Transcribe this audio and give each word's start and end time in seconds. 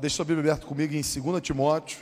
Deixa 0.00 0.22
a 0.22 0.24
Bíblia 0.24 0.52
aberta 0.52 0.64
comigo 0.64 0.94
em 0.94 1.00
2 1.00 1.42
Timóteo. 1.42 1.98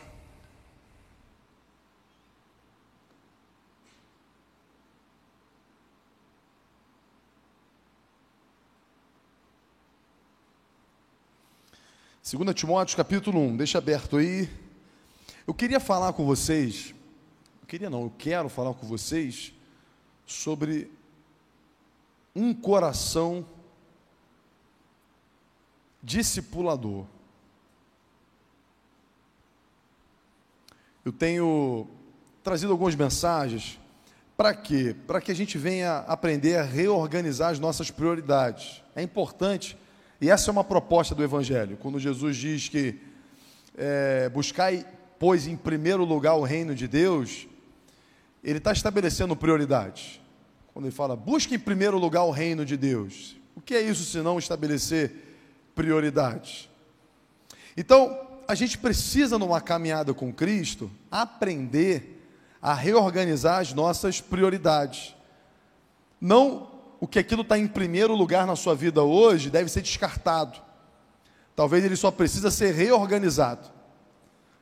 Segunda 12.22 12.52
Timóteo, 12.52 12.96
capítulo 12.96 13.40
1, 13.40 13.56
deixa 13.56 13.78
aberto 13.78 14.18
aí. 14.18 14.50
Eu 15.46 15.54
queria 15.54 15.80
falar 15.80 16.12
com 16.12 16.26
vocês, 16.26 16.94
eu 17.62 17.66
queria 17.66 17.88
não, 17.88 18.02
eu 18.02 18.12
quero 18.18 18.50
falar 18.50 18.74
com 18.74 18.86
vocês 18.86 19.54
sobre 20.26 20.92
um 22.34 22.52
coração 22.52 23.46
discipulador. 26.02 27.06
Eu 31.06 31.12
tenho 31.12 31.86
trazido 32.42 32.72
algumas 32.72 32.96
mensagens. 32.96 33.78
Para 34.36 34.52
quê? 34.52 34.92
Para 35.06 35.20
que 35.20 35.30
a 35.30 35.34
gente 35.36 35.56
venha 35.56 35.98
aprender 35.98 36.56
a 36.56 36.64
reorganizar 36.64 37.52
as 37.52 37.60
nossas 37.60 37.92
prioridades. 37.92 38.82
É 38.92 39.04
importante, 39.04 39.78
e 40.20 40.28
essa 40.28 40.50
é 40.50 40.52
uma 40.52 40.64
proposta 40.64 41.14
do 41.14 41.22
Evangelho, 41.22 41.76
quando 41.76 42.00
Jesus 42.00 42.36
diz 42.36 42.68
que 42.68 42.96
é, 43.78 44.28
buscai, 44.30 44.84
pois, 45.16 45.46
em 45.46 45.56
primeiro 45.56 46.04
lugar 46.04 46.34
o 46.34 46.42
reino 46.42 46.74
de 46.74 46.88
Deus, 46.88 47.46
ele 48.42 48.58
está 48.58 48.72
estabelecendo 48.72 49.36
prioridades. 49.36 50.20
Quando 50.74 50.86
ele 50.86 50.92
fala, 50.92 51.14
busque 51.14 51.54
em 51.54 51.60
primeiro 51.60 51.98
lugar 51.98 52.24
o 52.24 52.32
reino 52.32 52.64
de 52.64 52.76
Deus. 52.76 53.36
O 53.54 53.60
que 53.60 53.76
é 53.76 53.80
isso 53.80 54.02
se 54.02 54.18
não 54.18 54.40
estabelecer 54.40 55.12
prioridades? 55.72 56.68
Então, 57.76 58.25
a 58.48 58.54
gente 58.54 58.78
precisa, 58.78 59.38
numa 59.38 59.60
caminhada 59.60 60.14
com 60.14 60.32
Cristo, 60.32 60.90
aprender 61.10 62.28
a 62.60 62.74
reorganizar 62.74 63.60
as 63.60 63.72
nossas 63.72 64.20
prioridades. 64.20 65.14
Não 66.20 66.68
o 66.98 67.06
que 67.06 67.18
aquilo 67.18 67.42
está 67.42 67.58
em 67.58 67.66
primeiro 67.66 68.14
lugar 68.14 68.46
na 68.46 68.56
sua 68.56 68.74
vida 68.74 69.02
hoje 69.02 69.50
deve 69.50 69.70
ser 69.70 69.82
descartado. 69.82 70.58
Talvez 71.54 71.84
ele 71.84 71.96
só 71.96 72.10
precisa 72.10 72.50
ser 72.50 72.74
reorganizado. 72.74 73.68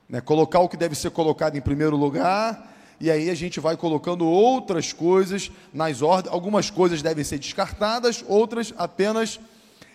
Né? 0.08 0.20
Colocar 0.20 0.60
o 0.60 0.68
que 0.68 0.76
deve 0.76 0.94
ser 0.94 1.10
colocado 1.10 1.56
em 1.56 1.60
primeiro 1.60 1.96
lugar, 1.96 2.72
e 3.00 3.10
aí 3.10 3.30
a 3.30 3.34
gente 3.34 3.60
vai 3.60 3.76
colocando 3.76 4.26
outras 4.26 4.92
coisas 4.92 5.50
nas 5.72 6.02
ordens. 6.02 6.32
Algumas 6.32 6.70
coisas 6.70 7.02
devem 7.02 7.24
ser 7.24 7.38
descartadas, 7.38 8.24
outras 8.28 8.72
apenas 8.76 9.40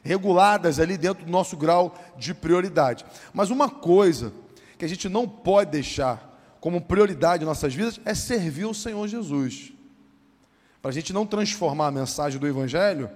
reguladas 0.03 0.79
ali 0.79 0.97
dentro 0.97 1.25
do 1.25 1.31
nosso 1.31 1.57
grau 1.57 1.95
de 2.17 2.33
prioridade. 2.33 3.05
Mas 3.33 3.49
uma 3.49 3.69
coisa 3.69 4.33
que 4.77 4.85
a 4.85 4.87
gente 4.87 5.09
não 5.09 5.27
pode 5.27 5.71
deixar 5.71 6.29
como 6.59 6.81
prioridade 6.81 7.43
em 7.43 7.45
nossas 7.45 7.73
vidas 7.73 7.99
é 8.05 8.13
servir 8.13 8.65
o 8.65 8.73
Senhor 8.73 9.07
Jesus. 9.07 9.73
Para 10.81 10.91
a 10.91 10.93
gente 10.93 11.11
não 11.11 11.25
transformar 11.25 11.87
a 11.87 11.91
mensagem 11.91 12.39
do 12.39 12.47
Evangelho 12.47 13.09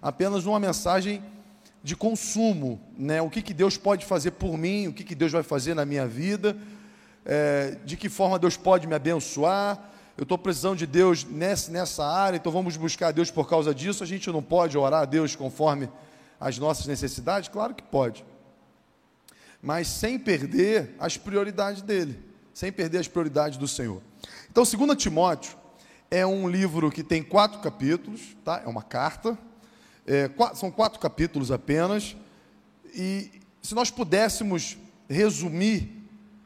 apenas 0.00 0.44
numa 0.44 0.60
mensagem 0.60 1.22
de 1.82 1.96
consumo, 1.96 2.80
né? 2.96 3.22
O 3.22 3.30
que, 3.30 3.42
que 3.42 3.54
Deus 3.54 3.76
pode 3.76 4.04
fazer 4.04 4.32
por 4.32 4.56
mim, 4.56 4.86
o 4.86 4.92
que, 4.92 5.02
que 5.02 5.14
Deus 5.14 5.32
vai 5.32 5.42
fazer 5.42 5.74
na 5.74 5.84
minha 5.84 6.06
vida, 6.06 6.56
é, 7.24 7.76
de 7.84 7.96
que 7.96 8.08
forma 8.08 8.38
Deus 8.38 8.56
pode 8.56 8.86
me 8.86 8.94
abençoar. 8.94 9.90
Eu 10.16 10.24
estou 10.24 10.36
precisando 10.36 10.76
de 10.76 10.86
Deus 10.86 11.24
nessa, 11.24 11.72
nessa 11.72 12.04
área, 12.04 12.36
então 12.36 12.52
vamos 12.52 12.76
buscar 12.76 13.12
Deus 13.12 13.30
por 13.30 13.48
causa 13.48 13.74
disso. 13.74 14.04
A 14.04 14.06
gente 14.06 14.30
não 14.30 14.42
pode 14.42 14.76
orar 14.76 15.02
a 15.02 15.04
Deus 15.06 15.34
conforme 15.34 15.88
as 16.40 16.58
nossas 16.58 16.86
necessidades? 16.86 17.48
Claro 17.48 17.74
que 17.74 17.82
pode. 17.82 18.24
Mas 19.62 19.86
sem 19.88 20.18
perder 20.18 20.96
as 20.98 21.18
prioridades 21.18 21.82
dele, 21.82 22.18
sem 22.54 22.72
perder 22.72 22.98
as 22.98 23.08
prioridades 23.08 23.58
do 23.58 23.68
Senhor. 23.68 24.00
Então, 24.50 24.64
2 24.64 24.96
Timóteo 24.96 25.56
é 26.10 26.26
um 26.26 26.48
livro 26.48 26.90
que 26.90 27.04
tem 27.04 27.22
quatro 27.22 27.60
capítulos, 27.60 28.36
tá? 28.44 28.62
é 28.64 28.68
uma 28.68 28.82
carta, 28.82 29.38
é, 30.06 30.28
quatro, 30.28 30.58
são 30.58 30.70
quatro 30.70 30.98
capítulos 30.98 31.52
apenas, 31.52 32.16
e 32.94 33.30
se 33.62 33.74
nós 33.74 33.90
pudéssemos 33.90 34.78
resumir, 35.08 36.00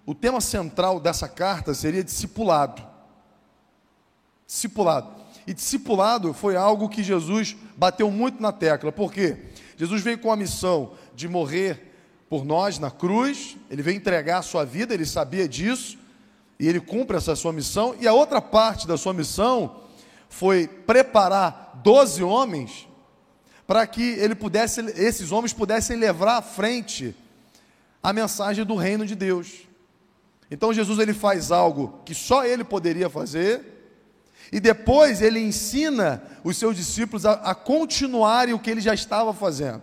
o 0.04 0.14
tema 0.14 0.40
central 0.40 1.00
dessa 1.00 1.28
carta 1.28 1.72
seria 1.72 2.04
discipulado. 2.04 2.82
Discipulado. 4.46 5.24
E 5.46 5.54
discipulado 5.54 6.34
foi 6.34 6.56
algo 6.56 6.88
que 6.88 7.02
Jesus 7.02 7.56
bateu 7.76 8.10
muito 8.10 8.42
na 8.42 8.52
tecla, 8.52 8.92
por 8.92 9.12
quê? 9.12 9.38
Jesus 9.76 10.02
veio 10.02 10.18
com 10.18 10.30
a 10.32 10.36
missão 10.36 10.92
de 11.14 11.28
morrer 11.28 11.92
por 12.28 12.44
nós 12.44 12.78
na 12.78 12.90
cruz, 12.90 13.56
ele 13.70 13.82
veio 13.82 13.96
entregar 13.96 14.38
a 14.38 14.42
sua 14.42 14.64
vida, 14.64 14.94
ele 14.94 15.06
sabia 15.06 15.48
disso, 15.48 15.98
e 16.58 16.66
ele 16.66 16.80
cumpre 16.80 17.16
essa 17.16 17.36
sua 17.36 17.52
missão. 17.52 17.94
E 18.00 18.08
a 18.08 18.12
outra 18.12 18.40
parte 18.40 18.86
da 18.86 18.96
sua 18.96 19.12
missão 19.12 19.82
foi 20.28 20.66
preparar 20.66 21.80
doze 21.82 22.22
homens 22.22 22.88
para 23.66 23.86
que 23.86 24.02
ele 24.02 24.34
pudesse, 24.34 24.80
esses 24.96 25.32
homens 25.32 25.52
pudessem 25.52 25.96
levar 25.96 26.36
à 26.36 26.42
frente 26.42 27.14
a 28.02 28.12
mensagem 28.12 28.64
do 28.64 28.74
reino 28.74 29.06
de 29.06 29.14
Deus. 29.14 29.62
Então 30.50 30.72
Jesus 30.72 30.98
ele 30.98 31.14
faz 31.14 31.50
algo 31.50 32.00
que 32.04 32.14
só 32.14 32.44
ele 32.44 32.62
poderia 32.62 33.08
fazer, 33.08 33.73
e 34.52 34.60
depois 34.60 35.20
ele 35.22 35.40
ensina 35.40 36.22
os 36.42 36.56
seus 36.56 36.76
discípulos 36.76 37.26
a, 37.26 37.32
a 37.32 37.54
continuarem 37.54 38.54
o 38.54 38.58
que 38.58 38.70
ele 38.70 38.80
já 38.80 38.94
estava 38.94 39.32
fazendo. 39.32 39.82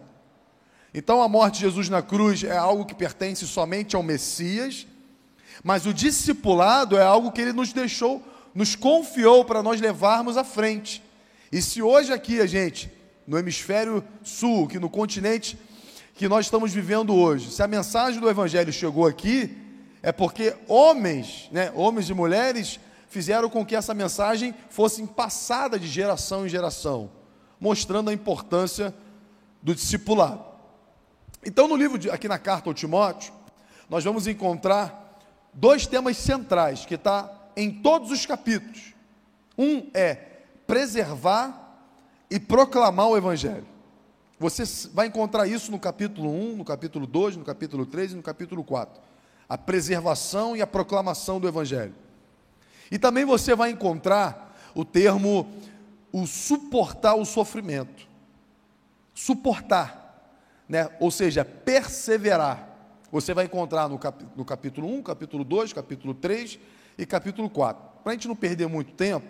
Então 0.94 1.22
a 1.22 1.28
morte 1.28 1.56
de 1.56 1.62
Jesus 1.62 1.90
na 1.90 2.02
cruz 2.02 2.44
é 2.44 2.56
algo 2.56 2.86
que 2.86 2.94
pertence 2.94 3.48
somente 3.48 3.96
ao 3.96 4.04
Messias, 4.04 4.86
mas 5.64 5.86
o 5.86 5.94
discipulado 5.94 6.98
é 6.98 7.04
algo 7.04 7.32
que 7.32 7.42
ele 7.42 7.54
nos 7.54 7.72
deixou, 7.72 8.22
nos 8.54 8.76
confiou 8.76 9.46
para 9.46 9.64
nós 9.64 9.80
levarmos 9.80 10.38
à 10.38 10.44
frente. 10.44 11.02
E 11.52 11.62
se 11.62 11.82
hoje 11.82 12.12
aqui 12.12 12.42
a 12.42 12.46
gente, 12.46 12.92
no 13.26 13.38
hemisfério 13.38 14.04
sul, 14.24 14.68
que 14.68 14.80
no 14.80 14.90
continente 14.90 15.58
que 16.16 16.28
nós 16.28 16.46
estamos 16.46 16.74
vivendo 16.74 17.16
hoje, 17.16 17.52
se 17.52 17.64
a 17.64 17.68
mensagem 17.68 18.20
do 18.20 18.30
evangelho 18.30 18.72
chegou 18.72 19.08
aqui, 19.08 19.58
é 20.04 20.12
porque 20.12 20.56
homens, 20.68 21.48
né, 21.52 21.72
homens 21.76 22.10
e 22.10 22.14
mulheres 22.14 22.80
fizeram 23.12 23.50
com 23.50 23.66
que 23.66 23.76
essa 23.76 23.94
mensagem 23.94 24.56
fosse 24.70 25.06
passada 25.06 25.78
de 25.78 25.86
geração 25.86 26.46
em 26.46 26.50
geração, 26.50 27.12
mostrando 27.60 28.10
a 28.10 28.14
importância 28.14 28.96
do 29.62 29.76
discipulado. 29.76 30.42
Então, 31.46 31.68
no 31.68 31.76
livro, 31.76 31.98
de, 31.98 32.10
aqui 32.10 32.30
na 32.30 32.40
carta 32.40 32.70
ao 32.70 32.74
Timóteo, 32.74 33.34
nós 33.90 34.06
vamos 34.06 34.28
encontrar 34.28 35.20
dois 35.54 35.86
temas 35.86 36.16
centrais 36.16 36.86
que 36.86 36.96
está 36.96 37.30
em 37.58 37.70
todos 37.70 38.12
os 38.12 38.26
capítulos. 38.26 38.94
Um 39.58 39.90
é 39.94 40.16
preservar 40.66 41.84
e 42.30 42.40
proclamar 42.40 43.10
o 43.10 43.18
Evangelho. 43.18 43.68
Você 44.40 44.64
vai 44.94 45.08
encontrar 45.08 45.48
isso 45.48 45.70
no 45.70 45.78
capítulo 45.78 46.30
1, 46.32 46.56
no 46.56 46.64
capítulo 46.64 47.06
2, 47.06 47.36
no 47.36 47.44
capítulo 47.44 47.86
3 47.86 48.14
e 48.14 48.16
no 48.16 48.24
capítulo 48.24 48.64
4. 48.64 49.02
A 49.50 49.58
preservação 49.58 50.56
e 50.56 50.62
a 50.62 50.68
proclamação 50.68 51.42
do 51.42 51.48
Evangelho. 51.50 51.94
E 52.92 53.00
também 53.00 53.24
você 53.24 53.56
vai 53.56 53.72
encontrar 53.72 54.54
o 54.76 54.84
termo 54.84 55.48
o 56.12 56.28
suportar 56.28 57.16
o 57.16 57.24
sofrimento. 57.24 58.06
Suportar, 59.14 60.36
né? 60.68 60.90
ou 61.00 61.10
seja, 61.10 61.46
perseverar. 61.46 62.68
Você 63.12 63.34
vai 63.34 63.46
encontrar 63.46 63.88
no, 63.88 63.98
cap, 63.98 64.26
no 64.36 64.44
capítulo 64.44 64.88
1, 64.88 65.04
capítulo 65.04 65.44
2, 65.44 65.74
capítulo 65.74 66.14
3 66.14 66.60
e 66.98 67.06
capítulo 67.06 67.50
4. 67.50 67.82
Para 68.04 68.12
a 68.12 68.16
gente 68.16 68.28
não 68.28 68.36
perder 68.36 68.68
muito 68.68 68.92
tempo, 68.94 69.28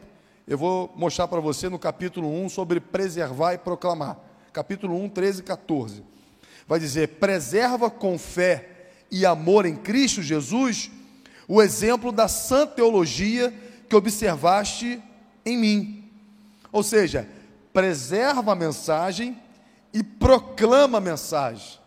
eu 0.47 0.57
vou 0.57 0.91
mostrar 0.95 1.27
para 1.27 1.39
você 1.39 1.69
no 1.69 1.77
capítulo 1.77 2.27
1 2.43 2.49
sobre 2.49 2.79
preservar 2.79 3.53
e 3.53 3.57
proclamar. 3.57 4.19
Capítulo 4.51 4.95
1, 5.03 5.09
13 5.09 5.41
e 5.41 5.43
14. 5.43 6.03
Vai 6.67 6.79
dizer: 6.79 7.07
preserva 7.19 7.89
com 7.89 8.17
fé 8.17 8.89
e 9.09 9.25
amor 9.25 9.65
em 9.65 9.75
Cristo 9.75 10.21
Jesus 10.21 10.91
o 11.53 11.61
exemplo 11.61 12.13
da 12.13 12.29
sã 12.29 12.65
teologia 12.65 13.53
que 13.89 13.93
observaste 13.93 15.03
em 15.45 15.57
mim. 15.57 16.09
Ou 16.71 16.81
seja, 16.81 17.27
preserva 17.73 18.53
a 18.53 18.55
mensagem 18.55 19.37
e 19.93 20.01
proclama 20.01 20.99
a 20.99 21.01
mensagem. 21.01 21.77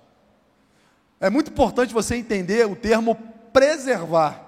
É 1.18 1.30
muito 1.30 1.50
importante 1.50 1.94
você 1.94 2.14
entender 2.14 2.66
o 2.66 2.76
termo 2.76 3.14
preservar. 3.54 4.38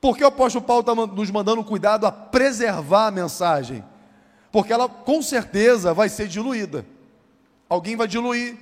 Porque 0.00 0.22
o 0.22 0.28
apóstolo 0.28 0.64
Paulo 0.64 0.82
está 0.82 0.94
nos 0.94 1.30
mandando 1.32 1.64
cuidado 1.64 2.06
a 2.06 2.12
preservar 2.12 3.08
a 3.08 3.10
mensagem? 3.10 3.84
Porque 4.52 4.72
ela 4.72 4.88
com 4.88 5.20
certeza 5.20 5.92
vai 5.92 6.08
ser 6.08 6.28
diluída. 6.28 6.86
Alguém 7.68 7.96
vai 7.96 8.06
diluir, 8.06 8.56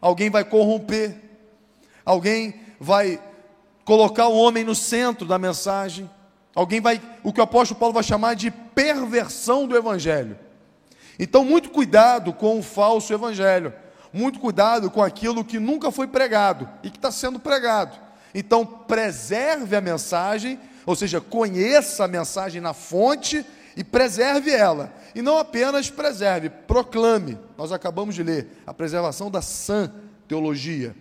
alguém 0.00 0.30
vai 0.30 0.44
corromper, 0.44 1.14
alguém 2.06 2.58
vai 2.80 3.20
colocar 3.86 4.26
o 4.26 4.36
homem 4.36 4.64
no 4.64 4.74
centro 4.74 5.24
da 5.26 5.38
mensagem. 5.38 6.10
Alguém 6.54 6.80
vai, 6.80 7.00
o 7.22 7.32
que 7.32 7.40
o 7.40 7.44
apóstolo 7.44 7.78
Paulo 7.78 7.94
vai 7.94 8.02
chamar 8.02 8.34
de 8.34 8.50
perversão 8.50 9.66
do 9.66 9.76
evangelho. 9.76 10.36
Então, 11.18 11.44
muito 11.44 11.70
cuidado 11.70 12.32
com 12.32 12.58
o 12.58 12.62
falso 12.62 13.14
evangelho. 13.14 13.72
muito 14.12 14.40
cuidado 14.40 14.90
com 14.90 15.02
aquilo 15.02 15.44
que 15.44 15.58
nunca 15.58 15.90
foi 15.90 16.06
pregado 16.06 16.68
e 16.82 16.90
que 16.90 16.96
está 16.96 17.12
sendo 17.12 17.38
pregado. 17.38 17.98
Então, 18.34 18.64
preserve 18.64 19.76
a 19.76 19.80
mensagem, 19.80 20.58
ou 20.86 20.96
seja, 20.96 21.20
conheça 21.20 22.04
a 22.04 22.08
mensagem 22.08 22.60
na 22.60 22.72
fonte 22.72 23.44
e 23.76 23.84
preserve 23.84 24.50
ela. 24.50 24.92
E 25.14 25.20
não 25.20 25.38
apenas 25.38 25.90
preserve, 25.90 26.48
proclame. 26.48 27.38
Nós 27.58 27.72
acabamos 27.72 28.14
de 28.14 28.22
ler 28.22 28.62
a 28.66 28.72
preservação 28.72 29.30
da 29.30 29.42
sã 29.42 29.92
teologia. 30.26 30.96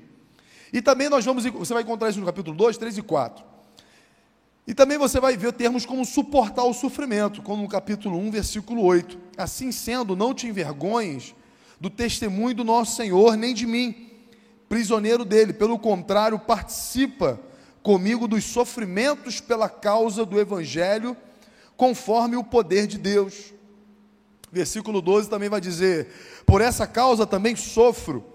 E 0.73 0.81
também 0.81 1.09
nós 1.09 1.23
vamos, 1.23 1.44
você 1.45 1.73
vai 1.73 1.83
encontrar 1.83 2.09
isso 2.09 2.19
no 2.19 2.25
capítulo 2.25 2.56
2, 2.56 2.77
3 2.77 2.97
e 2.97 3.01
4. 3.01 3.44
E 4.67 4.73
também 4.73 4.97
você 4.97 5.19
vai 5.19 5.38
ver 5.38 5.53
termos 5.53 5.85
como 5.85 6.03
suportar 6.03 6.63
o 6.63 6.73
sofrimento, 6.73 7.41
como 7.41 7.62
no 7.62 7.69
capítulo 7.69 8.17
1, 8.17 8.31
versículo 8.31 8.81
8. 8.81 9.17
Assim 9.38 9.71
sendo, 9.71 10.15
não 10.15 10.33
te 10.33 10.47
envergonhes 10.47 11.35
do 11.79 11.89
testemunho 11.89 12.56
do 12.56 12.63
nosso 12.63 12.95
Senhor, 12.95 13.38
nem 13.38 13.53
de 13.53 13.67
mim, 13.67 14.09
prisioneiro 14.67 15.23
dele. 15.23 15.53
Pelo 15.53 15.77
contrário, 15.77 16.39
participa 16.39 17.39
comigo 17.83 18.27
dos 18.27 18.44
sofrimentos 18.44 19.39
pela 19.39 19.69
causa 19.69 20.25
do 20.25 20.39
Evangelho, 20.39 21.15
conforme 21.77 22.35
o 22.35 22.44
poder 22.44 22.88
de 22.88 22.97
Deus. 22.97 23.53
Versículo 24.51 25.00
12 25.00 25.29
também 25.29 25.50
vai 25.50 25.61
dizer: 25.61 26.07
Por 26.44 26.59
essa 26.59 26.88
causa 26.88 27.27
também 27.27 27.56
sofro, 27.56 28.34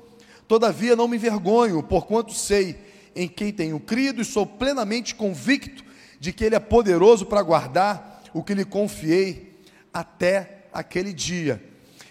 todavia 0.51 0.97
não 0.97 1.07
me 1.07 1.17
envergonho, 1.17 1.81
porquanto 1.81 2.33
sei 2.33 2.77
em 3.15 3.29
quem 3.29 3.53
tenho 3.53 3.79
crido 3.79 4.21
e 4.21 4.25
sou 4.25 4.45
plenamente 4.45 5.15
convicto 5.15 5.85
de 6.19 6.33
que 6.33 6.43
Ele 6.43 6.57
é 6.57 6.59
poderoso 6.59 7.25
para 7.25 7.41
guardar 7.41 8.21
o 8.35 8.43
que 8.43 8.53
lhe 8.53 8.65
confiei 8.65 9.63
até 9.95 10.65
aquele 10.73 11.13
dia. 11.13 11.63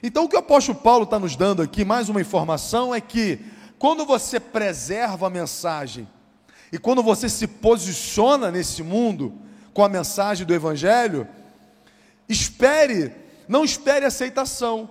Então, 0.02 0.24
o 0.24 0.30
que 0.30 0.38
o 0.38 0.40
apóstolo 0.40 0.78
Paulo 0.78 1.04
está 1.04 1.20
nos 1.20 1.36
dando 1.36 1.62
aqui, 1.62 1.84
mais 1.84 2.08
uma 2.08 2.22
informação, 2.22 2.96
é 2.96 3.02
que 3.02 3.42
quando 3.78 4.06
você 4.06 4.40
preserva 4.40 5.28
a 5.28 5.30
mensagem 5.30 6.08
e 6.72 6.78
quando 6.78 7.04
você 7.04 7.28
se 7.28 7.46
posiciona 7.46 8.50
nesse 8.50 8.82
mundo 8.82 9.34
com 9.74 9.84
a 9.84 9.90
mensagem 9.90 10.48
do 10.48 10.54
Evangelho, 10.54 11.28
espere, 12.30 13.12
não 13.50 13.66
espere 13.66 14.06
aceitação, 14.06 14.90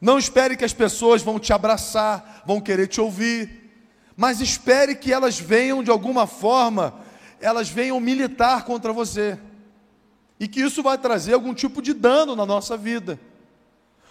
não 0.00 0.18
espere 0.18 0.56
que 0.56 0.64
as 0.64 0.72
pessoas 0.72 1.22
vão 1.22 1.38
te 1.38 1.52
abraçar, 1.52 2.42
vão 2.46 2.60
querer 2.60 2.86
te 2.86 3.00
ouvir, 3.00 3.60
mas 4.16 4.40
espere 4.40 4.94
que 4.94 5.12
elas 5.12 5.38
venham 5.38 5.82
de 5.82 5.90
alguma 5.90 6.26
forma, 6.26 6.94
elas 7.40 7.68
venham 7.68 8.00
militar 8.00 8.64
contra 8.64 8.92
você, 8.92 9.38
e 10.38 10.48
que 10.48 10.60
isso 10.60 10.82
vai 10.82 10.96
trazer 10.96 11.34
algum 11.34 11.52
tipo 11.52 11.82
de 11.82 11.92
dano 11.92 12.34
na 12.34 12.46
nossa 12.46 12.76
vida. 12.76 13.20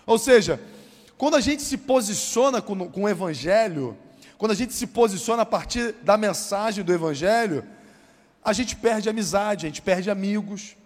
Ou 0.06 0.18
seja, 0.18 0.62
quando 1.18 1.36
a 1.36 1.42
gente 1.42 1.64
se 1.64 1.78
posiciona 1.78 2.62
com, 2.62 2.90
com 2.90 3.04
o 3.04 3.10
Evangelho, 3.10 3.98
quando 4.38 4.52
a 4.52 4.56
gente 4.56 4.74
se 4.74 4.88
posiciona 4.88 5.42
a 5.42 5.46
partir 5.46 5.94
da 6.02 6.16
mensagem 6.18 6.84
do 6.84 6.94
Evangelho, 6.94 7.66
a 8.44 8.54
gente 8.54 8.76
perde 8.76 9.10
amizade, 9.10 9.66
a 9.66 9.70
gente 9.70 9.82
perde 9.82 10.10
amigos, 10.10 10.78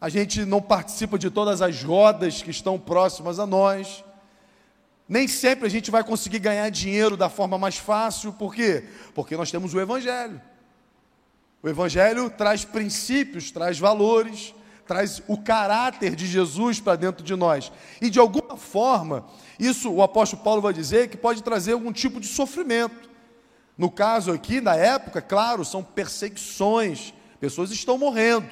a 0.00 0.08
gente 0.08 0.44
não 0.44 0.60
participa 0.60 1.18
de 1.18 1.30
todas 1.30 1.62
as 1.62 1.82
rodas 1.82 2.42
que 2.42 2.50
estão 2.50 2.78
próximas 2.78 3.38
a 3.38 3.46
nós. 3.46 4.04
Nem 5.08 5.28
sempre 5.28 5.66
a 5.66 5.70
gente 5.70 5.90
vai 5.90 6.04
conseguir 6.04 6.38
ganhar 6.38 6.68
dinheiro 6.70 7.16
da 7.16 7.28
forma 7.28 7.58
mais 7.58 7.76
fácil, 7.76 8.32
por 8.32 8.54
quê? 8.54 8.84
Porque 9.14 9.36
nós 9.36 9.50
temos 9.50 9.74
o 9.74 9.80
Evangelho. 9.80 10.40
O 11.62 11.68
Evangelho 11.68 12.30
traz 12.30 12.64
princípios, 12.64 13.50
traz 13.50 13.78
valores, 13.78 14.54
traz 14.86 15.22
o 15.28 15.36
caráter 15.36 16.16
de 16.16 16.26
Jesus 16.26 16.80
para 16.80 16.96
dentro 16.96 17.24
de 17.24 17.34
nós. 17.36 17.70
E 18.00 18.10
de 18.10 18.18
alguma 18.18 18.56
forma, 18.56 19.26
isso 19.58 19.90
o 19.90 20.02
apóstolo 20.02 20.42
Paulo 20.42 20.60
vai 20.60 20.72
dizer 20.72 21.08
que 21.08 21.16
pode 21.16 21.42
trazer 21.42 21.72
algum 21.72 21.92
tipo 21.92 22.20
de 22.20 22.26
sofrimento. 22.26 23.10
No 23.78 23.90
caso 23.90 24.32
aqui, 24.32 24.60
na 24.60 24.74
época, 24.74 25.22
claro, 25.22 25.64
são 25.64 25.82
perseguições, 25.82 27.14
pessoas 27.40 27.70
estão 27.70 27.96
morrendo. 27.96 28.48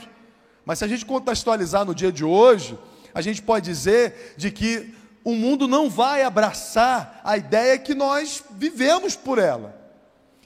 Mas 0.64 0.78
se 0.78 0.84
a 0.84 0.88
gente 0.88 1.04
contextualizar 1.04 1.84
no 1.84 1.94
dia 1.94 2.12
de 2.12 2.24
hoje, 2.24 2.78
a 3.12 3.20
gente 3.20 3.42
pode 3.42 3.64
dizer 3.64 4.34
de 4.36 4.50
que 4.50 4.94
o 5.24 5.34
mundo 5.34 5.68
não 5.68 5.88
vai 5.88 6.22
abraçar 6.22 7.20
a 7.24 7.36
ideia 7.36 7.78
que 7.78 7.94
nós 7.94 8.42
vivemos 8.50 9.14
por 9.14 9.38
ela. 9.38 9.78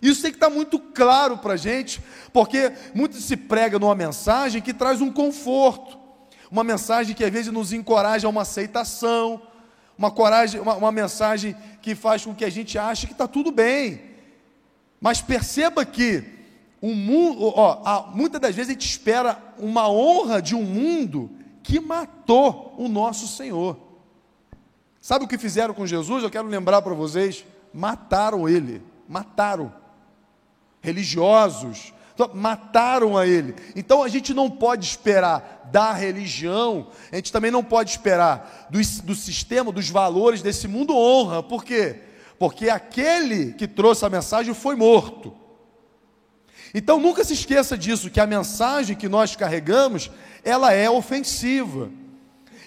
Isso 0.02 0.20
tem 0.20 0.30
que 0.30 0.36
estar 0.36 0.50
muito 0.50 0.78
claro 0.78 1.38
para 1.38 1.54
a 1.54 1.56
gente, 1.56 2.02
porque 2.32 2.72
muito 2.94 3.16
se 3.16 3.36
prega 3.36 3.78
numa 3.78 3.94
mensagem 3.94 4.60
que 4.60 4.74
traz 4.74 5.00
um 5.00 5.10
conforto, 5.10 5.98
uma 6.50 6.62
mensagem 6.62 7.14
que 7.14 7.24
às 7.24 7.32
vezes 7.32 7.52
nos 7.52 7.72
encoraja 7.72 8.26
a 8.26 8.30
uma 8.30 8.42
aceitação, 8.42 9.40
uma, 9.96 10.10
coragem, 10.10 10.60
uma, 10.60 10.74
uma 10.74 10.92
mensagem 10.92 11.56
que 11.80 11.94
faz 11.94 12.24
com 12.24 12.34
que 12.34 12.44
a 12.44 12.50
gente 12.50 12.76
ache 12.76 13.06
que 13.06 13.12
está 13.12 13.26
tudo 13.26 13.50
bem. 13.50 14.02
Mas 15.00 15.22
perceba 15.22 15.84
que 15.84 16.24
o 16.80 16.94
mundo, 16.94 17.52
ó, 17.56 18.10
muitas 18.14 18.40
das 18.40 18.54
vezes 18.54 18.70
a 18.70 18.72
gente 18.74 18.86
espera 18.86 19.38
uma 19.58 19.88
honra 19.88 20.42
de 20.42 20.54
um 20.54 20.62
mundo 20.62 21.30
que 21.62 21.80
matou 21.80 22.74
o 22.76 22.88
nosso 22.88 23.26
Senhor. 23.26 23.78
Sabe 25.04 25.26
o 25.26 25.28
que 25.28 25.36
fizeram 25.36 25.74
com 25.74 25.86
Jesus? 25.86 26.22
Eu 26.22 26.30
quero 26.30 26.48
lembrar 26.48 26.80
para 26.80 26.94
vocês: 26.94 27.44
mataram 27.74 28.48
ele, 28.48 28.80
mataram 29.06 29.70
religiosos, 30.80 31.92
então, 32.14 32.30
mataram 32.32 33.14
a 33.14 33.26
ele. 33.26 33.54
Então 33.76 34.02
a 34.02 34.08
gente 34.08 34.32
não 34.32 34.50
pode 34.50 34.86
esperar 34.86 35.68
da 35.70 35.92
religião, 35.92 36.88
a 37.12 37.16
gente 37.16 37.30
também 37.30 37.50
não 37.50 37.62
pode 37.62 37.90
esperar 37.90 38.66
do, 38.70 38.78
do 39.02 39.14
sistema, 39.14 39.70
dos 39.70 39.90
valores 39.90 40.40
desse 40.40 40.66
mundo 40.66 40.96
honra. 40.96 41.42
Por 41.42 41.62
quê? 41.66 42.00
Porque 42.38 42.70
aquele 42.70 43.52
que 43.52 43.68
trouxe 43.68 44.06
a 44.06 44.08
mensagem 44.08 44.54
foi 44.54 44.74
morto. 44.74 45.36
Então 46.74 46.98
nunca 46.98 47.22
se 47.24 47.34
esqueça 47.34 47.76
disso, 47.76 48.08
que 48.08 48.20
a 48.20 48.26
mensagem 48.26 48.96
que 48.96 49.06
nós 49.06 49.36
carregamos, 49.36 50.10
ela 50.42 50.72
é 50.72 50.88
ofensiva. 50.88 51.90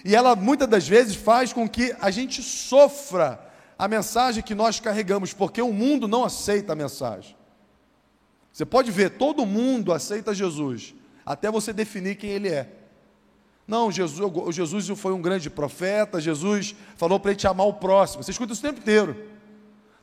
E 0.04 0.14
ela 0.14 0.36
muitas 0.36 0.68
das 0.68 0.86
vezes 0.86 1.16
faz 1.16 1.52
com 1.52 1.68
que 1.68 1.94
a 2.00 2.10
gente 2.10 2.42
sofra 2.42 3.40
a 3.78 3.86
mensagem 3.86 4.42
que 4.42 4.54
nós 4.54 4.80
carregamos, 4.80 5.32
porque 5.32 5.62
o 5.62 5.72
mundo 5.72 6.08
não 6.08 6.24
aceita 6.24 6.72
a 6.72 6.76
mensagem. 6.76 7.36
Você 8.52 8.64
pode 8.64 8.90
ver, 8.90 9.10
todo 9.10 9.46
mundo 9.46 9.92
aceita 9.92 10.34
Jesus, 10.34 10.94
até 11.24 11.50
você 11.50 11.72
definir 11.72 12.16
quem 12.16 12.30
ele 12.30 12.48
é. 12.48 12.68
Não, 13.68 13.92
Jesus, 13.92 14.18
Jesus 14.56 14.88
foi 14.98 15.12
um 15.12 15.20
grande 15.20 15.48
profeta, 15.50 16.20
Jesus 16.20 16.74
falou 16.96 17.20
para 17.20 17.32
ele 17.32 17.38
te 17.38 17.46
amar 17.46 17.66
o 17.66 17.74
próximo. 17.74 18.22
Você 18.22 18.30
escuta 18.30 18.52
isso 18.52 18.62
o 18.62 18.66
tempo 18.66 18.80
inteiro. 18.80 19.16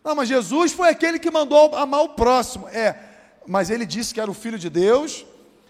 Não, 0.03 0.15
mas 0.15 0.29
Jesus 0.29 0.71
foi 0.71 0.89
aquele 0.89 1.17
que 1.17 1.31
mandou 1.31 1.75
amar 1.75 2.03
o 2.03 2.09
próximo. 2.09 2.67
É, 2.69 2.95
mas 3.47 3.71
ele 3.71 3.85
disse 3.85 4.13
que 4.13 4.21
era 4.21 4.29
o 4.29 4.35
filho 4.35 4.59
de 4.59 4.69
Deus 4.69 5.25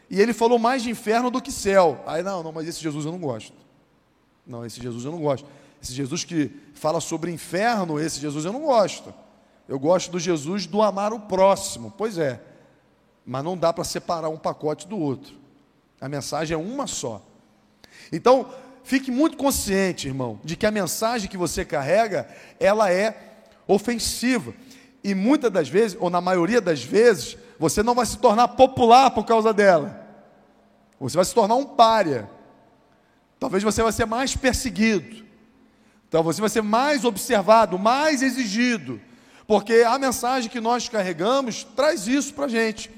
e 0.10 0.22
ele 0.22 0.34
falou 0.34 0.60
mais 0.60 0.84
de 0.84 0.90
inferno 0.90 1.32
do 1.32 1.42
que 1.42 1.52
céu. 1.52 2.04
Aí, 2.06 2.22
não, 2.22 2.44
não, 2.44 2.52
mas 2.52 2.68
esse 2.68 2.82
Jesus 2.82 3.06
eu 3.06 3.14
não 3.14 3.20
gosto. 3.20 3.65
Não, 4.46 4.66
esse 4.66 4.82
Jesus 4.82 5.06
eu 5.06 5.12
não 5.12 5.20
gosto. 5.20 5.48
Esse 5.82 5.94
Jesus 5.94 6.24
que 6.24 6.52
fala 6.74 7.00
sobre 7.00 7.32
inferno, 7.32 8.00
esse 8.00 8.20
Jesus 8.20 8.46
eu 8.46 8.54
não 8.54 8.62
gosto. 8.62 9.14
Eu 9.68 9.80
gosto 9.80 10.12
do 10.12 10.20
Jesus 10.20 10.66
do 10.66 10.82
amar 10.82 11.14
o 11.14 11.20
próximo. 11.20 11.94
Pois 11.98 12.18
é. 12.18 12.42
Mas 13.26 13.44
não 13.44 13.58
dá 13.58 13.74
para 13.74 13.84
separar 13.84 14.30
um 14.30 14.38
pacote 14.38 14.88
do 14.88 14.98
outro. 14.98 15.34
A 16.00 16.08
mensagem 16.08 16.54
é 16.54 16.58
uma 16.58 16.86
só. 16.86 17.22
Então, 18.12 18.52
fique 18.84 19.10
muito 19.10 19.38
consciente, 19.38 20.08
irmão, 20.08 20.40
de 20.44 20.56
que 20.56 20.66
a 20.66 20.72
mensagem 20.72 21.30
que 21.30 21.38
você 21.38 21.66
carrega, 21.66 22.28
ela 22.60 22.92
é 22.92 23.36
ofensiva. 23.68 24.54
E 25.04 25.16
muitas 25.16 25.52
das 25.52 25.68
vezes, 25.68 25.98
ou 26.00 26.10
na 26.10 26.22
maioria 26.22 26.62
das 26.62 26.84
vezes, 26.84 27.38
você 27.58 27.82
não 27.82 27.96
vai 27.96 28.06
se 28.06 28.18
tornar 28.18 28.50
popular 28.50 29.12
por 29.12 29.26
causa 29.26 29.54
dela. 29.54 30.04
Você 31.00 31.16
vai 31.16 31.26
se 31.26 31.34
tornar 31.34 31.56
um 31.56 31.66
pária. 31.66 32.30
Talvez 33.40 33.64
você 33.64 33.84
vai 33.84 33.92
ser 33.92 34.06
mais 34.06 34.36
perseguido. 34.36 35.26
Então 36.08 36.24
você 36.24 36.40
vai 36.40 36.50
ser 36.50 36.62
mais 36.62 37.04
observado, 37.04 37.78
mais 37.78 38.22
exigido. 38.22 39.02
Porque 39.48 39.84
a 39.86 40.00
mensagem 40.00 40.50
que 40.50 40.60
nós 40.60 40.90
carregamos 40.90 41.64
traz 41.76 42.08
isso 42.08 42.34
para 42.34 42.46
a 42.46 42.50
gente. 42.50 42.90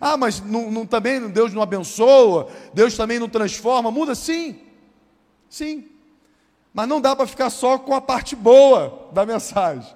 Ah, 0.00 0.16
mas 0.16 0.40
não, 0.40 0.70
não, 0.70 0.86
também 0.86 1.28
Deus 1.28 1.52
não 1.52 1.62
abençoa, 1.62 2.48
Deus 2.74 2.96
também 2.96 3.18
não 3.18 3.28
transforma, 3.28 3.90
muda 3.90 4.14
sim, 4.14 4.60
sim. 5.48 5.88
Mas 6.72 6.86
não 6.86 7.00
dá 7.00 7.16
para 7.16 7.26
ficar 7.26 7.48
só 7.48 7.78
com 7.78 7.94
a 7.94 8.00
parte 8.00 8.36
boa 8.36 9.08
da 9.12 9.24
mensagem. 9.24 9.90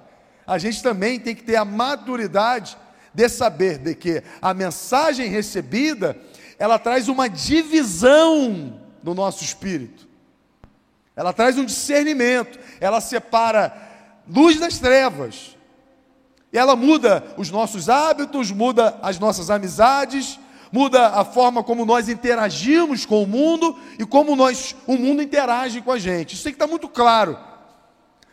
A 0.45 0.57
gente 0.57 0.81
também 0.81 1.19
tem 1.19 1.35
que 1.35 1.43
ter 1.43 1.55
a 1.55 1.63
maturidade 1.63 2.75
de 3.13 3.29
saber 3.29 3.77
de 3.77 3.93
que 3.93 4.23
a 4.41 4.53
mensagem 4.53 5.29
recebida, 5.29 6.19
ela 6.57 6.79
traz 6.79 7.07
uma 7.07 7.29
divisão 7.29 8.80
no 9.03 9.13
nosso 9.13 9.43
espírito. 9.43 10.07
Ela 11.15 11.33
traz 11.33 11.57
um 11.57 11.65
discernimento, 11.65 12.59
ela 12.79 13.01
separa 13.01 13.73
luz 14.27 14.59
das 14.59 14.79
trevas. 14.79 15.57
E 16.53 16.57
ela 16.57 16.75
muda 16.75 17.33
os 17.37 17.49
nossos 17.49 17.89
hábitos, 17.89 18.51
muda 18.51 18.97
as 19.01 19.17
nossas 19.19 19.49
amizades, 19.49 20.39
muda 20.71 21.07
a 21.09 21.25
forma 21.25 21.63
como 21.63 21.85
nós 21.85 22.09
interagimos 22.09 23.05
com 23.05 23.23
o 23.23 23.27
mundo 23.27 23.77
e 23.99 24.05
como 24.05 24.35
nós, 24.35 24.75
o 24.87 24.95
mundo 24.97 25.21
interage 25.21 25.81
com 25.81 25.91
a 25.91 25.99
gente. 25.99 26.33
Isso 26.33 26.43
tem 26.43 26.53
que 26.53 26.55
estar 26.55 26.67
muito 26.67 26.87
claro. 26.87 27.37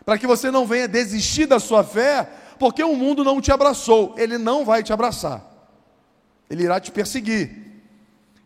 para 0.04 0.16
que 0.16 0.26
você 0.26 0.50
não 0.50 0.66
venha 0.66 0.88
desistir 0.88 1.46
da 1.46 1.60
sua 1.60 1.84
fé, 1.84 2.28
porque 2.58 2.82
o 2.82 2.96
mundo 2.96 3.22
não 3.22 3.40
te 3.40 3.52
abraçou. 3.52 4.14
Ele 4.16 4.38
não 4.38 4.64
vai 4.64 4.82
te 4.82 4.92
abraçar, 4.92 5.44
ele 6.48 6.64
irá 6.64 6.80
te 6.80 6.90
perseguir. 6.90 7.66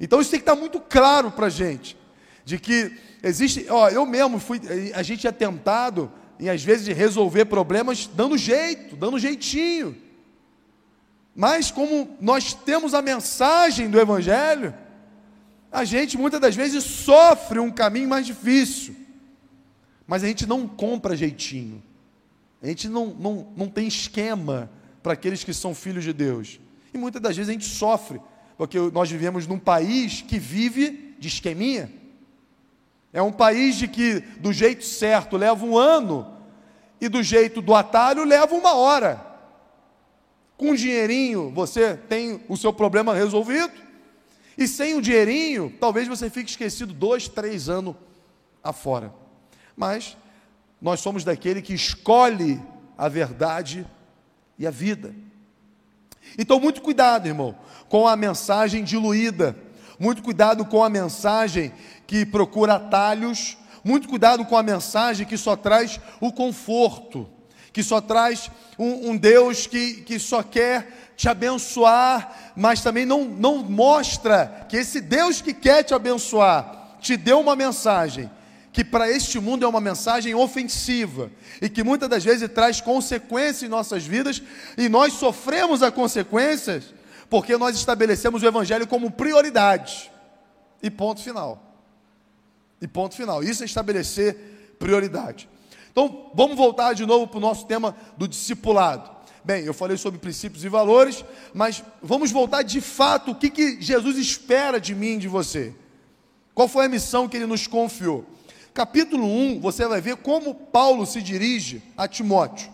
Então 0.00 0.20
isso 0.20 0.30
tem 0.30 0.40
que 0.40 0.42
estar 0.42 0.56
muito 0.56 0.80
claro 0.80 1.30
para 1.30 1.46
a 1.46 1.50
gente, 1.50 1.96
de 2.44 2.58
que 2.58 2.92
existe, 3.22 3.66
ó, 3.68 3.88
eu 3.88 4.04
mesmo 4.04 4.38
fui, 4.38 4.60
a 4.94 5.02
gente 5.02 5.26
é 5.26 5.32
tentado, 5.32 6.10
e 6.38 6.50
às 6.50 6.62
vezes, 6.62 6.84
de 6.84 6.92
resolver 6.92 7.44
problemas 7.44 8.06
dando 8.06 8.36
jeito, 8.36 8.96
dando 8.96 9.18
jeitinho. 9.18 9.96
Mas 11.34 11.70
como 11.70 12.16
nós 12.20 12.52
temos 12.52 12.94
a 12.94 13.00
mensagem 13.00 13.88
do 13.88 14.00
Evangelho, 14.00 14.74
a 15.70 15.84
gente 15.84 16.18
muitas 16.18 16.40
das 16.40 16.54
vezes 16.54 16.82
sofre 16.84 17.58
um 17.58 17.70
caminho 17.70 18.08
mais 18.08 18.26
difícil. 18.26 18.94
Mas 20.06 20.24
a 20.24 20.26
gente 20.26 20.46
não 20.46 20.66
compra 20.66 21.16
jeitinho. 21.16 21.82
A 22.60 22.66
gente 22.66 22.88
não, 22.88 23.06
não, 23.06 23.52
não 23.56 23.68
tem 23.68 23.86
esquema 23.86 24.70
para 25.02 25.14
aqueles 25.14 25.42
que 25.42 25.54
são 25.54 25.74
filhos 25.74 26.04
de 26.04 26.12
Deus. 26.12 26.60
E 26.92 26.98
muitas 26.98 27.22
das 27.22 27.36
vezes 27.36 27.48
a 27.48 27.52
gente 27.52 27.64
sofre, 27.64 28.20
porque 28.58 28.78
nós 28.92 29.10
vivemos 29.10 29.46
num 29.46 29.58
país 29.58 30.22
que 30.22 30.38
vive 30.38 31.14
de 31.18 31.28
esqueminha. 31.28 31.90
É 33.12 33.20
um 33.20 33.32
país 33.32 33.76
de 33.76 33.86
que 33.86 34.20
do 34.20 34.52
jeito 34.52 34.84
certo 34.84 35.36
leva 35.36 35.64
um 35.64 35.76
ano 35.76 36.38
e 37.00 37.08
do 37.08 37.22
jeito 37.22 37.60
do 37.60 37.74
atalho 37.74 38.24
leva 38.24 38.54
uma 38.54 38.74
hora. 38.74 39.24
Com 40.56 40.70
um 40.70 40.74
dinheirinho 40.74 41.50
você 41.50 41.96
tem 41.96 42.42
o 42.48 42.56
seu 42.56 42.72
problema 42.72 43.14
resolvido. 43.14 43.72
E 44.56 44.68
sem 44.68 44.94
o 44.94 45.02
dinheirinho, 45.02 45.74
talvez 45.80 46.06
você 46.06 46.28
fique 46.30 46.50
esquecido 46.50 46.92
dois, 46.92 47.26
três 47.28 47.68
anos 47.68 47.96
afora. 48.62 49.12
Mas 49.76 50.16
nós 50.80 51.00
somos 51.00 51.24
daquele 51.24 51.62
que 51.62 51.74
escolhe 51.74 52.60
a 52.96 53.08
verdade 53.08 53.86
e 54.58 54.66
a 54.66 54.70
vida. 54.70 55.14
Então, 56.38 56.60
muito 56.60 56.80
cuidado, 56.80 57.26
irmão, 57.26 57.56
com 57.88 58.06
a 58.06 58.16
mensagem 58.16 58.84
diluída. 58.84 59.56
Muito 59.98 60.22
cuidado 60.22 60.64
com 60.64 60.82
a 60.82 60.88
mensagem 60.88 61.72
que 62.06 62.24
procura 62.24 62.74
atalhos. 62.74 63.56
Muito 63.84 64.08
cuidado 64.08 64.44
com 64.44 64.56
a 64.56 64.62
mensagem 64.62 65.26
que 65.26 65.36
só 65.36 65.56
traz 65.56 66.00
o 66.20 66.32
conforto 66.32 67.28
que 67.72 67.82
só 67.82 68.00
traz 68.00 68.50
um, 68.78 69.10
um, 69.10 69.16
Deus 69.16 69.66
que, 69.66 70.02
que 70.02 70.18
só 70.18 70.42
quer 70.42 71.12
te 71.16 71.28
abençoar, 71.28 72.52
mas 72.54 72.82
também 72.82 73.06
não, 73.06 73.24
não 73.24 73.58
mostra 73.58 74.66
que 74.68 74.76
esse 74.76 75.00
Deus 75.00 75.40
que 75.40 75.54
quer 75.54 75.82
te 75.82 75.94
abençoar 75.94 76.98
te 77.00 77.16
deu 77.16 77.40
uma 77.40 77.56
mensagem 77.56 78.30
que 78.72 78.84
para 78.84 79.10
este 79.10 79.38
mundo 79.38 79.64
é 79.64 79.68
uma 79.68 79.80
mensagem 79.80 80.34
ofensiva 80.34 81.30
e 81.60 81.68
que 81.68 81.82
muitas 81.82 82.08
das 82.08 82.24
vezes 82.24 82.48
traz 82.48 82.80
consequências 82.80 83.62
em 83.62 83.68
nossas 83.68 84.04
vidas 84.04 84.42
e 84.78 84.88
nós 84.88 85.12
sofremos 85.14 85.82
as 85.82 85.92
consequências 85.92 86.94
porque 87.28 87.56
nós 87.56 87.76
estabelecemos 87.76 88.42
o 88.42 88.46
Evangelho 88.46 88.86
como 88.86 89.10
prioridade. 89.10 90.10
E 90.82 90.90
ponto 90.90 91.22
final. 91.22 91.71
E 92.82 92.88
ponto 92.88 93.14
final. 93.14 93.44
Isso 93.44 93.62
é 93.62 93.66
estabelecer 93.66 94.74
prioridade. 94.76 95.48
Então, 95.92 96.32
vamos 96.34 96.56
voltar 96.56 96.94
de 96.94 97.06
novo 97.06 97.28
para 97.28 97.38
o 97.38 97.40
nosso 97.40 97.64
tema 97.64 97.96
do 98.18 98.26
discipulado. 98.26 99.08
Bem, 99.44 99.64
eu 99.64 99.72
falei 99.72 99.96
sobre 99.96 100.18
princípios 100.18 100.64
e 100.64 100.68
valores, 100.68 101.24
mas 101.54 101.84
vamos 102.02 102.32
voltar 102.32 102.62
de 102.62 102.80
fato 102.80 103.30
o 103.30 103.34
que, 103.36 103.50
que 103.50 103.80
Jesus 103.80 104.18
espera 104.18 104.80
de 104.80 104.96
mim 104.96 105.16
de 105.16 105.28
você. 105.28 105.72
Qual 106.54 106.66
foi 106.66 106.86
a 106.86 106.88
missão 106.88 107.28
que 107.28 107.36
ele 107.36 107.46
nos 107.46 107.68
confiou? 107.68 108.26
Capítulo 108.74 109.26
1, 109.26 109.60
você 109.60 109.86
vai 109.86 110.00
ver 110.00 110.16
como 110.16 110.52
Paulo 110.52 111.06
se 111.06 111.22
dirige 111.22 111.82
a 111.96 112.08
Timóteo. 112.08 112.72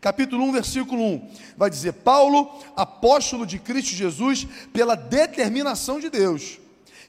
Capítulo 0.00 0.44
1, 0.44 0.52
versículo 0.52 1.02
1, 1.02 1.30
vai 1.56 1.68
dizer: 1.68 1.94
Paulo, 1.94 2.62
apóstolo 2.76 3.44
de 3.44 3.58
Cristo 3.58 3.90
Jesus, 3.90 4.46
pela 4.72 4.94
determinação 4.94 5.98
de 5.98 6.08
Deus, 6.08 6.58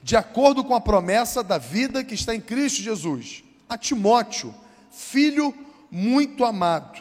de 0.01 0.15
acordo 0.15 0.63
com 0.63 0.75
a 0.75 0.81
promessa 0.81 1.43
da 1.43 1.57
vida 1.57 2.03
que 2.03 2.13
está 2.13 2.33
em 2.33 2.41
Cristo 2.41 2.81
Jesus, 2.81 3.43
a 3.67 3.77
Timóteo 3.77 4.53
filho 4.91 5.53
muito 5.89 6.43
amado. 6.43 6.99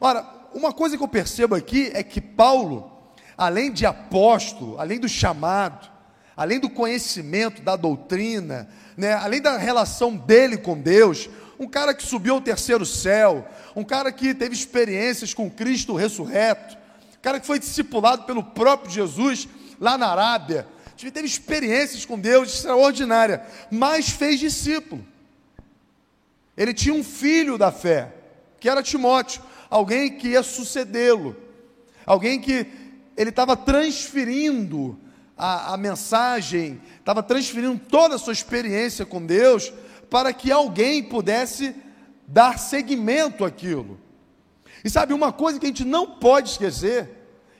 Ora, 0.00 0.26
uma 0.52 0.72
coisa 0.72 0.96
que 0.96 1.02
eu 1.02 1.08
percebo 1.08 1.54
aqui 1.54 1.90
é 1.94 2.02
que 2.02 2.20
Paulo, 2.20 2.90
além 3.36 3.72
de 3.72 3.86
apóstolo, 3.86 4.78
além 4.78 4.98
do 4.98 5.08
chamado, 5.08 5.90
além 6.36 6.58
do 6.58 6.68
conhecimento 6.68 7.62
da 7.62 7.76
doutrina, 7.76 8.68
né, 8.96 9.14
além 9.14 9.40
da 9.40 9.56
relação 9.56 10.16
dele 10.16 10.56
com 10.56 10.78
Deus, 10.78 11.28
um 11.58 11.66
cara 11.66 11.94
que 11.94 12.02
subiu 12.02 12.34
ao 12.34 12.40
terceiro 12.40 12.84
céu, 12.84 13.46
um 13.74 13.84
cara 13.84 14.10
que 14.12 14.34
teve 14.34 14.54
experiências 14.54 15.32
com 15.32 15.50
Cristo 15.50 15.94
ressurreto, 15.94 16.76
um 17.16 17.22
cara 17.22 17.38
que 17.38 17.46
foi 17.46 17.58
discipulado 17.58 18.24
pelo 18.24 18.42
próprio 18.42 18.90
Jesus 18.90 19.48
lá 19.80 19.96
na 19.96 20.08
Arábia, 20.08 20.66
teve 21.10 21.26
experiências 21.26 22.04
com 22.04 22.18
Deus 22.18 22.54
extraordinárias, 22.54 23.40
mas 23.70 24.10
fez 24.10 24.38
discípulo. 24.38 25.04
Ele 26.56 26.72
tinha 26.74 26.94
um 26.94 27.02
filho 27.02 27.56
da 27.56 27.72
fé, 27.72 28.12
que 28.60 28.68
era 28.68 28.82
Timóteo, 28.82 29.42
alguém 29.68 30.16
que 30.16 30.28
ia 30.28 30.42
sucedê-lo, 30.42 31.36
alguém 32.04 32.40
que 32.40 32.66
ele 33.16 33.30
estava 33.30 33.56
transferindo 33.56 34.98
a, 35.36 35.74
a 35.74 35.76
mensagem, 35.76 36.80
estava 36.98 37.22
transferindo 37.22 37.80
toda 37.88 38.14
a 38.14 38.18
sua 38.18 38.32
experiência 38.32 39.04
com 39.04 39.24
Deus, 39.24 39.72
para 40.10 40.32
que 40.32 40.52
alguém 40.52 41.02
pudesse 41.02 41.74
dar 42.28 42.58
seguimento 42.58 43.44
àquilo. 43.44 43.98
E 44.84 44.90
sabe, 44.90 45.14
uma 45.14 45.32
coisa 45.32 45.58
que 45.58 45.66
a 45.66 45.68
gente 45.68 45.84
não 45.84 46.06
pode 46.06 46.50
esquecer, 46.50 47.08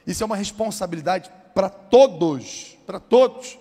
isso 0.06 0.22
é 0.22 0.26
uma 0.26 0.36
responsabilidade 0.36 1.30
para 1.54 1.68
todos, 1.68 2.76
para 2.86 3.00
todos, 3.00 3.58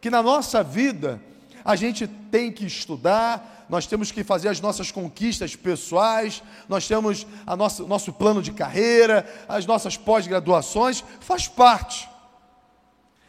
que 0.00 0.10
na 0.10 0.22
nossa 0.22 0.62
vida 0.62 1.20
a 1.64 1.76
gente 1.76 2.06
tem 2.06 2.50
que 2.50 2.66
estudar, 2.66 3.66
nós 3.68 3.86
temos 3.86 4.10
que 4.10 4.24
fazer 4.24 4.48
as 4.48 4.60
nossas 4.60 4.90
conquistas 4.90 5.56
pessoais, 5.56 6.42
nós 6.68 6.86
temos 6.86 7.26
a 7.46 7.56
nossa, 7.56 7.84
nosso 7.84 8.12
plano 8.12 8.42
de 8.42 8.52
carreira, 8.52 9.26
as 9.48 9.64
nossas 9.64 9.96
pós-graduações, 9.96 11.04
faz 11.20 11.48
parte. 11.48 12.08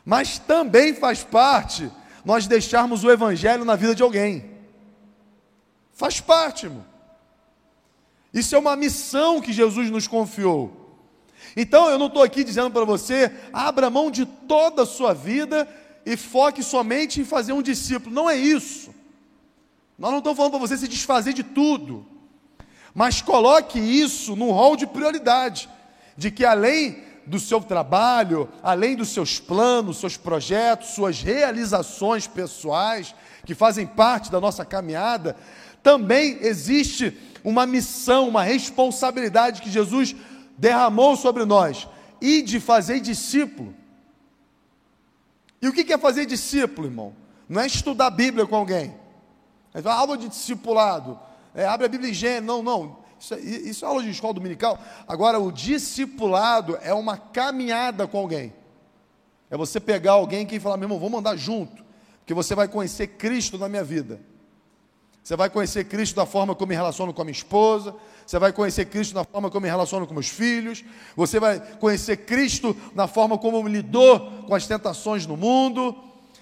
Mas 0.04 0.40
também 0.40 0.94
faz 0.94 1.24
parte 1.24 1.90
nós 2.26 2.48
deixarmos 2.48 3.04
o 3.04 3.12
Evangelho 3.12 3.64
na 3.64 3.76
vida 3.76 3.96
de 3.96 4.04
alguém. 4.04 4.52
Faz 5.94 6.20
parte, 6.20 6.66
irmão. 6.66 6.86
Isso 8.34 8.56
é 8.56 8.60
uma 8.60 8.76
missão 8.76 9.40
que 9.40 9.54
Jesus 9.54 9.90
nos 9.92 10.08
confiou. 10.08 10.83
Então 11.56 11.90
eu 11.90 12.00
não 12.00 12.08
estou 12.08 12.24
aqui 12.24 12.44
dizendo 12.44 12.72
para 12.72 12.86
você, 12.86 13.32
abra 13.52 13.90
mão 13.90 14.10
de 14.10 14.26
toda 14.26 14.84
a 14.84 14.86
sua 14.86 15.14
vida 15.14 15.68
e 16.06 16.18
foque 16.18 16.64
somente 16.64 17.22
em 17.22 17.26
fazer 17.26 17.54
um 17.54 17.62
discípulo. 17.62 18.14
Não 18.14 18.30
é 18.30 18.36
isso. 18.36 18.94
Nós 19.98 20.12
não 20.12 20.18
estamos 20.18 20.38
falando 20.38 20.52
para 20.52 20.60
você 20.60 20.78
se 20.78 20.88
desfazer 20.88 21.34
de 21.34 21.44
tudo, 21.44 22.06
mas 22.94 23.22
coloque 23.22 23.80
isso 23.80 24.36
no 24.36 24.52
rol 24.52 24.76
de 24.76 24.88
prioridade, 24.88 25.70
de 26.18 26.32
que 26.32 26.44
além 26.44 27.04
do 27.26 27.40
seu 27.40 27.62
trabalho, 27.62 28.50
além 28.62 28.96
dos 28.96 29.10
seus 29.10 29.40
planos, 29.40 30.00
seus 30.00 30.18
projetos, 30.18 30.90
suas 30.90 31.22
realizações 31.22 32.28
pessoais, 32.28 33.16
que 33.46 33.56
fazem 33.56 33.86
parte 33.86 34.32
da 34.32 34.42
nossa 34.42 34.66
caminhada, 34.66 35.36
também 35.82 36.38
existe 36.42 37.18
uma 37.44 37.66
missão, 37.66 38.30
uma 38.30 38.44
responsabilidade 38.44 39.62
que 39.62 39.70
Jesus 39.70 40.16
derramou 40.58 41.16
sobre 41.16 41.46
nós, 41.46 41.88
e 42.22 42.42
de 42.42 42.60
fazer 42.60 43.00
discípulo. 43.00 43.74
E 45.62 45.68
o 45.68 45.74
que 45.74 45.92
é 45.94 45.98
fazer 45.98 46.26
discípulo, 46.26 46.88
irmão? 46.88 47.14
Não 47.48 47.62
é 47.62 47.68
estudar 47.68 48.08
a 48.08 48.10
Bíblia 48.10 48.46
com 48.46 48.56
alguém. 48.56 48.96
Então, 49.74 49.92
aula 49.92 50.18
de 50.18 50.28
discipulado, 50.28 51.20
é, 51.54 51.66
abre 51.66 51.86
a 51.86 51.90
Bíblia 51.90 52.12
em 52.12 52.14
Gênesis. 52.14 52.46
Não, 52.46 52.62
não. 52.62 52.98
Isso, 53.20 53.34
é, 53.34 53.40
isso 53.40 53.86
é 53.86 53.88
aula 53.88 54.04
de 54.04 54.10
escola 54.10 54.34
dominical. 54.34 54.80
Agora, 55.08 55.40
o 55.40 55.52
discipulado 55.52 56.78
é 56.82 56.94
uma 56.94 57.18
caminhada 57.18 58.08
com 58.08 58.18
alguém. 58.18 58.54
É 59.50 59.56
você 59.56 59.80
pegar 59.80 60.14
alguém 60.14 60.46
que 60.46 60.60
falar, 60.60 60.78
meu 60.78 60.86
irmão, 60.86 61.00
vamos 61.00 61.20
andar 61.20 61.36
junto, 61.36 61.84
porque 62.20 62.34
você 62.34 62.56
vai 62.56 62.68
conhecer 62.68 63.08
Cristo 63.08 63.58
na 63.58 63.70
minha 63.70 63.84
vida. 63.84 64.20
Você 65.24 65.38
vai 65.38 65.50
conhecer 65.50 65.86
Cristo 65.86 66.16
da 66.16 66.26
forma 66.26 66.54
como 66.54 66.70
me 66.70 66.76
relaciono 66.76 67.14
com 67.14 67.22
a 67.22 67.26
minha 67.26 67.32
esposa, 67.32 67.96
você 68.28 68.38
vai 68.38 68.52
conhecer 68.52 68.86
Cristo 68.86 69.16
na 69.16 69.24
forma 69.24 69.50
como 69.50 69.64
me 69.64 69.70
relaciono 69.70 70.06
com 70.06 70.14
meus 70.14 70.28
filhos, 70.28 70.84
você 71.16 71.40
vai 71.40 71.60
conhecer 71.78 72.18
Cristo 72.18 72.76
na 72.94 73.08
forma 73.08 73.38
como 73.38 73.58
eu 73.58 73.68
lido 73.68 74.20
com 74.46 74.54
as 74.54 74.68
tentações 74.68 75.26
no 75.26 75.38
mundo. 75.38 75.96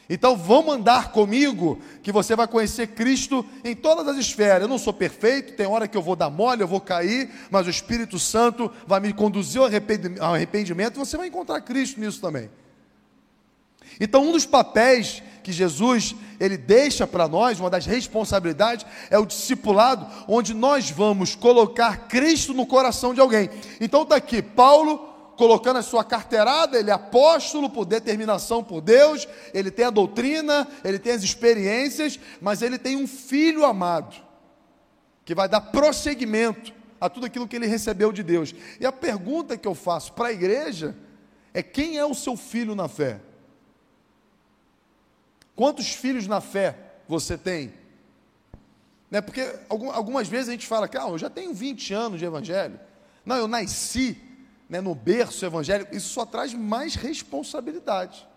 Então 0.10 0.36
vamos 0.36 0.74
andar 0.76 1.12
comigo, 1.12 1.80
que 2.02 2.12
você 2.12 2.36
vai 2.36 2.48
conhecer 2.48 2.88
Cristo 2.88 3.46
em 3.64 3.76
todas 3.76 4.08
as 4.08 4.18
esferas. 4.18 4.64
Eu 4.64 4.68
não 4.68 4.80
sou 4.80 4.92
perfeito, 4.92 5.54
tem 5.54 5.68
hora 5.68 5.88
que 5.88 5.96
eu 5.96 6.02
vou 6.02 6.16
dar 6.16 6.30
mole, 6.32 6.64
eu 6.64 6.68
vou 6.68 6.82
cair, 6.82 7.30
mas 7.52 7.68
o 7.68 7.70
Espírito 7.70 8.18
Santo 8.18 8.70
vai 8.88 9.00
me 9.00 9.14
conduzir 9.14 9.62
ao 9.62 10.34
arrependimento, 10.34 10.96
e 10.96 11.00
você 11.00 11.16
vai 11.16 11.28
encontrar 11.28 11.62
Cristo 11.62 12.00
nisso 12.00 12.20
também. 12.20 12.50
Então, 14.00 14.28
um 14.28 14.32
dos 14.32 14.46
papéis 14.46 15.22
que 15.44 15.52
Jesus 15.52 16.16
ele 16.40 16.58
deixa 16.58 17.06
para 17.06 17.28
nós, 17.28 17.60
uma 17.60 17.70
das 17.70 17.86
responsabilidades 17.86 18.86
é 19.10 19.18
o 19.18 19.26
discipulado, 19.26 20.08
onde 20.28 20.54
nós 20.54 20.90
vamos 20.90 21.36
colocar 21.36 22.08
Cristo 22.08 22.54
no 22.54 22.66
coração 22.66 23.14
de 23.14 23.22
alguém. 23.22 23.50
Então 23.80 24.02
está 24.02 24.16
aqui 24.16 24.42
Paulo 24.42 25.10
colocando 25.38 25.78
a 25.78 25.84
sua 25.84 26.04
carteirada, 26.04 26.80
ele 26.80 26.90
é 26.90 26.94
apóstolo 26.94 27.70
por 27.70 27.86
determinação 27.86 28.64
por 28.64 28.82
Deus, 28.82 29.28
ele 29.54 29.72
tem 29.72 29.86
a 29.86 29.90
doutrina, 29.90 30.68
ele 30.84 31.00
tem 31.00 31.14
as 31.14 31.24
experiências, 31.24 32.20
mas 32.40 32.62
ele 32.62 32.78
tem 32.78 32.96
um 32.96 33.08
filho 33.08 33.66
amado 33.66 34.16
que 35.26 35.36
vai 35.36 35.48
dar 35.48 35.62
prosseguimento 35.62 36.74
a 37.00 37.10
tudo 37.10 37.26
aquilo 37.26 37.48
que 37.48 37.56
ele 37.56 37.68
recebeu 37.68 38.12
de 38.12 38.22
Deus. 38.24 38.54
E 38.80 38.86
a 38.86 38.92
pergunta 38.92 39.58
que 39.58 39.68
eu 39.68 39.74
faço 39.76 40.14
para 40.14 40.30
a 40.30 40.32
igreja 40.32 40.96
é: 41.54 41.64
quem 41.64 41.98
é 41.98 42.06
o 42.06 42.14
seu 42.14 42.36
filho 42.36 42.76
na 42.76 42.88
fé? 42.88 43.20
Quantos 45.62 45.90
filhos 45.90 46.26
na 46.26 46.42
fé 46.42 46.76
você 47.08 47.38
tem? 47.38 47.72
Né? 49.12 49.22
Porque 49.22 49.48
algumas 49.68 50.28
vezes 50.28 50.50
a 50.50 50.54
gente 50.54 50.66
fala 50.66 50.88
que 50.88 50.98
ah, 50.98 51.08
eu 51.08 51.20
já 51.20 51.30
tenho 51.30 51.54
20 51.54 51.94
anos 51.94 52.18
de 52.18 52.26
evangelho. 52.26 52.80
Não, 53.24 53.36
eu 53.36 53.48
nasci 53.48 54.18
né, 54.68 54.82
no 54.82 54.96
berço 54.96 55.46
evangélico. 55.46 55.96
Isso 55.96 56.10
só 56.10 56.26
traz 56.26 56.52
mais 56.52 56.96
responsabilidade. 56.96 58.28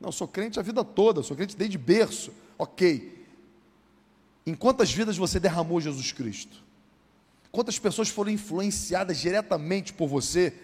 Não, 0.00 0.12
sou 0.12 0.28
crente 0.28 0.56
a 0.60 0.62
vida 0.62 0.84
toda, 0.84 1.20
sou 1.20 1.36
crente 1.36 1.56
desde 1.56 1.76
berço. 1.76 2.32
Ok. 2.56 3.26
Em 4.46 4.54
quantas 4.54 4.92
vidas 4.92 5.16
você 5.16 5.40
derramou 5.40 5.80
Jesus 5.80 6.12
Cristo? 6.12 6.62
Quantas 7.50 7.76
pessoas 7.76 8.08
foram 8.08 8.30
influenciadas 8.30 9.18
diretamente 9.18 9.92
por 9.92 10.06
você 10.06 10.54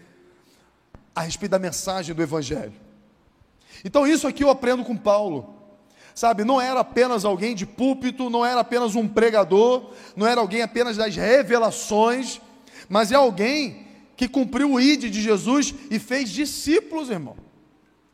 a 1.12 1.22
respeito 1.22 1.50
da 1.50 1.58
mensagem 1.58 2.14
do 2.14 2.22
Evangelho? 2.22 2.89
Então, 3.84 4.06
isso 4.06 4.26
aqui 4.26 4.44
eu 4.44 4.50
aprendo 4.50 4.84
com 4.84 4.96
Paulo. 4.96 5.56
Sabe, 6.14 6.44
não 6.44 6.60
era 6.60 6.80
apenas 6.80 7.24
alguém 7.24 7.54
de 7.54 7.64
púlpito, 7.64 8.28
não 8.28 8.44
era 8.44 8.60
apenas 8.60 8.94
um 8.94 9.08
pregador, 9.08 9.92
não 10.16 10.26
era 10.26 10.40
alguém 10.40 10.60
apenas 10.60 10.96
das 10.96 11.16
revelações, 11.16 12.40
mas 12.88 13.12
é 13.12 13.14
alguém 13.14 13.86
que 14.16 14.28
cumpriu 14.28 14.72
o 14.72 14.80
ID 14.80 15.04
de 15.04 15.22
Jesus 15.22 15.74
e 15.90 15.98
fez 15.98 16.28
discípulos, 16.30 17.08
irmão. 17.08 17.36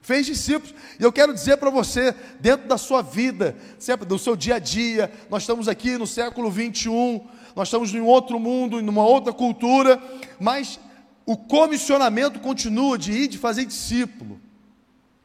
Fez 0.00 0.24
discípulos. 0.24 0.72
E 1.00 1.02
eu 1.02 1.12
quero 1.12 1.34
dizer 1.34 1.56
para 1.56 1.68
você, 1.68 2.14
dentro 2.38 2.68
da 2.68 2.78
sua 2.78 3.02
vida, 3.02 3.56
sempre 3.76 4.06
do 4.06 4.16
seu 4.16 4.36
dia 4.36 4.54
a 4.54 4.58
dia, 4.60 5.10
nós 5.28 5.42
estamos 5.42 5.66
aqui 5.66 5.98
no 5.98 6.06
século 6.06 6.48
21, 6.48 7.26
nós 7.56 7.66
estamos 7.66 7.92
em 7.92 8.00
outro 8.00 8.38
mundo, 8.38 8.78
em 8.78 8.88
uma 8.88 9.04
outra 9.04 9.32
cultura, 9.32 10.00
mas 10.38 10.78
o 11.24 11.36
comissionamento 11.36 12.38
continua 12.38 12.96
de 12.96 13.10
ir, 13.10 13.26
de 13.26 13.36
fazer 13.36 13.64
discípulo. 13.64 14.40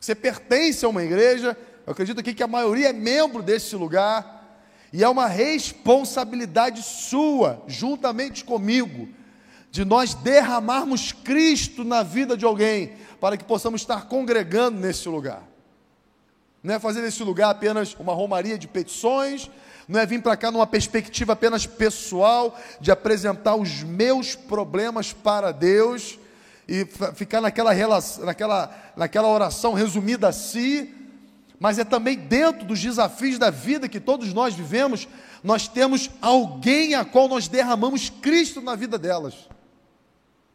Você 0.01 0.15
pertence 0.15 0.84
a 0.84 0.89
uma 0.89 1.03
igreja, 1.03 1.55
eu 1.86 1.91
acredito 1.91 2.20
aqui 2.20 2.34
que 2.34 2.41
a 2.41 2.48
maioria 2.48 2.89
é 2.89 2.93
membro 2.93 3.43
desse 3.43 3.75
lugar, 3.75 4.60
e 4.91 5.03
é 5.03 5.08
uma 5.08 5.27
responsabilidade 5.27 6.81
sua, 6.81 7.63
juntamente 7.67 8.43
comigo, 8.43 9.08
de 9.70 9.86
nós 9.86 10.15
derramarmos 10.15 11.12
Cristo 11.12 11.84
na 11.84 12.01
vida 12.01 12.36
de 12.36 12.43
alguém, 12.43 12.93
para 13.20 13.38
que 13.38 13.43
possamos 13.43 13.81
estar 13.81 14.08
congregando 14.08 14.79
nesse 14.79 15.08
lugar. 15.08 15.43
Não 16.63 16.74
é 16.74 16.79
fazer 16.79 17.03
desse 17.03 17.24
lugar 17.24 17.51
apenas 17.51 17.96
uma 18.00 18.13
romaria 18.13 18.58
de 18.58 18.67
petições, 18.67 19.51
não 19.88 20.00
é 20.00 20.05
vir 20.05 20.22
para 20.24 20.36
cá 20.36 20.50
numa 20.50 20.65
perspectiva 20.65 21.34
apenas 21.34 21.67
pessoal, 21.67 22.60
de 22.79 22.91
apresentar 22.91 23.55
os 23.55 23.84
meus 23.84 24.34
problemas 24.34 25.13
para 25.13 25.51
Deus, 25.51 26.17
e 26.72 26.86
ficar 27.16 27.42
naquela, 27.42 27.74
relação, 27.74 28.25
naquela, 28.25 28.94
naquela 28.96 29.28
oração 29.28 29.74
resumida 29.74 30.30
a 30.30 30.32
si, 30.32 30.90
mas 31.60 31.78
é 31.78 31.84
também 31.84 32.18
dentro 32.18 32.66
dos 32.66 32.80
desafios 32.80 33.38
da 33.38 33.50
vida 33.50 33.90
que 33.90 34.00
todos 34.00 34.32
nós 34.32 34.56
vivemos, 34.56 35.06
nós 35.44 35.68
temos 35.68 36.10
alguém 36.22 36.96
a 36.96 37.04
qual 37.04 37.28
nós 37.28 37.50
derramamos 37.50 38.10
Cristo 38.10 38.62
na 38.62 38.74
vida 38.74 38.98
delas. 38.98 39.50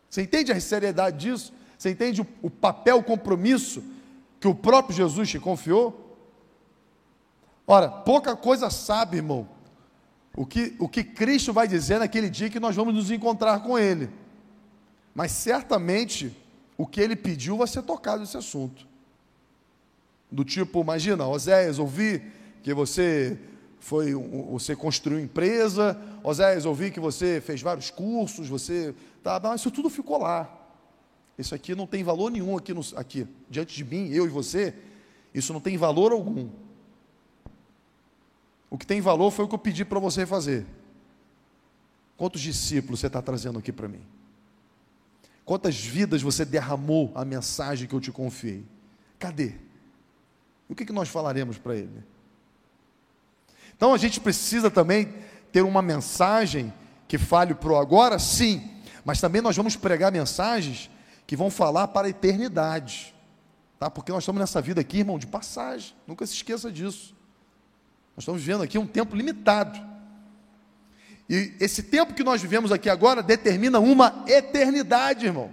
Você 0.09 0.23
entende 0.23 0.51
a 0.51 0.59
seriedade 0.59 1.19
disso? 1.19 1.53
Você 1.77 1.91
entende 1.91 2.23
o, 2.23 2.27
o 2.41 2.49
papel, 2.49 2.97
o 2.97 3.05
compromisso 3.05 3.85
que 4.41 4.49
o 4.49 4.55
próprio 4.55 4.97
Jesus 4.97 5.29
te 5.29 5.39
confiou? 5.39 6.17
Ora, 7.67 7.91
pouca 7.91 8.35
coisa 8.35 8.71
sabe, 8.71 9.19
irmão, 9.19 9.47
o 10.35 10.47
que, 10.47 10.75
o 10.79 10.89
que 10.89 11.05
Cristo 11.05 11.53
vai 11.53 11.69
dizer 11.69 11.99
naquele 11.99 12.31
dia 12.31 12.49
que 12.49 12.59
nós 12.59 12.75
vamos 12.75 12.95
nos 12.95 13.11
encontrar 13.11 13.61
com 13.61 13.79
Ele. 13.79 14.09
Mas 15.17 15.33
certamente 15.33 16.31
o 16.77 16.87
que 16.87 17.01
ele 17.01 17.17
pediu 17.17 17.57
vai 17.57 17.67
ser 17.67 17.81
tocado 17.81 18.23
esse 18.23 18.37
assunto. 18.37 18.87
Do 20.31 20.45
tipo, 20.45 20.83
imagina, 20.83 21.27
Oséias, 21.27 21.79
ouvi 21.79 22.23
que 22.63 22.75
você 22.75 23.39
foi 23.81 24.13
você 24.13 24.77
construiu 24.77 25.19
empresa, 25.19 25.99
Oséias, 26.23 26.67
ouvi 26.67 26.91
que 26.91 27.01
você 27.01 27.41
fez 27.41 27.63
vários 27.63 27.89
cursos, 27.89 28.47
você 28.47 28.95
tá, 29.23 29.41
mas 29.43 29.63
isso 29.63 29.71
tudo 29.71 29.89
ficou 29.89 30.19
lá. 30.19 30.55
Isso 31.39 31.55
aqui 31.55 31.75
não 31.75 31.87
tem 31.87 32.05
valor 32.05 32.31
nenhum 32.31 32.55
aqui, 32.55 32.75
no, 32.75 32.83
aqui 32.95 33.27
diante 33.49 33.75
de 33.75 33.85
mim, 33.85 34.11
eu 34.11 34.27
e 34.27 34.29
você. 34.29 34.75
Isso 35.33 35.51
não 35.51 35.63
tem 35.63 35.79
valor 35.79 36.13
algum. 36.13 36.51
O 38.69 38.77
que 38.77 38.87
tem 38.87 39.01
valor 39.01 39.31
foi 39.31 39.47
o 39.47 39.49
que 39.49 39.55
eu 39.55 39.59
pedi 39.59 39.83
para 39.83 39.99
você 39.99 40.27
fazer. 40.27 40.67
Quantos 42.19 42.43
discípulos 42.43 43.01
você 43.01 43.07
está 43.07 43.23
trazendo 43.23 43.59
aqui 43.59 43.73
para 43.73 43.89
mim? 43.89 44.03
Quantas 45.47 45.77
vidas 45.77 46.21
você 46.21 46.45
derramou 46.45 47.13
a 47.15 47.25
mensagem 47.25 47.87
que 47.87 47.95
eu 47.95 48.01
te 48.01 48.11
confiei? 48.11 48.65
Cadê? 49.17 49.55
E 50.69 50.73
o 50.73 50.75
que, 50.75 50.85
que 50.85 50.93
nós 50.93 51.09
falaremos 51.09 51.57
para 51.57 51.77
ele? 51.77 52.03
Então 53.77 53.95
a 53.95 53.97
gente 53.97 54.19
precisa 54.19 54.69
também 54.69 55.15
ter 55.53 55.63
uma 55.63 55.81
mensagem 55.81 56.73
que 57.07 57.17
fale 57.17 57.55
para 57.55 57.69
o 57.69 57.77
agora, 57.77 58.19
sim, 58.19 58.69
mas 59.05 59.21
também 59.21 59.41
nós 59.41 59.57
vamos 59.57 59.77
pregar 59.77 60.11
mensagens 60.11 60.91
que 61.29 61.37
vão 61.37 61.49
falar 61.49 61.89
para 61.89 62.09
a 62.09 62.11
eternidade, 62.11 63.15
tá? 63.79 63.89
Porque 63.89 64.11
nós 64.11 64.25
estamos 64.25 64.41
nessa 64.41 64.61
vida 64.61 64.81
aqui, 64.81 64.99
irmão, 64.99 65.17
de 65.17 65.29
passagem, 65.29 65.95
nunca 66.09 66.27
se 66.27 66.35
esqueça 66.35 66.73
disso. 66.73 67.15
Nós 68.17 68.25
estamos 68.25 68.43
vivendo 68.43 68.65
aqui 68.65 68.79
um 68.79 68.87
tempo 68.87 69.15
limitado. 69.15 69.79
E 71.29 71.55
esse 71.59 71.83
tempo 71.83 72.15
que 72.15 72.23
nós 72.23 72.41
vivemos 72.41 72.71
aqui 72.71 72.89
agora 72.89 73.23
determina 73.23 73.81
uma 73.81 74.25
eternidade, 74.27 75.27
irmão. 75.27 75.53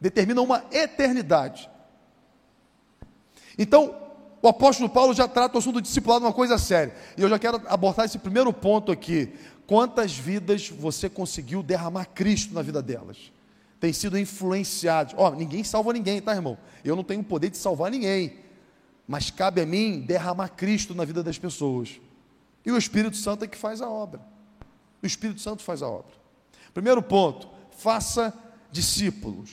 Determina 0.00 0.40
uma 0.40 0.64
eternidade. 0.70 1.68
Então, 3.58 3.94
o 4.40 4.46
apóstolo 4.46 4.88
Paulo 4.88 5.12
já 5.12 5.26
trata 5.26 5.56
o 5.56 5.58
assunto 5.58 5.74
do 5.74 5.82
discipulado 5.82 6.24
uma 6.24 6.32
coisa 6.32 6.56
séria. 6.56 6.94
E 7.16 7.22
eu 7.22 7.28
já 7.28 7.38
quero 7.38 7.60
abordar 7.66 8.06
esse 8.06 8.18
primeiro 8.18 8.52
ponto 8.52 8.92
aqui. 8.92 9.32
Quantas 9.66 10.16
vidas 10.16 10.68
você 10.68 11.10
conseguiu 11.10 11.62
derramar 11.62 12.06
Cristo 12.06 12.54
na 12.54 12.62
vida 12.62 12.80
delas? 12.80 13.32
Tem 13.80 13.92
sido 13.92 14.16
influenciados. 14.16 15.14
Ó, 15.16 15.28
oh, 15.28 15.34
ninguém 15.34 15.64
salva 15.64 15.92
ninguém, 15.92 16.22
tá, 16.22 16.34
irmão? 16.34 16.56
Eu 16.84 16.94
não 16.94 17.02
tenho 17.02 17.20
o 17.20 17.24
poder 17.24 17.50
de 17.50 17.56
salvar 17.56 17.90
ninguém. 17.90 18.38
Mas 19.06 19.30
cabe 19.30 19.60
a 19.60 19.66
mim 19.66 20.00
derramar 20.00 20.48
Cristo 20.50 20.94
na 20.94 21.04
vida 21.04 21.22
das 21.22 21.38
pessoas. 21.38 22.00
E 22.64 22.70
o 22.70 22.78
Espírito 22.78 23.16
Santo 23.16 23.44
é 23.44 23.48
que 23.48 23.56
faz 23.56 23.80
a 23.80 23.88
obra. 23.88 24.20
O 25.02 25.06
Espírito 25.06 25.40
Santo 25.40 25.62
faz 25.62 25.82
a 25.82 25.88
obra. 25.88 26.12
Primeiro 26.74 27.02
ponto, 27.02 27.48
faça 27.78 28.32
discípulos. 28.70 29.50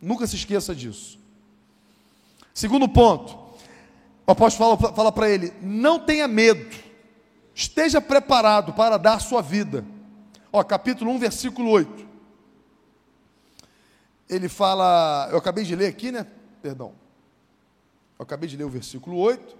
Nunca 0.00 0.26
se 0.26 0.36
esqueça 0.36 0.74
disso. 0.74 1.18
Segundo 2.52 2.88
ponto, 2.88 3.36
o 4.26 4.32
apóstolo 4.32 4.76
fala, 4.76 4.94
fala 4.94 5.12
para 5.12 5.30
ele: 5.30 5.52
não 5.62 5.98
tenha 5.98 6.28
medo, 6.28 6.76
esteja 7.54 8.00
preparado 8.00 8.72
para 8.72 8.96
dar 8.96 9.20
sua 9.20 9.40
vida. 9.40 9.84
Ó, 10.52 10.62
capítulo 10.62 11.10
1, 11.12 11.18
versículo 11.18 11.70
8. 11.70 12.06
Ele 14.28 14.48
fala, 14.48 15.28
eu 15.30 15.38
acabei 15.38 15.64
de 15.64 15.74
ler 15.74 15.86
aqui, 15.86 16.12
né? 16.12 16.26
Perdão. 16.60 16.92
Eu 18.18 18.22
acabei 18.22 18.48
de 18.48 18.56
ler 18.56 18.64
o 18.64 18.68
versículo 18.68 19.16
8. 19.16 19.57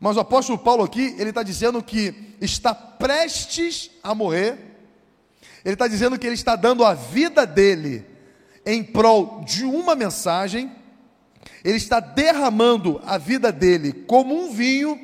Mas 0.00 0.16
o 0.16 0.20
apóstolo 0.20 0.58
Paulo 0.58 0.82
aqui, 0.82 1.14
ele 1.18 1.28
está 1.28 1.42
dizendo 1.42 1.82
que 1.82 2.34
está 2.40 2.74
prestes 2.74 3.90
a 4.02 4.14
morrer, 4.14 4.58
ele 5.62 5.74
está 5.74 5.86
dizendo 5.86 6.18
que 6.18 6.26
ele 6.26 6.34
está 6.34 6.56
dando 6.56 6.86
a 6.86 6.94
vida 6.94 7.46
dele 7.46 8.06
em 8.64 8.82
prol 8.82 9.42
de 9.44 9.62
uma 9.66 9.94
mensagem, 9.94 10.72
ele 11.62 11.76
está 11.76 12.00
derramando 12.00 12.98
a 13.04 13.18
vida 13.18 13.52
dele 13.52 13.92
como 13.92 14.34
um 14.34 14.50
vinho, 14.50 14.98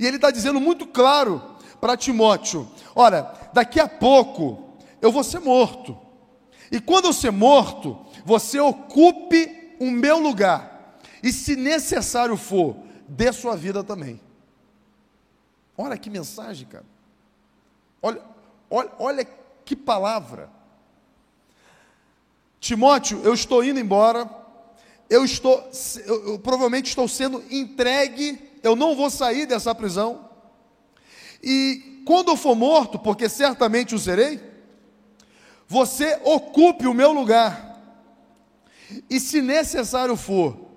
e 0.00 0.06
ele 0.06 0.16
está 0.16 0.32
dizendo 0.32 0.60
muito 0.60 0.84
claro 0.84 1.56
para 1.80 1.96
Timóteo: 1.96 2.68
olha, 2.96 3.30
daqui 3.52 3.78
a 3.78 3.86
pouco 3.86 4.76
eu 5.00 5.12
vou 5.12 5.22
ser 5.22 5.38
morto, 5.38 5.96
e 6.72 6.80
quando 6.80 7.04
eu 7.04 7.12
ser 7.12 7.30
morto, 7.30 8.04
você 8.24 8.58
ocupe 8.58 9.76
o 9.78 9.92
meu 9.92 10.18
lugar, 10.18 10.98
e 11.22 11.32
se 11.32 11.54
necessário 11.54 12.36
for, 12.36 12.76
dê 13.12 13.32
sua 13.32 13.54
vida 13.54 13.84
também. 13.84 14.20
Olha 15.76 15.96
que 15.98 16.08
mensagem, 16.08 16.66
cara. 16.66 16.84
Olha, 18.00 18.22
olha, 18.70 18.90
olha 18.98 19.28
que 19.64 19.76
palavra. 19.76 20.50
Timóteo, 22.58 23.20
eu 23.24 23.34
estou 23.34 23.62
indo 23.62 23.78
embora, 23.78 24.28
eu 25.10 25.24
estou, 25.24 25.70
eu, 26.06 26.32
eu 26.32 26.38
provavelmente 26.38 26.88
estou 26.88 27.08
sendo 27.08 27.42
entregue, 27.50 28.38
eu 28.62 28.76
não 28.76 28.94
vou 28.94 29.10
sair 29.10 29.46
dessa 29.46 29.74
prisão, 29.74 30.28
e 31.42 32.02
quando 32.06 32.28
eu 32.30 32.36
for 32.36 32.54
morto, 32.54 33.00
porque 33.00 33.28
certamente 33.28 33.96
o 33.96 33.98
serei, 33.98 34.40
você 35.66 36.20
ocupe 36.24 36.86
o 36.86 36.94
meu 36.94 37.10
lugar, 37.10 37.80
e 39.10 39.18
se 39.18 39.42
necessário 39.42 40.16
for, 40.16 40.71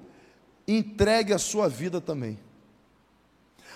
entregue 0.68 1.34
a 1.34 1.38
sua 1.38 1.68
vida 1.70 2.02
também. 2.02 2.40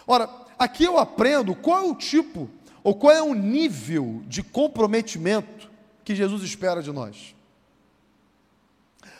Ora, 0.08 0.30
aqui 0.58 0.84
eu 0.84 0.98
aprendo 0.98 1.54
qual 1.56 1.80
é 1.80 1.88
o 1.90 1.96
tipo, 1.96 2.50
ou 2.84 2.96
qual 2.96 3.14
é 3.14 3.22
o 3.22 3.34
nível 3.34 4.24
de 4.26 4.42
comprometimento 4.42 5.70
que 6.04 6.16
Jesus 6.16 6.44
espera 6.44 6.82
de 6.82 6.92
nós. 6.92 7.36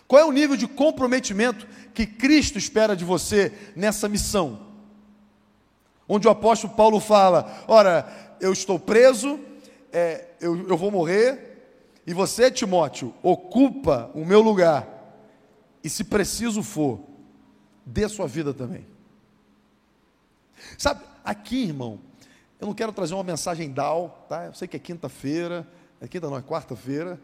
Qual 0.08 0.20
é 0.20 0.26
o 0.26 0.32
nível 0.32 0.58
de 0.58 0.68
comprometimento 0.68 1.68
que 1.94 2.08
Cristo 2.08 2.58
espera 2.58 2.96
de 2.96 3.06
você 3.06 3.54
nessa 3.76 4.10
missão? 4.10 4.68
Onde 6.08 6.28
o 6.28 6.32
apóstolo 6.32 6.74
Paulo 6.74 7.00
fala: 7.00 7.64
Ora, 7.68 8.36
eu 8.42 8.52
estou 8.52 8.80
preso, 8.80 9.40
é, 9.94 10.30
eu, 10.42 10.68
eu 10.68 10.76
vou 10.76 10.90
morrer, 10.90 11.50
e 12.08 12.14
você, 12.14 12.50
Timóteo, 12.50 13.14
ocupa 13.22 14.10
o 14.16 14.26
meu 14.26 14.42
lugar, 14.42 14.88
e 15.84 15.90
se 15.90 16.04
preciso 16.04 16.64
for, 16.64 17.00
dê 17.90 18.08
sua 18.08 18.28
vida 18.28 18.54
também. 18.54 18.86
Sabe, 20.78 21.04
aqui, 21.24 21.64
irmão, 21.64 22.00
eu 22.60 22.68
não 22.68 22.74
quero 22.74 22.92
trazer 22.92 23.14
uma 23.14 23.24
mensagem 23.24 23.72
DAO, 23.72 24.26
tá? 24.28 24.46
Eu 24.46 24.54
sei 24.54 24.68
que 24.68 24.76
é 24.76 24.80
quinta-feira, 24.80 25.68
é 26.00 26.08
quinta 26.08 26.30
não, 26.30 26.38
é 26.38 26.42
quarta-feira, 26.42 27.20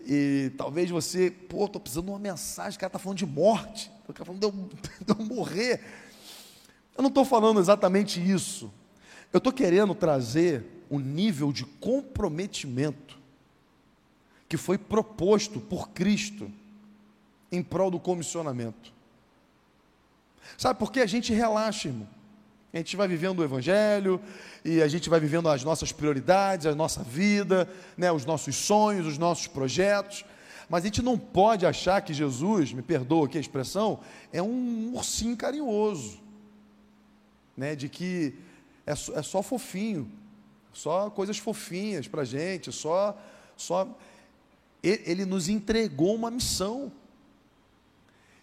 e 0.00 0.52
talvez 0.56 0.90
você, 0.90 1.30
pô, 1.30 1.66
estou 1.66 1.80
precisando 1.80 2.06
de 2.06 2.10
uma 2.12 2.18
mensagem, 2.18 2.76
o 2.76 2.80
cara 2.80 2.88
está 2.88 2.98
falando 2.98 3.18
de 3.18 3.26
morte, 3.26 3.90
o 4.08 4.12
cara 4.12 4.24
falando 4.24 4.40
de 4.40 4.46
eu, 4.46 4.52
de 5.14 5.20
eu 5.20 5.26
morrer. 5.26 5.82
Eu 6.96 7.02
não 7.02 7.08
estou 7.08 7.24
falando 7.24 7.60
exatamente 7.60 8.20
isso. 8.20 8.72
Eu 9.32 9.38
estou 9.38 9.52
querendo 9.52 9.94
trazer 9.94 10.64
o 10.88 10.98
nível 10.98 11.52
de 11.52 11.64
comprometimento 11.64 13.18
que 14.48 14.56
foi 14.56 14.78
proposto 14.78 15.60
por 15.60 15.90
Cristo 15.90 16.50
em 17.52 17.62
prol 17.62 17.90
do 17.90 18.00
comissionamento. 18.00 18.97
Sabe 20.56 20.78
por 20.78 20.90
que 20.90 21.00
a 21.00 21.06
gente 21.06 21.32
relaxa, 21.32 21.88
irmão? 21.88 22.08
A 22.72 22.76
gente 22.76 22.96
vai 22.96 23.08
vivendo 23.08 23.38
o 23.38 23.44
Evangelho 23.44 24.20
e 24.64 24.82
a 24.82 24.88
gente 24.88 25.08
vai 25.08 25.18
vivendo 25.18 25.48
as 25.48 25.64
nossas 25.64 25.90
prioridades, 25.90 26.66
a 26.66 26.74
nossa 26.74 27.02
vida, 27.02 27.68
né, 27.96 28.12
os 28.12 28.26
nossos 28.26 28.56
sonhos, 28.56 29.06
os 29.06 29.16
nossos 29.16 29.46
projetos. 29.46 30.24
Mas 30.68 30.84
a 30.84 30.86
gente 30.86 31.00
não 31.00 31.16
pode 31.16 31.64
achar 31.64 32.02
que 32.02 32.12
Jesus, 32.12 32.72
me 32.72 32.82
perdoa 32.82 33.26
aqui 33.26 33.38
a 33.38 33.40
expressão, 33.40 34.00
é 34.32 34.42
um 34.42 34.92
ursinho 34.94 35.34
carinhoso, 35.34 36.20
né, 37.56 37.74
de 37.74 37.88
que 37.88 38.34
é, 38.86 38.92
é 38.92 39.22
só 39.22 39.42
fofinho, 39.42 40.10
só 40.72 41.08
coisas 41.08 41.38
fofinhas 41.38 42.06
para 42.06 42.22
gente, 42.22 42.70
só, 42.70 43.18
só. 43.56 43.88
Ele 44.82 45.24
nos 45.24 45.48
entregou 45.48 46.14
uma 46.14 46.30
missão. 46.30 46.92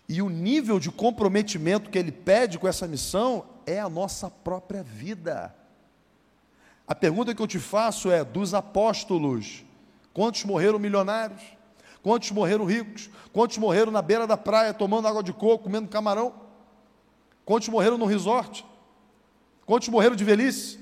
E 0.08 0.22
o 0.22 0.30
nível 0.30 0.80
de 0.80 0.92
comprometimento 0.92 1.90
que 1.90 1.98
ele 1.98 2.12
pede 2.12 2.60
com 2.60 2.68
essa 2.68 2.88
missão 2.88 3.46
é 3.66 3.80
a 3.80 3.90
nossa 3.90 4.30
própria 4.30 4.84
vida. 4.84 5.54
A 6.88 6.94
pergunta 6.94 7.34
que 7.34 7.42
eu 7.42 7.48
te 7.48 7.60
faço 7.60 8.12
é: 8.12 8.24
dos 8.24 8.54
apóstolos, 8.54 9.66
quantos 10.14 10.44
morreram 10.44 10.78
milionários? 10.78 11.42
Quantos 12.04 12.30
morreram 12.30 12.66
ricos? 12.66 13.10
Quantos 13.34 13.58
morreram 13.58 13.92
na 13.92 14.02
beira 14.02 14.28
da 14.28 14.38
praia 14.38 14.74
tomando 14.74 15.08
água 15.08 15.24
de 15.24 15.34
coco, 15.34 15.64
comendo 15.64 15.88
camarão? 15.88 16.34
Quantos 17.44 17.68
morreram 17.70 17.98
no 17.98 18.06
resort? 18.06 18.64
Quantos 19.66 19.90
morreram 19.90 20.16
de 20.16 20.24
velhice? 20.24 20.80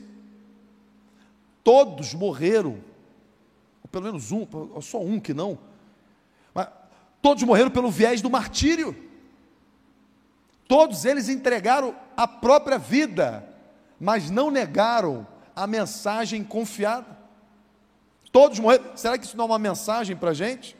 Todos 1.64 2.14
morreram, 2.14 2.84
ou 3.82 3.88
pelo 3.90 4.04
menos 4.04 4.34
um, 4.34 4.46
só 4.82 5.00
um 5.00 5.18
que 5.18 5.34
não, 5.34 5.58
mas 6.54 6.68
todos 7.22 7.42
morreram 7.44 7.72
pelo 7.72 7.90
viés 7.90 8.22
do 8.22 8.30
martírio. 8.30 8.94
Todos 10.74 11.06
eles 11.06 11.30
entregaram 11.30 11.94
a 12.18 12.28
própria 12.28 12.80
vida, 12.80 13.48
mas 14.00 14.32
não 14.32 14.50
negaram 14.50 15.28
a 15.56 15.68
mensagem 15.68 16.44
confiada. 16.44 17.16
Todos 18.32 18.58
morreram. 18.58 18.98
Será 18.98 19.16
que 19.16 19.24
isso 19.24 19.38
não 19.38 19.46
é 19.46 19.48
uma 19.50 19.60
mensagem 19.60 20.16
para 20.16 20.32
a 20.32 20.34
gente? 20.34 20.76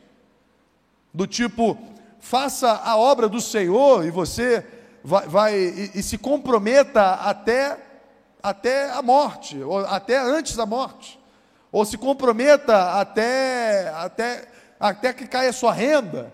Do 1.14 1.28
tipo, 1.28 1.78
faça 2.18 2.72
a 2.72 2.96
obra 2.96 3.28
do 3.28 3.40
Senhor 3.40 4.04
e 4.04 4.10
você 4.10 4.66
vai, 5.04 5.28
vai 5.28 5.54
e, 5.56 5.92
e, 5.94 6.02
se 6.02 6.18
comprometa 6.18 7.12
até, 7.12 7.78
até 8.42 8.90
a 8.90 9.00
morte, 9.00 9.62
ou 9.62 9.78
até 9.78 10.18
antes 10.18 10.56
da 10.56 10.66
morte, 10.66 11.20
ou 11.70 11.84
se 11.84 11.96
comprometa 11.96 12.98
até, 12.98 13.90
até, 13.90 14.48
até 14.80 15.12
que 15.12 15.28
caia 15.28 15.50
a 15.50 15.52
sua 15.52 15.72
renda 15.72 16.32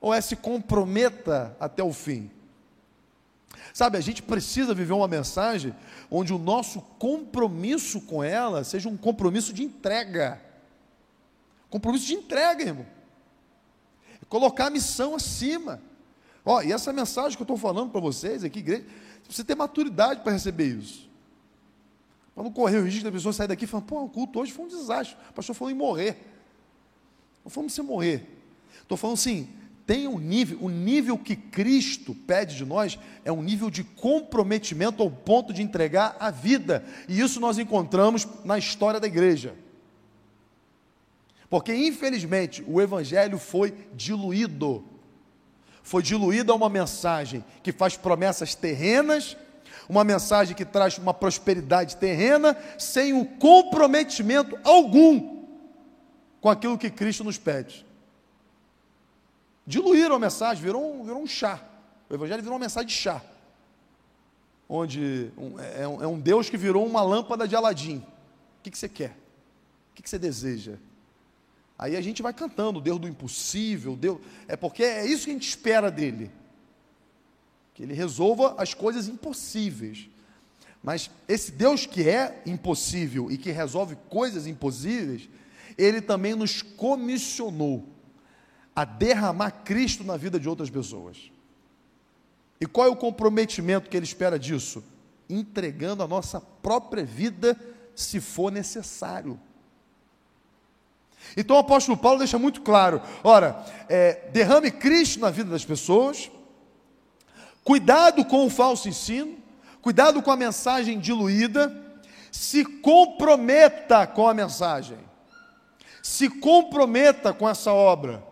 ou 0.00 0.14
é 0.14 0.20
se 0.20 0.36
comprometa 0.36 1.56
até 1.58 1.82
o 1.82 1.92
fim? 1.92 2.30
Sabe, 3.72 3.96
a 3.96 4.00
gente 4.00 4.22
precisa 4.22 4.74
viver 4.74 4.92
uma 4.92 5.08
mensagem 5.08 5.74
onde 6.10 6.32
o 6.32 6.38
nosso 6.38 6.80
compromisso 6.98 8.00
com 8.00 8.24
ela 8.24 8.64
seja 8.64 8.88
um 8.88 8.96
compromisso 8.96 9.52
de 9.52 9.62
entrega. 9.62 10.40
Compromisso 11.70 12.06
de 12.06 12.14
entrega, 12.14 12.64
irmão. 12.64 12.86
Colocar 14.28 14.66
a 14.66 14.70
missão 14.70 15.14
acima. 15.14 15.80
Ó, 16.44 16.62
e 16.62 16.72
essa 16.72 16.92
mensagem 16.92 17.36
que 17.36 17.42
eu 17.42 17.44
estou 17.44 17.56
falando 17.56 17.90
para 17.90 18.00
vocês 18.00 18.42
aqui, 18.42 18.60
igreja, 18.60 18.84
você 19.28 19.44
ter 19.44 19.54
maturidade 19.54 20.22
para 20.22 20.32
receber 20.32 20.66
isso. 20.66 21.08
Para 22.34 22.44
não 22.44 22.52
correr 22.52 22.78
o 22.78 22.84
risco 22.84 23.04
da 23.04 23.12
pessoa 23.12 23.32
sair 23.32 23.48
daqui 23.48 23.64
e 23.64 23.66
falar, 23.66 23.82
pô, 23.82 24.02
o 24.04 24.08
culto 24.08 24.40
hoje 24.40 24.52
foi 24.52 24.64
um 24.64 24.68
desastre. 24.68 25.16
O 25.30 25.32
pastor 25.34 25.54
falou 25.54 25.70
em 25.70 25.74
morrer. 25.74 26.16
Não 27.44 27.50
fomos 27.50 27.72
você 27.72 27.82
morrer. 27.82 28.26
Estou 28.80 28.96
falando 28.96 29.14
assim, 29.14 29.48
tem 29.88 30.06
um 30.06 30.18
nível, 30.18 30.58
o 30.60 30.68
nível 30.68 31.16
que 31.16 31.34
Cristo 31.34 32.14
pede 32.14 32.54
de 32.54 32.66
nós 32.66 32.98
é 33.24 33.32
um 33.32 33.42
nível 33.42 33.70
de 33.70 33.82
comprometimento 33.82 35.02
ao 35.02 35.10
ponto 35.10 35.50
de 35.50 35.62
entregar 35.62 36.14
a 36.20 36.30
vida. 36.30 36.84
E 37.08 37.18
isso 37.18 37.40
nós 37.40 37.56
encontramos 37.56 38.28
na 38.44 38.58
história 38.58 39.00
da 39.00 39.06
igreja. 39.06 39.54
Porque 41.48 41.74
infelizmente 41.74 42.62
o 42.68 42.82
evangelho 42.82 43.38
foi 43.38 43.74
diluído. 43.94 44.84
Foi 45.82 46.02
diluído 46.02 46.52
a 46.52 46.54
uma 46.54 46.68
mensagem 46.68 47.42
que 47.62 47.72
faz 47.72 47.96
promessas 47.96 48.54
terrenas, 48.54 49.38
uma 49.88 50.04
mensagem 50.04 50.54
que 50.54 50.66
traz 50.66 50.98
uma 50.98 51.14
prosperidade 51.14 51.96
terrena, 51.96 52.54
sem 52.76 53.14
o 53.14 53.24
comprometimento 53.24 54.58
algum 54.64 55.46
com 56.42 56.50
aquilo 56.50 56.76
que 56.76 56.90
Cristo 56.90 57.24
nos 57.24 57.38
pede. 57.38 57.87
Diluíram 59.68 60.16
a 60.16 60.18
mensagem, 60.18 60.64
virou 60.64 60.98
um, 60.98 61.04
virou 61.04 61.20
um 61.20 61.26
chá. 61.26 61.62
O 62.08 62.14
Evangelho 62.14 62.40
virou 62.40 62.54
uma 62.54 62.64
mensagem 62.64 62.88
de 62.88 62.94
chá. 62.94 63.22
Onde 64.66 65.30
um, 65.36 65.60
é, 65.60 65.86
um, 65.86 66.02
é, 66.04 66.06
um, 66.06 66.18
Deus 66.18 66.48
que 66.48 66.56
virou 66.56 66.86
uma 66.86 67.02
lâmpada 67.02 67.46
de 67.46 67.54
Aladim. 67.54 67.98
O 67.98 68.62
que, 68.62 68.70
que 68.70 68.78
você 68.78 68.88
quer? 68.88 69.10
O 69.10 69.96
que, 69.96 70.02
que 70.02 70.08
você 70.08 70.18
deseja? 70.18 70.76
Aí 71.78 71.96
a 71.96 72.00
gente 72.00 72.22
vai 72.22 72.32
cantando, 72.32 72.80
Deus 72.80 72.98
do 72.98 73.06
impossível, 73.06 73.94
Deus. 73.94 74.18
É 74.48 74.56
porque 74.56 74.82
é 74.82 75.04
isso 75.04 75.26
que 75.26 75.32
a 75.32 75.34
gente 75.34 75.46
espera 75.46 75.90
dele. 75.90 76.30
Que 77.74 77.82
ele 77.82 77.92
resolva 77.92 78.54
as 78.56 78.72
coisas 78.72 79.06
impossíveis. 79.06 80.08
Mas 80.82 81.10
esse 81.28 81.52
Deus 81.52 81.84
que 81.84 82.08
é 82.08 82.42
impossível 82.46 83.30
e 83.30 83.36
que 83.36 83.50
resolve 83.50 83.98
coisas 84.08 84.46
impossíveis, 84.46 85.28
ele 85.76 86.00
também 86.00 86.34
nos 86.34 86.62
comissionou 86.62 87.97
a 88.78 88.84
derramar 88.84 89.50
Cristo 89.64 90.04
na 90.04 90.16
vida 90.16 90.38
de 90.38 90.48
outras 90.48 90.70
pessoas. 90.70 91.32
E 92.60 92.64
qual 92.66 92.86
é 92.86 92.90
o 92.90 92.94
comprometimento 92.94 93.90
que 93.90 93.96
ele 93.96 94.06
espera 94.06 94.38
disso? 94.38 94.84
Entregando 95.28 96.04
a 96.04 96.06
nossa 96.06 96.40
própria 96.40 97.04
vida, 97.04 97.58
se 97.92 98.20
for 98.20 98.52
necessário. 98.52 99.36
Então 101.36 101.56
o 101.56 101.58
apóstolo 101.58 101.98
Paulo 101.98 102.20
deixa 102.20 102.38
muito 102.38 102.62
claro: 102.62 103.02
ora, 103.24 103.66
é, 103.88 104.28
derrame 104.30 104.70
Cristo 104.70 105.18
na 105.18 105.30
vida 105.30 105.50
das 105.50 105.64
pessoas, 105.64 106.30
cuidado 107.64 108.24
com 108.26 108.46
o 108.46 108.50
falso 108.50 108.88
ensino, 108.88 109.38
cuidado 109.82 110.22
com 110.22 110.30
a 110.30 110.36
mensagem 110.36 111.00
diluída, 111.00 111.74
se 112.30 112.64
comprometa 112.64 114.06
com 114.06 114.28
a 114.28 114.34
mensagem, 114.34 114.98
se 116.00 116.30
comprometa 116.30 117.32
com 117.32 117.48
essa 117.48 117.72
obra. 117.72 118.27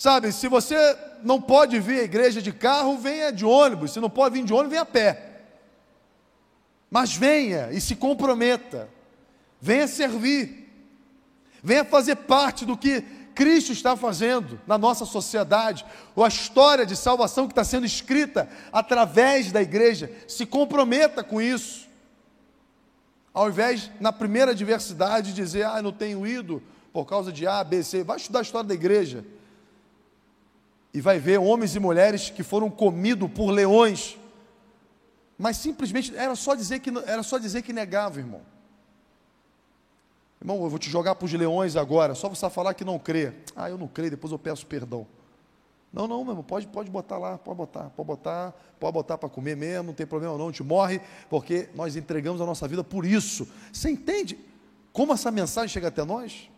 Sabe, 0.00 0.32
se 0.32 0.48
você 0.48 0.96
não 1.22 1.38
pode 1.38 1.78
vir 1.78 2.00
à 2.00 2.04
igreja 2.04 2.40
de 2.40 2.54
carro, 2.54 2.96
venha 2.96 3.30
de 3.30 3.44
ônibus. 3.44 3.92
Se 3.92 4.00
não 4.00 4.08
pode 4.08 4.32
vir 4.32 4.46
de 4.46 4.50
ônibus, 4.54 4.70
venha 4.70 4.80
a 4.80 4.86
pé. 4.86 5.42
Mas 6.90 7.14
venha 7.14 7.68
e 7.70 7.82
se 7.82 7.94
comprometa. 7.94 8.88
Venha 9.60 9.86
servir. 9.86 10.72
Venha 11.62 11.84
fazer 11.84 12.16
parte 12.16 12.64
do 12.64 12.78
que 12.78 13.02
Cristo 13.34 13.72
está 13.72 13.94
fazendo 13.94 14.58
na 14.66 14.78
nossa 14.78 15.04
sociedade, 15.04 15.84
ou 16.16 16.24
a 16.24 16.28
história 16.28 16.86
de 16.86 16.96
salvação 16.96 17.46
que 17.46 17.52
está 17.52 17.62
sendo 17.62 17.84
escrita 17.84 18.48
através 18.72 19.52
da 19.52 19.60
igreja. 19.60 20.10
Se 20.26 20.46
comprometa 20.46 21.22
com 21.22 21.42
isso. 21.42 21.86
Ao 23.34 23.50
invés, 23.50 23.90
na 24.00 24.14
primeira 24.14 24.52
adversidade, 24.52 25.34
dizer, 25.34 25.66
ah, 25.66 25.82
não 25.82 25.92
tenho 25.92 26.26
ido 26.26 26.62
por 26.90 27.04
causa 27.04 27.30
de 27.30 27.46
A, 27.46 27.62
B, 27.62 27.82
C. 27.82 28.02
Vai 28.02 28.16
estudar 28.16 28.38
a 28.38 28.42
história 28.42 28.66
da 28.66 28.74
igreja. 28.74 29.26
E 30.92 31.00
vai 31.00 31.18
ver 31.18 31.38
homens 31.38 31.74
e 31.76 31.80
mulheres 31.80 32.30
que 32.30 32.42
foram 32.42 32.70
comidos 32.70 33.30
por 33.30 33.50
leões. 33.50 34.18
Mas 35.38 35.56
simplesmente 35.56 36.14
era 36.16 36.34
só 36.34 36.54
dizer 36.54 36.80
que, 36.80 36.90
era 37.06 37.22
só 37.22 37.38
dizer 37.38 37.62
que 37.62 37.72
negava, 37.72 38.18
irmão. 38.18 38.42
Irmão, 40.40 40.62
eu 40.62 40.70
vou 40.70 40.78
te 40.78 40.90
jogar 40.90 41.14
para 41.14 41.26
os 41.26 41.32
leões 41.32 41.76
agora, 41.76 42.14
só 42.14 42.28
você 42.28 42.48
falar 42.50 42.74
que 42.74 42.84
não 42.84 42.98
crê. 42.98 43.32
Ah, 43.54 43.68
eu 43.68 43.78
não 43.78 43.86
creio, 43.86 44.10
depois 44.10 44.32
eu 44.32 44.38
peço 44.38 44.66
perdão. 44.66 45.06
Não, 45.92 46.06
não, 46.06 46.22
meu 46.24 46.32
irmão, 46.32 46.44
pode, 46.44 46.66
pode 46.66 46.90
botar 46.90 47.18
lá, 47.18 47.36
pode 47.36 47.56
botar, 47.56 47.90
pode 47.90 48.06
botar, 48.06 48.54
pode 48.78 48.92
botar 48.92 49.18
para 49.18 49.28
comer 49.28 49.56
mesmo, 49.56 49.88
não 49.88 49.94
tem 49.94 50.06
problema 50.06 50.38
não, 50.38 50.52
te 50.52 50.62
morre, 50.62 51.00
porque 51.28 51.68
nós 51.74 51.96
entregamos 51.96 52.40
a 52.40 52.46
nossa 52.46 52.66
vida 52.68 52.84
por 52.84 53.04
isso. 53.04 53.46
Você 53.72 53.90
entende 53.90 54.38
como 54.92 55.12
essa 55.12 55.30
mensagem 55.30 55.68
chega 55.68 55.88
até 55.88 56.04
nós? 56.04 56.50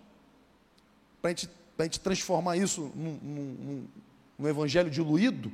Para 1.21 1.31
a 1.31 1.35
gente, 1.35 1.51
gente 1.81 2.01
transformar 2.01 2.57
isso 2.57 2.91
num, 2.95 3.19
num 3.23 3.89
evangelho 4.49 4.91
diluído? 4.91 5.53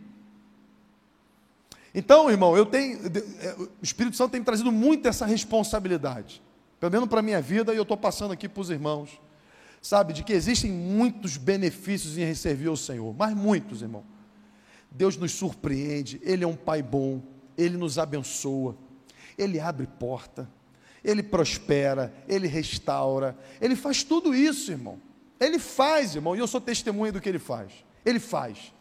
Então, 1.94 2.30
irmão, 2.30 2.56
eu 2.56 2.66
tenho, 2.66 2.98
é, 3.40 3.56
o 3.58 3.68
Espírito 3.82 4.16
Santo 4.16 4.32
tem 4.32 4.42
trazido 4.42 4.70
muito 4.70 5.08
essa 5.08 5.26
responsabilidade 5.26 6.42
pelo 6.78 6.92
menos 6.92 7.08
para 7.08 7.20
a 7.20 7.22
minha 7.22 7.40
vida, 7.40 7.72
e 7.72 7.76
eu 7.76 7.82
estou 7.82 7.96
passando 7.96 8.32
aqui 8.32 8.48
para 8.48 8.60
os 8.60 8.70
irmãos, 8.70 9.20
sabe, 9.82 10.12
de 10.12 10.22
que 10.22 10.32
existem 10.32 10.70
muitos 10.70 11.36
benefícios 11.36 12.16
em 12.16 12.34
servir 12.34 12.68
ao 12.68 12.76
Senhor, 12.76 13.14
mas 13.16 13.34
muitos, 13.34 13.82
irmão. 13.82 14.04
Deus 14.90 15.16
nos 15.16 15.32
surpreende, 15.32 16.20
Ele 16.22 16.44
é 16.44 16.46
um 16.46 16.56
Pai 16.56 16.82
bom, 16.82 17.20
Ele 17.56 17.76
nos 17.76 17.98
abençoa, 17.98 18.76
Ele 19.36 19.58
abre 19.58 19.86
porta, 19.86 20.48
Ele 21.02 21.22
prospera, 21.22 22.14
Ele 22.28 22.46
restaura, 22.46 23.36
Ele 23.60 23.74
faz 23.74 24.02
tudo 24.02 24.34
isso, 24.34 24.70
irmão. 24.70 25.00
Ele 25.40 25.58
faz, 25.58 26.14
irmão, 26.14 26.34
e 26.34 26.38
eu 26.38 26.46
sou 26.46 26.60
testemunha 26.60 27.12
do 27.12 27.20
que 27.20 27.28
Ele 27.28 27.38
faz. 27.38 27.72
Ele 28.04 28.20
faz. 28.20 28.72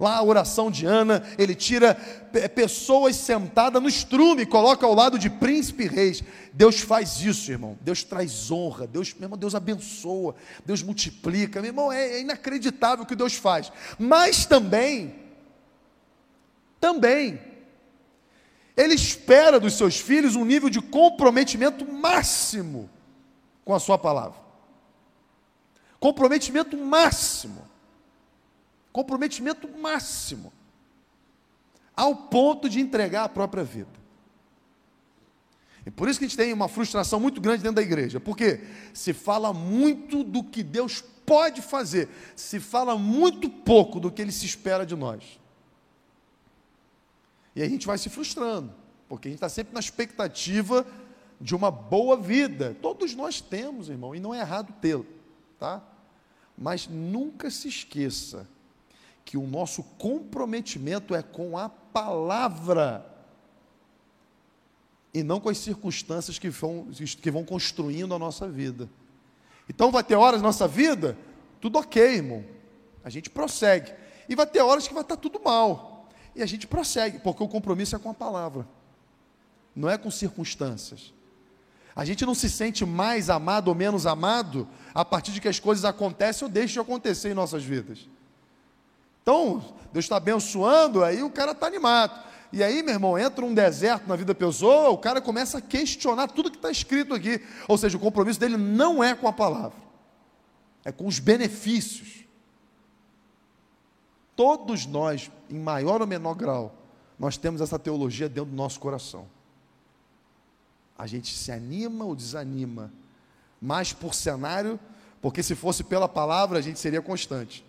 Lá 0.00 0.16
a 0.16 0.22
oração 0.22 0.70
de 0.70 0.86
Ana, 0.86 1.22
ele 1.36 1.54
tira 1.54 1.94
pessoas 2.54 3.16
sentadas 3.16 3.82
no 3.82 3.88
estrume, 3.88 4.46
coloca 4.46 4.86
ao 4.86 4.94
lado 4.94 5.18
de 5.18 5.28
príncipe 5.28 5.84
e 5.84 5.88
reis. 5.88 6.24
Deus 6.54 6.80
faz 6.80 7.20
isso, 7.20 7.52
irmão. 7.52 7.78
Deus 7.82 8.02
traz 8.02 8.50
honra, 8.50 8.86
Deus, 8.86 9.12
meu 9.12 9.26
irmão, 9.26 9.38
Deus 9.38 9.54
abençoa, 9.54 10.34
Deus 10.64 10.82
multiplica. 10.82 11.60
Meu 11.60 11.68
irmão, 11.68 11.92
é, 11.92 12.12
é 12.12 12.20
inacreditável 12.22 13.04
o 13.04 13.06
que 13.06 13.14
Deus 13.14 13.34
faz. 13.34 13.70
Mas 13.98 14.46
também, 14.46 15.14
também, 16.80 17.38
ele 18.74 18.94
espera 18.94 19.60
dos 19.60 19.74
seus 19.74 20.00
filhos 20.00 20.34
um 20.34 20.46
nível 20.46 20.70
de 20.70 20.80
comprometimento 20.80 21.84
máximo 21.86 22.88
com 23.66 23.74
a 23.74 23.78
sua 23.78 23.98
palavra. 23.98 24.40
Comprometimento 25.98 26.74
máximo. 26.74 27.69
Comprometimento 28.92 29.68
máximo. 29.68 30.52
Ao 31.96 32.14
ponto 32.14 32.68
de 32.68 32.80
entregar 32.80 33.24
a 33.24 33.28
própria 33.28 33.62
vida. 33.62 34.00
E 35.84 35.90
por 35.90 36.08
isso 36.08 36.18
que 36.18 36.24
a 36.24 36.28
gente 36.28 36.36
tem 36.36 36.52
uma 36.52 36.68
frustração 36.68 37.18
muito 37.18 37.40
grande 37.40 37.62
dentro 37.62 37.76
da 37.76 37.82
igreja. 37.82 38.20
Porque 38.20 38.60
se 38.92 39.12
fala 39.12 39.52
muito 39.52 40.22
do 40.22 40.42
que 40.42 40.62
Deus 40.62 41.02
pode 41.24 41.62
fazer, 41.62 42.08
se 42.34 42.58
fala 42.58 42.98
muito 42.98 43.48
pouco 43.48 44.00
do 44.00 44.10
que 44.10 44.20
Ele 44.20 44.32
se 44.32 44.44
espera 44.46 44.84
de 44.84 44.96
nós. 44.96 45.38
E 47.54 47.62
a 47.62 47.68
gente 47.68 47.86
vai 47.86 47.98
se 47.98 48.08
frustrando, 48.08 48.72
porque 49.08 49.28
a 49.28 49.30
gente 49.30 49.38
está 49.38 49.48
sempre 49.48 49.74
na 49.74 49.80
expectativa 49.80 50.86
de 51.40 51.54
uma 51.54 51.70
boa 51.70 52.16
vida. 52.16 52.76
Todos 52.80 53.14
nós 53.14 53.40
temos, 53.40 53.88
irmão, 53.88 54.14
e 54.14 54.20
não 54.20 54.34
é 54.34 54.40
errado 54.40 54.74
tê-lo, 54.80 55.06
tá? 55.58 55.82
Mas 56.56 56.86
nunca 56.86 57.50
se 57.50 57.68
esqueça 57.68 58.46
que 59.30 59.38
o 59.38 59.46
nosso 59.46 59.84
comprometimento 59.96 61.14
é 61.14 61.22
com 61.22 61.56
a 61.56 61.68
palavra 61.68 63.06
e 65.14 65.22
não 65.22 65.38
com 65.38 65.48
as 65.48 65.58
circunstâncias 65.58 66.36
que 66.36 66.50
vão, 66.50 66.88
que 66.90 67.30
vão 67.30 67.44
construindo 67.44 68.12
a 68.12 68.18
nossa 68.18 68.48
vida. 68.48 68.90
Então 69.68 69.92
vai 69.92 70.02
ter 70.02 70.16
horas 70.16 70.40
na 70.40 70.48
nossa 70.48 70.66
vida, 70.66 71.16
tudo 71.60 71.78
ok, 71.78 72.02
irmão. 72.02 72.44
A 73.04 73.08
gente 73.08 73.30
prossegue. 73.30 73.94
E 74.28 74.34
vai 74.34 74.48
ter 74.48 74.62
horas 74.62 74.88
que 74.88 74.94
vai 74.94 75.04
estar 75.04 75.16
tudo 75.16 75.40
mal. 75.40 76.08
E 76.34 76.42
a 76.42 76.46
gente 76.46 76.66
prossegue, 76.66 77.20
porque 77.20 77.44
o 77.44 77.48
compromisso 77.48 77.94
é 77.94 78.00
com 78.00 78.10
a 78.10 78.14
palavra, 78.14 78.66
não 79.76 79.88
é 79.88 79.96
com 79.96 80.10
circunstâncias. 80.10 81.14
A 81.94 82.04
gente 82.04 82.26
não 82.26 82.34
se 82.34 82.50
sente 82.50 82.84
mais 82.84 83.30
amado 83.30 83.68
ou 83.68 83.76
menos 83.76 84.06
amado 84.06 84.66
a 84.92 85.04
partir 85.04 85.30
de 85.30 85.40
que 85.40 85.46
as 85.46 85.60
coisas 85.60 85.84
acontecem 85.84 86.48
ou 86.48 86.52
deixam 86.52 86.82
de 86.82 86.90
acontecer 86.90 87.30
em 87.30 87.34
nossas 87.34 87.62
vidas. 87.62 88.08
Então, 89.22 89.62
Deus 89.92 90.04
está 90.04 90.16
abençoando, 90.16 91.04
aí 91.04 91.22
o 91.22 91.30
cara 91.30 91.52
está 91.52 91.66
animado. 91.66 92.30
E 92.52 92.62
aí, 92.64 92.82
meu 92.82 92.94
irmão, 92.94 93.18
entra 93.18 93.44
um 93.44 93.54
deserto 93.54 94.08
na 94.08 94.16
vida 94.16 94.34
da 94.34 94.38
pessoa, 94.38 94.90
o 94.90 94.98
cara 94.98 95.20
começa 95.20 95.58
a 95.58 95.60
questionar 95.60 96.28
tudo 96.28 96.50
que 96.50 96.56
está 96.56 96.70
escrito 96.70 97.14
aqui. 97.14 97.40
Ou 97.68 97.78
seja, 97.78 97.96
o 97.96 98.00
compromisso 98.00 98.40
dele 98.40 98.56
não 98.56 99.02
é 99.02 99.14
com 99.14 99.28
a 99.28 99.32
palavra, 99.32 99.78
é 100.84 100.90
com 100.90 101.06
os 101.06 101.18
benefícios. 101.18 102.24
Todos 104.34 104.86
nós, 104.86 105.30
em 105.48 105.58
maior 105.58 106.00
ou 106.00 106.06
menor 106.06 106.34
grau, 106.34 106.74
nós 107.18 107.36
temos 107.36 107.60
essa 107.60 107.78
teologia 107.78 108.28
dentro 108.28 108.50
do 108.50 108.56
nosso 108.56 108.80
coração. 108.80 109.26
A 110.98 111.06
gente 111.06 111.36
se 111.36 111.52
anima 111.52 112.04
ou 112.04 112.16
desanima, 112.16 112.92
mais 113.60 113.92
por 113.92 114.14
cenário, 114.14 114.80
porque 115.20 115.42
se 115.42 115.54
fosse 115.54 115.84
pela 115.84 116.08
palavra, 116.08 116.58
a 116.58 116.62
gente 116.62 116.78
seria 116.78 117.02
constante. 117.02 117.64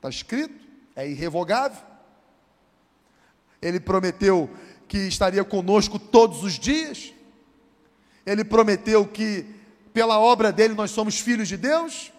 Está 0.00 0.08
escrito, 0.08 0.66
é 0.96 1.06
irrevogável. 1.06 1.82
Ele 3.60 3.78
prometeu 3.78 4.48
que 4.88 4.96
estaria 4.96 5.44
conosco 5.44 5.98
todos 5.98 6.42
os 6.42 6.58
dias. 6.58 7.12
Ele 8.24 8.42
prometeu 8.42 9.06
que 9.06 9.44
pela 9.92 10.18
obra 10.18 10.50
dele 10.50 10.72
nós 10.72 10.90
somos 10.90 11.20
filhos 11.20 11.48
de 11.48 11.58
Deus. 11.58 12.10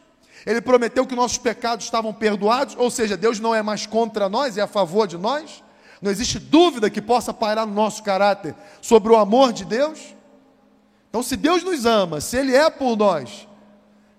Ele 0.46 0.62
prometeu 0.62 1.08
que 1.08 1.16
nossos 1.16 1.40
pecados 1.40 1.86
estavam 1.86 2.14
perdoados, 2.14 2.76
ou 2.78 2.92
seja, 2.92 3.18
Deus 3.18 3.40
não 3.40 3.56
é 3.56 3.64
mais 3.64 3.88
contra 3.88 4.30
nós, 4.30 4.60
é 4.60 4.62
a 4.62 4.68
favor 4.68 5.08
de 5.08 5.18
nós. 5.18 5.64
Não 6.00 6.12
existe 6.12 6.38
dúvida 6.38 6.88
que 6.88 7.02
possa 7.02 7.34
pairar 7.34 7.66
no 7.66 7.74
nosso 7.74 8.04
caráter 8.04 8.54
sobre 8.80 9.12
o 9.12 9.16
amor 9.16 9.54
de 9.54 9.66
Deus. 9.66 10.16
Então, 11.10 11.24
se 11.24 11.36
Deus 11.36 11.64
nos 11.64 11.88
ama, 11.88 12.22
se 12.22 12.38
Ele 12.38 12.56
é 12.56 12.70
por 12.70 12.96
nós, 12.96 13.48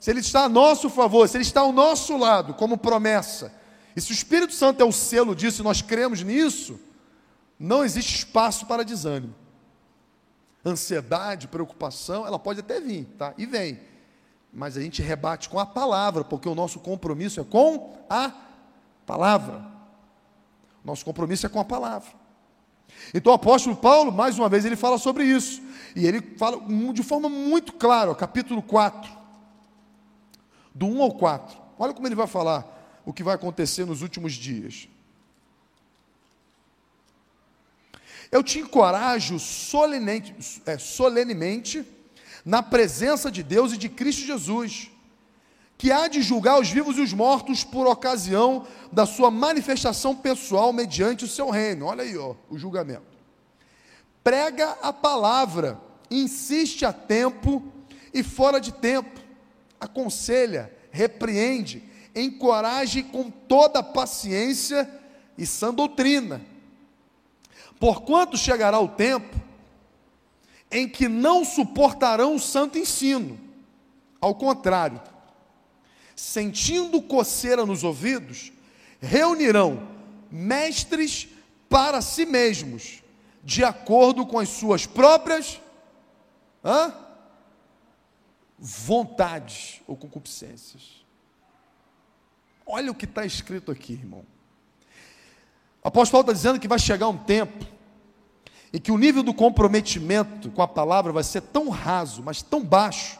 se 0.02 0.10
Ele 0.10 0.18
está 0.18 0.46
a 0.46 0.48
nosso 0.48 0.90
favor, 0.90 1.28
se 1.28 1.36
Ele 1.36 1.44
está 1.44 1.60
ao 1.60 1.70
nosso 1.70 2.16
lado, 2.16 2.54
como 2.54 2.76
promessa, 2.76 3.54
e 3.94 4.00
se 4.00 4.10
o 4.10 4.12
Espírito 4.12 4.52
Santo 4.52 4.82
é 4.82 4.84
o 4.84 4.90
selo 4.90 5.32
disso 5.32 5.62
e 5.62 5.64
nós 5.64 5.80
cremos 5.80 6.24
nisso, 6.24 6.76
não 7.56 7.84
existe 7.84 8.16
espaço 8.16 8.66
para 8.66 8.84
desânimo. 8.84 9.32
Ansiedade, 10.66 11.46
preocupação, 11.46 12.26
ela 12.26 12.36
pode 12.36 12.58
até 12.58 12.80
vir, 12.80 13.04
tá? 13.16 13.32
E 13.38 13.46
vem. 13.46 13.78
Mas 14.52 14.76
a 14.76 14.80
gente 14.80 15.00
rebate 15.00 15.48
com 15.48 15.60
a 15.60 15.64
palavra, 15.64 16.24
porque 16.24 16.48
o 16.48 16.54
nosso 16.56 16.80
compromisso 16.80 17.38
é 17.38 17.44
com 17.44 17.96
a 18.10 18.32
palavra. 19.06 19.64
Nosso 20.84 21.04
compromisso 21.04 21.46
é 21.46 21.48
com 21.48 21.60
a 21.60 21.64
palavra. 21.64 22.10
Então 23.14 23.30
o 23.30 23.36
apóstolo 23.36 23.76
Paulo, 23.76 24.10
mais 24.10 24.36
uma 24.36 24.48
vez, 24.48 24.64
ele 24.64 24.74
fala 24.74 24.98
sobre 24.98 25.22
isso. 25.22 25.62
E 25.94 26.04
ele 26.04 26.20
fala 26.36 26.60
de 26.92 27.04
forma 27.04 27.28
muito 27.28 27.74
clara, 27.74 28.12
capítulo 28.16 28.60
4, 28.62 29.21
do 30.74 30.86
1 30.86 31.02
ao 31.02 31.12
4. 31.12 31.60
Olha 31.78 31.92
como 31.92 32.06
ele 32.06 32.14
vai 32.14 32.26
falar 32.26 33.00
o 33.04 33.12
que 33.12 33.22
vai 33.22 33.34
acontecer 33.34 33.84
nos 33.84 34.02
últimos 34.02 34.32
dias. 34.32 34.88
Eu 38.30 38.42
te 38.42 38.58
encorajo 38.58 39.38
solenemente, 39.38 40.62
é, 40.64 40.78
solenemente 40.78 41.86
na 42.44 42.62
presença 42.62 43.30
de 43.30 43.42
Deus 43.42 43.72
e 43.72 43.76
de 43.76 43.88
Cristo 43.88 44.22
Jesus, 44.22 44.90
que 45.76 45.92
há 45.92 46.08
de 46.08 46.22
julgar 46.22 46.60
os 46.60 46.70
vivos 46.70 46.96
e 46.96 47.00
os 47.00 47.12
mortos 47.12 47.64
por 47.64 47.86
ocasião 47.86 48.66
da 48.90 49.04
sua 49.04 49.30
manifestação 49.30 50.14
pessoal 50.14 50.72
mediante 50.72 51.24
o 51.24 51.28
seu 51.28 51.50
reino. 51.50 51.86
Olha 51.86 52.04
aí, 52.04 52.16
ó, 52.16 52.34
o 52.48 52.56
julgamento. 52.56 53.12
Prega 54.22 54.78
a 54.80 54.92
palavra, 54.92 55.80
insiste 56.10 56.84
a 56.84 56.92
tempo 56.92 57.62
e 58.14 58.22
fora 58.22 58.60
de 58.60 58.72
tempo, 58.72 59.20
aconselha, 59.82 60.72
repreende, 60.92 61.82
encoraje 62.14 63.02
com 63.02 63.28
toda 63.28 63.82
paciência 63.82 64.88
e 65.36 65.44
sã 65.44 65.74
doutrina. 65.74 66.40
Porquanto 67.80 68.36
chegará 68.36 68.78
o 68.78 68.86
tempo 68.86 69.36
em 70.70 70.88
que 70.88 71.08
não 71.08 71.44
suportarão 71.44 72.36
o 72.36 72.38
santo 72.38 72.78
ensino. 72.78 73.38
Ao 74.20 74.36
contrário, 74.36 75.00
sentindo 76.14 77.02
coceira 77.02 77.66
nos 77.66 77.82
ouvidos, 77.82 78.52
reunirão 79.00 79.88
mestres 80.30 81.26
para 81.68 82.00
si 82.00 82.24
mesmos, 82.24 83.02
de 83.42 83.64
acordo 83.64 84.24
com 84.24 84.38
as 84.38 84.48
suas 84.48 84.86
próprias 84.86 85.60
hã? 86.64 87.01
Vontades 88.64 89.80
ou 89.88 89.96
concupiscências. 89.96 91.04
Olha 92.64 92.92
o 92.92 92.94
que 92.94 93.06
está 93.06 93.26
escrito 93.26 93.72
aqui, 93.72 93.94
irmão. 93.94 94.24
O 95.82 95.88
apóstolo 95.88 96.22
Paulo 96.22 96.30
está 96.30 96.32
dizendo 96.32 96.60
que 96.60 96.68
vai 96.68 96.78
chegar 96.78 97.08
um 97.08 97.18
tempo 97.18 97.66
em 98.72 98.78
que 98.78 98.92
o 98.92 98.96
nível 98.96 99.24
do 99.24 99.34
comprometimento 99.34 100.48
com 100.52 100.62
a 100.62 100.68
palavra 100.68 101.12
vai 101.12 101.24
ser 101.24 101.40
tão 101.40 101.68
raso, 101.70 102.22
mas 102.22 102.40
tão 102.40 102.62
baixo, 102.62 103.18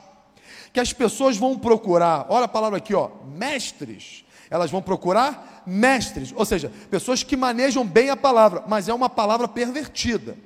que 0.72 0.78
as 0.78 0.92
pessoas 0.92 1.36
vão 1.36 1.58
procurar, 1.58 2.24
olha 2.28 2.44
a 2.44 2.48
palavra 2.48 2.78
aqui, 2.78 2.94
ó, 2.94 3.10
mestres. 3.26 4.24
Elas 4.48 4.70
vão 4.70 4.80
procurar 4.80 5.64
mestres, 5.66 6.32
ou 6.36 6.44
seja, 6.44 6.70
pessoas 6.88 7.24
que 7.24 7.36
manejam 7.36 7.84
bem 7.84 8.10
a 8.10 8.16
palavra, 8.16 8.62
mas 8.68 8.88
é 8.88 8.94
uma 8.94 9.10
palavra 9.10 9.48
pervertida. 9.48 10.36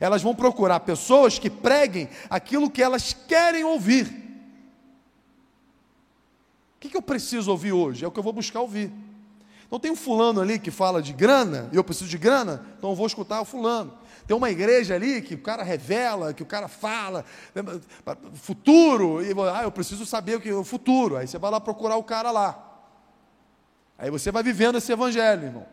Elas 0.00 0.22
vão 0.22 0.34
procurar 0.34 0.80
pessoas 0.80 1.38
que 1.38 1.50
preguem 1.50 2.08
aquilo 2.30 2.70
que 2.70 2.82
elas 2.82 3.12
querem 3.12 3.62
ouvir. 3.62 4.27
O 6.78 6.80
que, 6.80 6.88
que 6.88 6.96
eu 6.96 7.02
preciso 7.02 7.50
ouvir 7.50 7.72
hoje? 7.72 8.04
É 8.04 8.08
o 8.08 8.10
que 8.10 8.20
eu 8.20 8.22
vou 8.22 8.32
buscar 8.32 8.60
ouvir. 8.60 8.92
Então 9.66 9.80
tem 9.80 9.90
um 9.90 9.96
fulano 9.96 10.40
ali 10.40 10.60
que 10.60 10.70
fala 10.70 11.02
de 11.02 11.12
grana, 11.12 11.68
e 11.72 11.76
eu 11.76 11.82
preciso 11.82 12.08
de 12.08 12.16
grana, 12.16 12.64
então 12.78 12.90
eu 12.90 12.96
vou 12.96 13.06
escutar 13.06 13.40
o 13.40 13.44
fulano. 13.44 13.92
Tem 14.28 14.36
uma 14.36 14.48
igreja 14.48 14.94
ali 14.94 15.20
que 15.20 15.34
o 15.34 15.38
cara 15.38 15.64
revela, 15.64 16.32
que 16.32 16.42
o 16.42 16.46
cara 16.46 16.68
fala, 16.68 17.24
né, 17.52 17.62
futuro, 18.34 19.20
e 19.24 19.32
ah, 19.52 19.64
eu 19.64 19.72
preciso 19.72 20.06
saber 20.06 20.36
o 20.36 20.40
que 20.40 20.48
é 20.48 20.54
o 20.54 20.62
futuro. 20.62 21.16
Aí 21.16 21.26
você 21.26 21.36
vai 21.36 21.50
lá 21.50 21.60
procurar 21.60 21.96
o 21.96 22.04
cara 22.04 22.30
lá. 22.30 22.64
Aí 23.98 24.08
você 24.08 24.30
vai 24.30 24.44
vivendo 24.44 24.78
esse 24.78 24.92
evangelho, 24.92 25.46
irmão. 25.46 25.66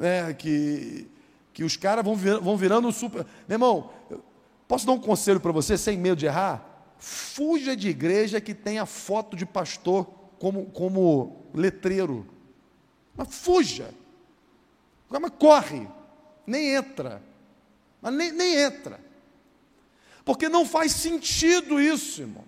É, 0.00 0.32
que, 0.32 1.10
que 1.52 1.64
os 1.64 1.76
caras 1.76 2.04
vão, 2.04 2.14
vir, 2.14 2.38
vão 2.38 2.56
virando 2.56 2.90
super. 2.92 3.26
Meu 3.48 3.56
irmão, 3.56 3.90
posso 4.68 4.86
dar 4.86 4.92
um 4.92 5.00
conselho 5.00 5.40
para 5.40 5.50
você, 5.50 5.76
sem 5.76 5.98
medo 5.98 6.16
de 6.16 6.26
errar? 6.26 6.73
Fuja 7.04 7.76
de 7.76 7.90
igreja 7.90 8.40
que 8.40 8.54
tenha 8.54 8.86
foto 8.86 9.36
de 9.36 9.44
pastor 9.44 10.06
como, 10.38 10.64
como 10.70 11.44
letreiro. 11.52 12.26
Mas 13.14 13.28
fuja. 13.34 13.92
Mas 15.10 15.30
corre. 15.38 15.86
Nem 16.46 16.74
entra. 16.74 17.22
Mas 18.00 18.14
nem, 18.14 18.32
nem 18.32 18.56
entra. 18.56 18.98
Porque 20.24 20.48
não 20.48 20.64
faz 20.64 20.92
sentido 20.92 21.78
isso, 21.78 22.22
irmão. 22.22 22.44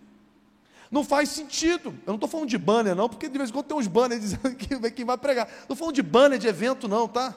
Não 0.90 1.04
faz 1.04 1.28
sentido. 1.28 1.90
Eu 2.06 2.12
não 2.12 2.14
estou 2.14 2.28
falando 2.28 2.48
de 2.48 2.56
banner, 2.56 2.96
não, 2.96 3.10
porque 3.10 3.28
de 3.28 3.36
vez 3.36 3.50
em 3.50 3.52
quando 3.52 3.66
tem 3.66 3.76
uns 3.76 3.86
banners 3.86 4.22
dizendo 4.40 4.54
que 4.56 4.90
quem 4.90 5.04
vai 5.04 5.18
pregar. 5.18 5.46
Não 5.48 5.62
estou 5.64 5.76
falando 5.76 5.94
de 5.94 6.02
banner 6.02 6.38
de 6.38 6.48
evento, 6.48 6.88
não, 6.88 7.06
tá? 7.06 7.34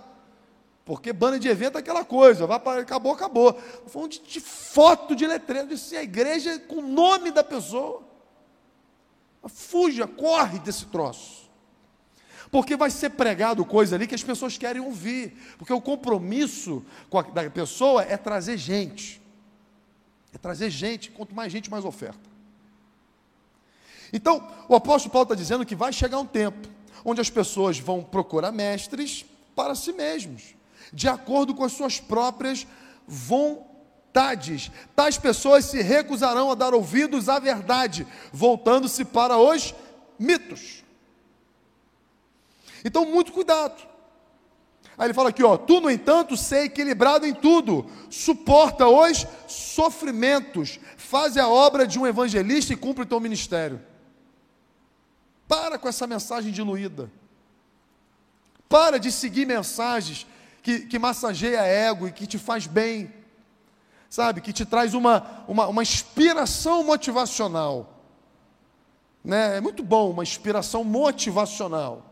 Porque 0.89 1.13
banner 1.13 1.37
de 1.39 1.47
evento 1.47 1.75
é 1.75 1.81
aquela 1.81 2.03
coisa, 2.03 2.47
vai 2.47 2.59
para, 2.59 2.81
acabou, 2.81 3.11
acabou. 3.11 3.55
Estou 3.85 4.07
de, 4.07 4.17
de, 4.21 4.39
foto 4.39 5.15
de 5.15 5.27
letreiro, 5.27 5.67
de 5.67 5.77
ser 5.77 5.97
a 5.97 6.03
igreja 6.03 6.57
com 6.61 6.77
o 6.77 6.81
nome 6.81 7.29
da 7.29 7.43
pessoa. 7.43 8.01
Fuja, 9.45 10.07
corre 10.07 10.57
desse 10.57 10.87
troço. 10.87 11.47
Porque 12.49 12.75
vai 12.75 12.89
ser 12.89 13.11
pregado 13.11 13.63
coisa 13.63 13.95
ali 13.95 14.07
que 14.07 14.15
as 14.15 14.23
pessoas 14.23 14.57
querem 14.57 14.81
ouvir. 14.81 15.37
Porque 15.59 15.71
o 15.71 15.79
compromisso 15.79 16.83
a, 17.13 17.21
da 17.21 17.47
pessoa 17.51 18.01
é 18.01 18.17
trazer 18.17 18.57
gente. 18.57 19.21
É 20.33 20.39
trazer 20.39 20.71
gente, 20.71 21.11
quanto 21.11 21.35
mais 21.35 21.51
gente, 21.51 21.69
mais 21.69 21.85
oferta. 21.85 22.27
Então, 24.11 24.51
o 24.67 24.73
apóstolo 24.73 25.11
Paulo 25.11 25.25
está 25.25 25.35
dizendo 25.35 25.67
que 25.67 25.75
vai 25.75 25.93
chegar 25.93 26.17
um 26.17 26.25
tempo 26.25 26.67
onde 27.05 27.21
as 27.21 27.29
pessoas 27.29 27.77
vão 27.77 28.03
procurar 28.03 28.51
mestres 28.51 29.23
para 29.55 29.75
si 29.75 29.93
mesmos, 29.93 30.57
de 30.93 31.07
acordo 31.07 31.53
com 31.53 31.63
as 31.63 31.71
suas 31.71 31.99
próprias 31.99 32.67
vontades. 33.07 34.71
Tais 34.95 35.17
pessoas 35.17 35.65
se 35.65 35.81
recusarão 35.81 36.51
a 36.51 36.55
dar 36.55 36.73
ouvidos 36.73 37.29
à 37.29 37.39
verdade, 37.39 38.05
voltando-se 38.31 39.05
para 39.05 39.37
os 39.37 39.73
mitos. 40.17 40.83
Então, 42.83 43.05
muito 43.05 43.31
cuidado. 43.31 43.89
Aí 44.97 45.07
ele 45.07 45.13
fala 45.13 45.29
aqui, 45.29 45.41
ó, 45.43 45.55
tu, 45.55 45.79
no 45.79 45.89
entanto, 45.89 46.35
sei 46.35 46.65
equilibrado 46.65 47.25
em 47.25 47.33
tudo, 47.33 47.89
suporta 48.09 48.85
os 48.85 49.25
sofrimentos, 49.47 50.77
faz 50.97 51.37
a 51.37 51.47
obra 51.47 51.87
de 51.87 51.97
um 51.97 52.05
evangelista 52.05 52.73
e 52.73 52.75
cumpre 52.75 53.03
o 53.03 53.07
teu 53.07 53.19
ministério. 53.19 53.81
Para 55.47 55.77
com 55.79 55.87
essa 55.87 56.05
mensagem 56.05 56.51
diluída. 56.51 57.09
Para 58.67 58.99
de 58.99 59.09
seguir 59.09 59.47
mensagens 59.47 60.27
que, 60.61 60.81
que 60.81 60.99
massageia 60.99 61.61
ego 61.61 62.07
e 62.07 62.11
que 62.11 62.27
te 62.27 62.37
faz 62.37 62.67
bem. 62.67 63.13
Sabe, 64.09 64.41
que 64.41 64.51
te 64.51 64.65
traz 64.65 64.93
uma, 64.93 65.43
uma, 65.47 65.67
uma 65.67 65.83
inspiração 65.83 66.83
motivacional. 66.83 67.99
Né? 69.23 69.57
É 69.57 69.61
muito 69.61 69.83
bom, 69.83 70.09
uma 70.09 70.23
inspiração 70.23 70.83
motivacional. 70.83 72.05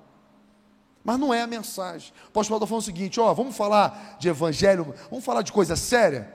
Mas 1.03 1.17
não 1.17 1.33
é 1.33 1.41
a 1.41 1.47
mensagem. 1.47 2.11
O 2.25 2.27
apóstolo 2.27 2.59
Paulo 2.59 2.63
está 2.63 2.67
falando 2.67 2.81
o 2.81 2.85
seguinte: 2.85 3.19
ó, 3.19 3.33
vamos 3.33 3.55
falar 3.55 4.17
de 4.19 4.27
evangelho, 4.27 4.93
vamos 5.09 5.23
falar 5.23 5.41
de 5.41 5.51
coisa 5.51 5.75
séria. 5.75 6.33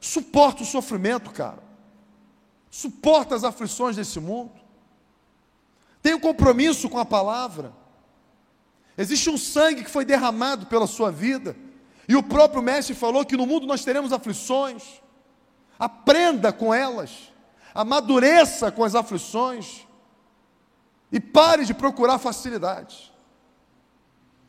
Suporta 0.00 0.62
o 0.62 0.66
sofrimento, 0.66 1.30
cara. 1.30 1.62
Suporta 2.70 3.34
as 3.34 3.44
aflições 3.44 3.96
desse 3.96 4.20
mundo. 4.20 4.52
Tenha 6.02 6.16
um 6.16 6.20
compromisso 6.20 6.88
com 6.88 6.98
a 6.98 7.04
palavra. 7.04 7.72
Existe 8.98 9.30
um 9.30 9.38
sangue 9.38 9.84
que 9.84 9.90
foi 9.90 10.04
derramado 10.04 10.66
pela 10.66 10.88
sua 10.88 11.12
vida. 11.12 11.56
E 12.08 12.16
o 12.16 12.22
próprio 12.22 12.60
mestre 12.60 12.96
falou 12.96 13.24
que 13.24 13.36
no 13.36 13.46
mundo 13.46 13.64
nós 13.64 13.84
teremos 13.84 14.12
aflições. 14.12 15.00
Aprenda 15.78 16.52
com 16.52 16.74
elas. 16.74 17.32
Amadureça 17.72 18.72
com 18.72 18.82
as 18.82 18.96
aflições. 18.96 19.86
E 21.12 21.20
pare 21.20 21.64
de 21.64 21.72
procurar 21.72 22.18
facilidades. 22.18 23.12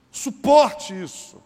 Suporte 0.09 0.99
isso. 0.99 1.39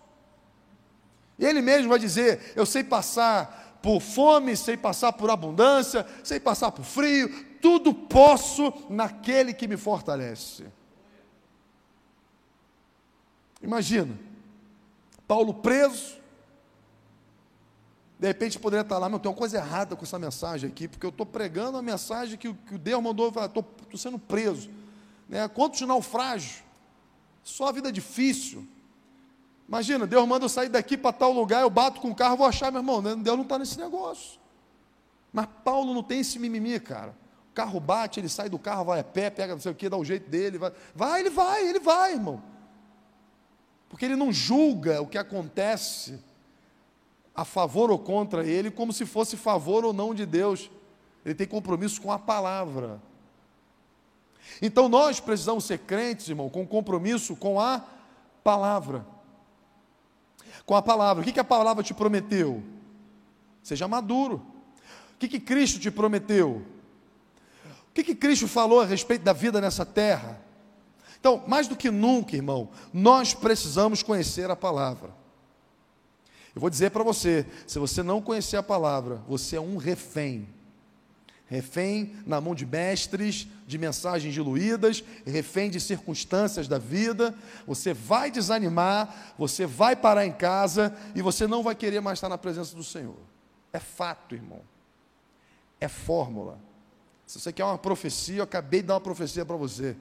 Ele 1.38 1.62
mesmo 1.62 1.89
vai 1.89 2.00
dizer: 2.00 2.54
Eu 2.56 2.66
sei 2.66 2.86
passar 2.86 3.80
por 3.82 4.00
fome, 4.00 4.56
sei 4.56 4.78
passar 4.78 5.12
por 5.12 5.30
abundância, 5.30 6.08
sei 6.24 6.39
passar 6.39 6.72
por 6.72 6.86
frio, 6.86 7.30
tudo 7.62 7.94
posso 7.94 8.72
naquele 8.89 9.54
que 9.54 9.68
me 9.68 9.76
fortalece. 9.76 10.66
Imagina, 13.63 14.13
Paulo 15.26 15.54
preso, 15.54 16.17
de 18.19 18.28
repente 18.28 18.60
poderia 18.60 18.82
estar 18.82 18.97
lá, 18.97 19.08
mas 19.08 19.21
tem 19.21 19.32
uma 19.32 19.38
coisa 19.38 19.58
errada 19.58 19.95
com 19.95 20.04
essa 20.04 20.19
mensagem 20.19 20.69
aqui, 20.69 20.88
porque 20.88 21.06
eu 21.06 21.10
estou 21.10 21.26
pregando 21.26 21.78
a 21.78 21.82
mensagem 21.82 22.38
que, 22.38 22.54
que 22.54 22.78
Deus 22.78 23.02
mandou, 23.02 23.30
estou 23.30 23.65
sendo 23.97 24.19
preso. 24.19 24.69
Né? 25.30 25.47
Quantos 25.47 25.80
naufrágios? 25.82 26.62
Só 27.41 27.69
a 27.69 27.71
vida 27.71 27.91
difícil. 27.91 28.67
Imagina, 29.67 30.06
Deus 30.06 30.28
manda 30.28 30.45
eu 30.45 30.49
sair 30.49 30.69
daqui 30.69 30.97
para 30.97 31.13
tal 31.13 31.32
lugar, 31.32 31.62
eu 31.62 31.69
bato 31.69 32.02
com 32.02 32.12
o 32.12 32.15
carro, 32.15 32.38
vou 32.38 32.45
achar, 32.45 32.69
meu 32.69 32.82
irmão, 32.82 33.02
né? 33.02 33.15
Deus 33.15 33.38
não 33.38 33.43
está 33.43 33.58
nesse 33.58 33.80
negócio. 33.80 34.39
Mas 35.32 35.47
Paulo 35.63 35.93
não 35.93 36.04
tem 36.04 36.19
esse 36.19 36.38
mimimi, 36.38 36.80
cara. 36.80 37.15
O 37.49 37.54
carro 37.54 37.80
bate, 37.80 38.19
ele 38.19 38.30
sai 38.30 38.49
do 38.49 38.60
carro, 38.60 38.86
vai 38.86 38.99
a 38.99 39.04
pé, 39.04 39.30
pega 39.30 39.54
não 39.54 39.62
sei 39.62 39.71
o 39.71 39.76
que, 39.76 39.89
dá 39.89 39.97
o 39.97 40.06
jeito 40.06 40.30
dele. 40.30 40.58
Vai, 40.58 40.73
vai 40.93 41.19
ele 41.21 41.30
vai, 41.30 41.67
ele 41.67 41.80
vai, 41.80 42.13
irmão. 42.13 42.53
Porque 43.93 44.06
ele 44.06 44.15
não 44.15 44.34
julga 44.34 45.03
o 45.03 45.06
que 45.06 45.19
acontece 45.19 46.19
a 47.36 47.45
favor 47.45 47.91
ou 47.91 47.99
contra 47.99 48.43
ele, 48.43 48.71
como 48.71 48.91
se 48.91 49.06
fosse 49.06 49.38
favor 49.38 49.86
ou 49.86 49.93
não 49.93 50.15
de 50.15 50.25
Deus. 50.25 50.71
Ele 51.23 51.36
tem 51.36 51.45
compromisso 51.45 52.01
com 52.01 52.12
a 52.12 52.17
palavra. 52.17 52.99
Então 54.60 54.89
nós 54.89 55.20
precisamos 55.20 55.65
ser 55.65 55.78
crentes, 55.78 56.28
irmão, 56.28 56.49
com 56.49 56.65
compromisso 56.65 57.36
com 57.36 57.59
a 57.59 57.86
palavra. 58.43 59.05
Com 60.65 60.76
a 60.76 60.82
palavra. 60.82 61.22
O 61.22 61.32
que, 61.32 61.39
a 61.39 61.43
palavra 61.43 61.84
te 61.84 61.93
prometeu? 61.93 62.63
Seja 63.61 63.88
maduro. 63.88 64.43
O 65.13 65.18
que, 65.20 65.28
que 65.28 65.39
Cristo 65.39 65.80
te 65.80 65.91
prometeu? 65.91 66.65
O 67.89 67.93
que, 67.93 68.03
que 68.03 68.15
Cristo 68.15 68.47
falou 68.47 68.82
a 68.82 68.86
respeito 68.86 69.22
da 69.22 69.34
vida 69.34 69.61
nessa 69.61 69.86
terra? 69.86 70.43
Então, 71.24 71.41
mais 71.47 71.69
do 71.69 71.76
que 71.78 71.89
nunca, 71.89 72.36
irmão, 72.36 72.67
nós 72.91 73.34
precisamos 73.34 74.03
conhecer 74.03 74.51
a 74.51 74.57
palavra. 74.57 75.09
Eu 76.53 76.59
vou 76.59 76.69
dizer 76.69 76.91
para 76.91 77.01
você: 77.01 77.45
se 77.65 77.80
você 77.80 78.03
não 78.03 78.21
conhecer 78.21 78.57
a 78.57 78.63
palavra, 78.63 79.24
você 79.26 79.55
é 79.55 79.61
um 79.61 79.78
refém 79.78 80.53
refém 81.53 82.15
na 82.26 82.41
mão 82.41 82.55
de 82.55 82.65
mestres, 82.65 83.47
de 83.67 83.78
mensagens 83.78 84.34
diluídas, 84.34 85.03
refém 85.24 85.69
de 85.69 85.80
circunstâncias 85.80 86.67
da 86.67 86.80
vida. 86.80 87.36
Você 87.67 87.93
vai 87.93 88.32
desanimar, 88.32 89.36
você 89.38 89.67
vai 89.67 89.95
parar 89.95 90.26
em 90.26 90.32
casa 90.32 90.97
e 91.13 91.21
você 91.21 91.45
não 91.45 91.61
vai 91.61 91.76
querer 91.76 92.01
mais 92.01 92.17
estar 92.17 92.28
na 92.28 92.39
presença 92.39 92.76
do 92.76 92.84
Senhor. 92.84 93.19
É 93.71 93.80
fato, 93.80 94.34
irmão. 94.34 94.61
É 95.80 95.88
fórmula. 95.88 96.57
Se 97.28 97.39
você 97.39 97.53
quer 97.53 97.65
uma 97.65 97.78
profecia, 97.78 98.38
eu 98.38 98.43
acabei 98.43 98.82
de 98.82 98.88
dar 98.88 98.95
uma 98.95 99.01
profecia 99.01 99.45
para 99.45 99.55
você. 99.55 99.95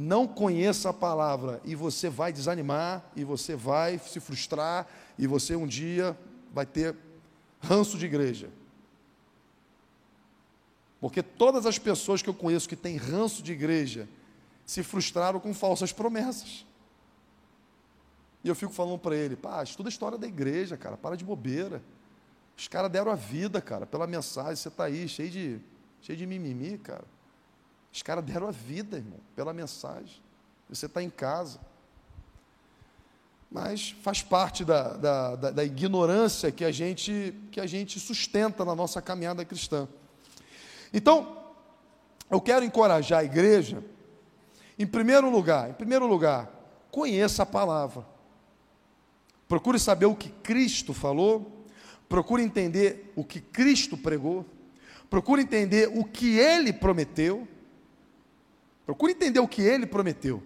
Não 0.00 0.28
conheça 0.28 0.90
a 0.90 0.92
palavra 0.92 1.60
e 1.64 1.74
você 1.74 2.08
vai 2.08 2.32
desanimar, 2.32 3.04
e 3.16 3.24
você 3.24 3.56
vai 3.56 3.98
se 3.98 4.20
frustrar, 4.20 4.86
e 5.18 5.26
você 5.26 5.56
um 5.56 5.66
dia 5.66 6.16
vai 6.54 6.64
ter 6.64 6.94
ranço 7.60 7.98
de 7.98 8.06
igreja. 8.06 8.48
Porque 11.00 11.20
todas 11.20 11.66
as 11.66 11.80
pessoas 11.80 12.22
que 12.22 12.30
eu 12.30 12.34
conheço 12.34 12.68
que 12.68 12.76
têm 12.76 12.96
ranço 12.96 13.42
de 13.42 13.50
igreja 13.50 14.08
se 14.64 14.84
frustraram 14.84 15.40
com 15.40 15.52
falsas 15.52 15.92
promessas. 15.92 16.64
E 18.44 18.48
eu 18.48 18.54
fico 18.54 18.72
falando 18.72 19.00
para 19.00 19.16
ele, 19.16 19.34
pá, 19.34 19.64
estuda 19.64 19.88
a 19.88 19.90
história 19.90 20.16
da 20.16 20.28
igreja, 20.28 20.76
cara, 20.76 20.96
para 20.96 21.16
de 21.16 21.24
bobeira. 21.24 21.82
Os 22.56 22.68
caras 22.68 22.88
deram 22.88 23.10
a 23.10 23.16
vida, 23.16 23.60
cara, 23.60 23.84
pela 23.84 24.06
mensagem, 24.06 24.54
você 24.54 24.68
está 24.68 24.84
aí, 24.84 25.08
cheio 25.08 25.30
de, 25.30 25.60
cheio 26.00 26.16
de 26.16 26.24
mimimi, 26.24 26.78
cara. 26.78 27.17
Os 27.92 28.02
caras 28.02 28.24
deram 28.24 28.48
a 28.48 28.50
vida, 28.50 28.96
irmão, 28.96 29.18
pela 29.34 29.52
mensagem. 29.52 30.22
Você 30.68 30.86
está 30.86 31.02
em 31.02 31.10
casa. 31.10 31.60
Mas 33.50 33.96
faz 34.02 34.22
parte 34.22 34.64
da, 34.64 34.92
da, 34.94 35.36
da, 35.36 35.50
da 35.50 35.64
ignorância 35.64 36.52
que 36.52 36.64
a, 36.64 36.70
gente, 36.70 37.34
que 37.50 37.60
a 37.60 37.66
gente 37.66 37.98
sustenta 37.98 38.64
na 38.64 38.74
nossa 38.74 39.00
caminhada 39.00 39.44
cristã. 39.44 39.88
Então, 40.92 41.38
eu 42.30 42.40
quero 42.40 42.64
encorajar 42.64 43.20
a 43.20 43.24
igreja, 43.24 43.82
em 44.78 44.86
primeiro 44.86 45.30
lugar, 45.30 45.70
em 45.70 45.72
primeiro 45.72 46.06
lugar, 46.06 46.50
conheça 46.90 47.42
a 47.42 47.46
palavra. 47.46 48.06
Procure 49.48 49.78
saber 49.78 50.06
o 50.06 50.14
que 50.14 50.28
Cristo 50.28 50.92
falou, 50.92 51.64
procure 52.06 52.42
entender 52.42 53.12
o 53.16 53.24
que 53.24 53.40
Cristo 53.40 53.96
pregou, 53.96 54.44
procure 55.08 55.42
entender 55.42 55.90
o 55.94 56.04
que 56.04 56.38
ele 56.38 56.70
prometeu. 56.70 57.48
Procure 58.88 59.12
entender 59.12 59.38
o 59.38 59.46
que 59.46 59.60
ele 59.60 59.84
prometeu. 59.84 60.42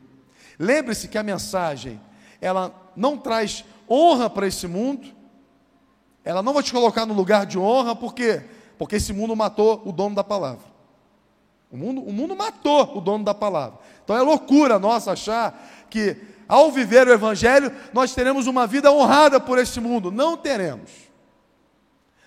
Lembre-se 0.58 1.06
que 1.06 1.16
a 1.16 1.22
mensagem, 1.22 2.00
ela 2.40 2.74
não 2.96 3.16
traz 3.16 3.64
honra 3.88 4.28
para 4.28 4.48
esse 4.48 4.66
mundo, 4.66 5.06
ela 6.24 6.42
não 6.42 6.52
vai 6.52 6.60
te 6.64 6.72
colocar 6.72 7.06
no 7.06 7.14
lugar 7.14 7.46
de 7.46 7.56
honra, 7.56 7.94
por 7.94 8.12
quê? 8.12 8.42
Porque 8.76 8.96
esse 8.96 9.12
mundo 9.12 9.36
matou 9.36 9.80
o 9.84 9.92
dono 9.92 10.16
da 10.16 10.24
palavra. 10.24 10.64
O 11.70 11.76
mundo, 11.76 12.02
o 12.02 12.12
mundo 12.12 12.34
matou 12.34 12.98
o 12.98 13.00
dono 13.00 13.22
da 13.22 13.32
palavra. 13.32 13.78
Então 14.02 14.16
é 14.16 14.22
loucura 14.22 14.76
nossa 14.76 15.12
achar 15.12 15.86
que 15.88 16.16
ao 16.48 16.72
viver 16.72 17.06
o 17.06 17.12
Evangelho 17.12 17.70
nós 17.92 18.12
teremos 18.12 18.48
uma 18.48 18.66
vida 18.66 18.90
honrada 18.90 19.38
por 19.38 19.56
esse 19.56 19.78
mundo. 19.78 20.10
Não 20.10 20.36
teremos. 20.36 20.90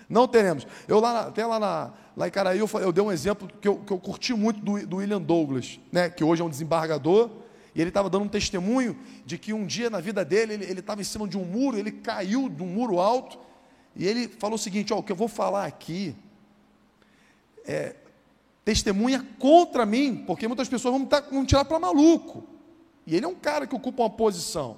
Não 0.09 0.27
teremos. 0.27 0.67
Eu 0.87 0.99
lá, 0.99 1.27
até 1.27 1.45
lá, 1.45 1.59
na, 1.59 1.93
lá 2.15 2.27
em 2.27 2.31
Caraí, 2.31 2.59
eu, 2.59 2.69
eu 2.79 2.91
dei 2.91 3.03
um 3.03 3.11
exemplo 3.11 3.47
que 3.59 3.67
eu, 3.67 3.77
que 3.77 3.91
eu 3.91 3.99
curti 3.99 4.33
muito 4.33 4.59
do, 4.59 4.85
do 4.85 4.97
William 4.97 5.21
Douglas, 5.21 5.79
né, 5.91 6.09
que 6.09 6.23
hoje 6.23 6.41
é 6.41 6.45
um 6.45 6.49
desembargador, 6.49 7.29
e 7.73 7.81
ele 7.81 7.89
estava 7.89 8.09
dando 8.09 8.25
um 8.25 8.29
testemunho 8.29 8.97
de 9.25 9.37
que 9.37 9.51
um 9.51 9.65
dia 9.65 9.89
na 9.89 9.99
vida 9.99 10.23
dele, 10.23 10.53
ele 10.53 10.79
estava 10.79 11.01
em 11.01 11.03
cima 11.03 11.27
de 11.27 11.37
um 11.37 11.43
muro, 11.43 11.77
ele 11.77 11.91
caiu 11.91 12.47
de 12.47 12.63
um 12.63 12.67
muro 12.67 12.99
alto, 12.99 13.37
e 13.95 14.05
ele 14.05 14.27
falou 14.27 14.55
o 14.55 14.59
seguinte: 14.59 14.93
ó, 14.93 14.99
o 14.99 15.03
que 15.03 15.11
eu 15.11 15.15
vou 15.15 15.27
falar 15.27 15.65
aqui 15.65 16.15
é, 17.65 17.95
testemunha 18.63 19.25
contra 19.39 19.85
mim, 19.85 20.23
porque 20.25 20.47
muitas 20.47 20.69
pessoas 20.69 20.93
vão, 20.93 21.05
tá, 21.05 21.21
vão 21.21 21.45
tirar 21.45 21.65
para 21.65 21.79
maluco. 21.79 22.43
E 23.05 23.15
ele 23.15 23.25
é 23.25 23.27
um 23.27 23.35
cara 23.35 23.67
que 23.67 23.75
ocupa 23.75 24.03
uma 24.03 24.09
posição. 24.09 24.77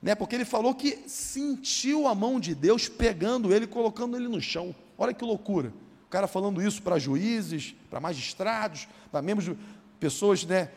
Né, 0.00 0.14
porque 0.14 0.36
ele 0.36 0.44
falou 0.44 0.74
que 0.74 1.04
sentiu 1.08 2.06
a 2.06 2.14
mão 2.14 2.38
de 2.38 2.54
Deus 2.54 2.88
pegando 2.88 3.52
ele, 3.52 3.66
colocando 3.66 4.16
ele 4.16 4.28
no 4.28 4.40
chão. 4.40 4.74
Olha 4.96 5.12
que 5.12 5.24
loucura. 5.24 5.72
O 6.06 6.08
cara 6.08 6.28
falando 6.28 6.62
isso 6.62 6.82
para 6.82 6.98
juízes, 6.98 7.74
para 7.90 8.00
magistrados, 8.00 8.88
para 9.10 9.20
membros, 9.20 9.56
pessoas, 9.98 10.44
né, 10.44 10.70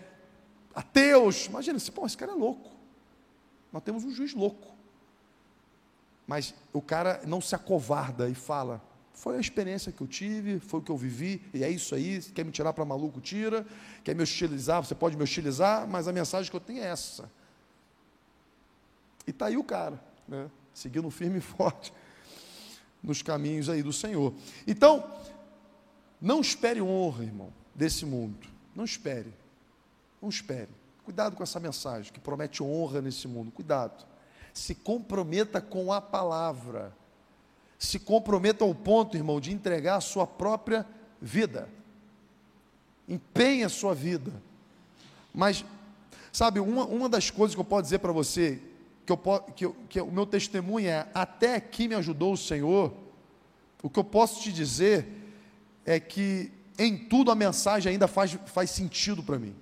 ateus. 0.73 1.45
Imagina, 1.45 1.79
pô, 1.93 2.05
esse 2.05 2.17
cara 2.17 2.31
é 2.31 2.35
louco. 2.35 2.71
Nós 3.71 3.83
temos 3.83 4.03
um 4.03 4.11
juiz 4.11 4.33
louco. 4.33 4.71
Mas 6.27 6.53
o 6.73 6.81
cara 6.81 7.21
não 7.25 7.39
se 7.41 7.53
acovarda 7.55 8.29
e 8.29 8.35
fala: 8.35 8.81
foi 9.13 9.37
a 9.37 9.39
experiência 9.39 9.91
que 9.91 10.01
eu 10.01 10.07
tive, 10.07 10.59
foi 10.59 10.79
o 10.79 10.83
que 10.83 10.91
eu 10.91 10.97
vivi, 10.97 11.41
e 11.53 11.63
é 11.63 11.69
isso 11.69 11.93
aí. 11.93 12.21
Quer 12.33 12.43
me 12.43 12.51
tirar 12.51 12.73
para 12.73 12.83
maluco, 12.83 13.21
tira. 13.21 13.65
Quer 14.03 14.15
me 14.15 14.23
hostilizar, 14.23 14.83
você 14.83 14.95
pode 14.95 15.15
me 15.15 15.23
hostilizar, 15.23 15.87
mas 15.87 16.07
a 16.07 16.13
mensagem 16.13 16.49
que 16.49 16.55
eu 16.55 16.61
tenho 16.61 16.81
é 16.81 16.87
essa. 16.87 17.29
E 19.25 19.31
está 19.31 19.47
aí 19.47 19.57
o 19.57 19.63
cara, 19.63 20.01
né? 20.27 20.49
seguindo 20.73 21.09
firme 21.11 21.39
e 21.39 21.41
forte 21.41 21.93
nos 23.01 23.21
caminhos 23.21 23.69
aí 23.69 23.81
do 23.81 23.91
Senhor. 23.91 24.33
Então, 24.67 25.03
não 26.21 26.39
espere 26.41 26.81
honra, 26.81 27.23
irmão, 27.23 27.51
desse 27.73 28.05
mundo. 28.05 28.47
Não 28.75 28.85
espere. 28.85 29.33
Não 30.21 30.29
espere. 30.29 30.69
Cuidado 31.03 31.35
com 31.35 31.43
essa 31.43 31.59
mensagem 31.59 32.13
que 32.13 32.19
promete 32.19 32.61
honra 32.61 33.01
nesse 33.01 33.27
mundo. 33.27 33.51
Cuidado. 33.51 34.05
Se 34.53 34.75
comprometa 34.75 35.59
com 35.59 35.91
a 35.91 35.99
palavra 35.99 36.95
se 37.81 37.97
comprometa 37.97 38.63
ao 38.63 38.75
ponto, 38.75 39.17
irmão, 39.17 39.41
de 39.41 39.51
entregar 39.51 39.95
a 39.95 40.01
sua 40.01 40.27
própria 40.27 40.85
vida. 41.19 41.67
Empenhe 43.09 43.63
a 43.63 43.69
sua 43.69 43.95
vida. 43.95 44.31
Mas, 45.33 45.65
sabe, 46.31 46.59
uma, 46.59 46.85
uma 46.85 47.09
das 47.09 47.31
coisas 47.31 47.55
que 47.55 47.59
eu 47.59 47.65
posso 47.65 47.81
dizer 47.81 47.97
para 47.97 48.11
você, 48.11 48.61
que, 49.17 49.29
eu, 49.29 49.39
que, 49.55 49.65
eu, 49.65 49.75
que 49.89 50.01
o 50.01 50.11
meu 50.11 50.25
testemunho 50.25 50.87
é: 50.87 51.07
até 51.13 51.55
aqui 51.55 51.87
me 51.87 51.95
ajudou 51.95 52.33
o 52.33 52.37
Senhor. 52.37 52.93
O 53.83 53.89
que 53.89 53.99
eu 53.99 54.03
posso 54.03 54.41
te 54.41 54.51
dizer 54.51 55.07
é 55.85 55.99
que 55.99 56.51
em 56.77 56.97
tudo 56.97 57.31
a 57.31 57.35
mensagem 57.35 57.91
ainda 57.91 58.07
faz, 58.07 58.37
faz 58.45 58.69
sentido 58.71 59.23
para 59.23 59.39
mim. 59.39 59.55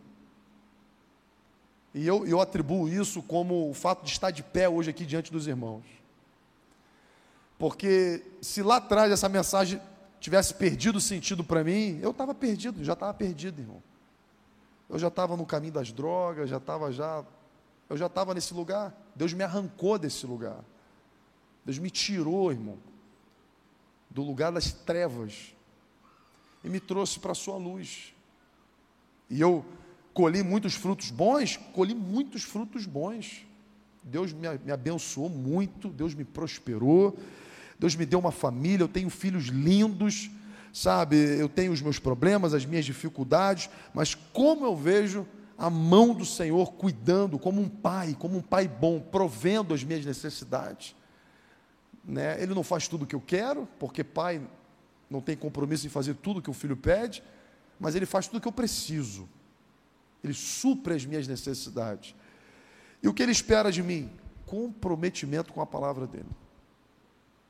E 1.93 2.05
eu, 2.05 2.25
eu 2.25 2.39
atribuo 2.39 2.87
isso 2.87 3.21
como 3.21 3.69
o 3.69 3.73
fato 3.73 4.03
de 4.03 4.11
estar 4.11 4.31
de 4.31 4.43
pé 4.43 4.69
hoje 4.69 4.89
aqui 4.89 5.05
diante 5.05 5.31
dos 5.31 5.47
irmãos. 5.47 5.83
Porque 7.57 8.23
se 8.41 8.61
lá 8.61 8.77
atrás 8.77 9.11
essa 9.11 9.27
mensagem 9.27 9.81
tivesse 10.19 10.53
perdido 10.53 10.97
o 10.97 11.01
sentido 11.01 11.43
para 11.43 11.63
mim, 11.63 11.99
eu 12.01 12.11
estava 12.11 12.33
perdido, 12.33 12.83
já 12.83 12.93
estava 12.93 13.13
perdido, 13.13 13.59
irmão. 13.59 13.81
Eu 14.89 14.97
já 14.97 15.07
estava 15.07 15.35
no 15.35 15.45
caminho 15.45 15.73
das 15.73 15.91
drogas, 15.91 16.49
já 16.49 16.57
estava 16.57 16.91
já, 16.91 17.23
eu 17.89 17.97
já 17.97 18.05
estava 18.05 18.33
nesse 18.33 18.53
lugar. 18.53 18.95
Deus 19.15 19.33
me 19.33 19.43
arrancou 19.43 19.97
desse 19.97 20.25
lugar. 20.25 20.63
Deus 21.65 21.79
me 21.79 21.89
tirou, 21.89 22.51
irmão, 22.51 22.77
do 24.09 24.21
lugar 24.21 24.51
das 24.51 24.71
trevas 24.71 25.53
e 26.63 26.69
me 26.69 26.79
trouxe 26.79 27.19
para 27.19 27.31
a 27.31 27.35
sua 27.35 27.57
luz. 27.57 28.13
E 29.29 29.39
eu 29.41 29.65
colhi 30.13 30.43
muitos 30.43 30.75
frutos 30.75 31.11
bons, 31.11 31.57
colhi 31.73 31.93
muitos 31.93 32.43
frutos 32.43 32.85
bons. 32.85 33.45
Deus 34.03 34.33
me, 34.33 34.47
me 34.63 34.71
abençoou 34.71 35.29
muito, 35.29 35.89
Deus 35.89 36.13
me 36.13 36.23
prosperou. 36.23 37.17
Deus 37.79 37.95
me 37.95 38.05
deu 38.05 38.19
uma 38.19 38.31
família, 38.31 38.83
eu 38.83 38.89
tenho 38.89 39.09
filhos 39.09 39.45
lindos, 39.45 40.29
sabe? 40.73 41.15
Eu 41.15 41.47
tenho 41.47 41.71
os 41.71 41.81
meus 41.81 41.97
problemas, 41.97 42.53
as 42.53 42.65
minhas 42.65 42.85
dificuldades, 42.85 43.69
mas 43.93 44.13
como 44.13 44.65
eu 44.65 44.75
vejo 44.75 45.25
a 45.59 45.69
mão 45.69 46.13
do 46.13 46.25
Senhor 46.25 46.71
cuidando, 46.71 47.37
como 47.37 47.59
um 47.59 47.67
pai, 47.67 48.15
como 48.17 48.37
um 48.37 48.41
pai 48.41 48.65
bom, 48.65 49.01
provendo 49.01 49.73
as 49.73 49.83
minhas 49.83 50.05
necessidades. 50.05 50.95
Né? 52.03 52.41
Ele 52.41 52.55
não 52.55 52.63
faz 52.63 52.87
tudo 52.87 53.03
o 53.03 53.05
que 53.05 53.13
eu 53.13 53.19
quero, 53.19 53.67
porque 53.77 54.01
pai 54.01 54.41
não 55.09 55.19
tem 55.19 55.35
compromisso 55.35 55.85
em 55.85 55.89
fazer 55.89 56.13
tudo 56.15 56.39
o 56.39 56.41
que 56.41 56.49
o 56.49 56.53
filho 56.53 56.77
pede, 56.77 57.21
mas 57.77 57.93
ele 57.93 58.05
faz 58.05 58.25
tudo 58.25 58.37
o 58.37 58.41
que 58.41 58.47
eu 58.47 58.53
preciso. 58.53 59.27
Ele 60.23 60.33
supre 60.33 60.93
as 60.93 61.05
minhas 61.05 61.27
necessidades. 61.27 62.15
E 63.03 63.09
o 63.09 63.13
que 63.13 63.21
ele 63.21 63.33
espera 63.33 63.69
de 63.69 63.83
mim? 63.83 64.09
Comprometimento 64.45 65.51
com 65.51 65.61
a 65.61 65.65
palavra 65.65 66.07
dele. 66.07 66.29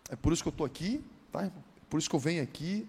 É 0.10 0.16
por 0.16 0.34
isso 0.34 0.42
que 0.42 0.50
eu 0.50 0.52
estou 0.52 0.66
aqui, 0.66 1.04
tá? 1.32 1.46
É 1.46 1.52
por 1.88 2.00
isso 2.00 2.10
que 2.10 2.16
eu 2.16 2.20
venho 2.20 2.42
aqui 2.42 2.88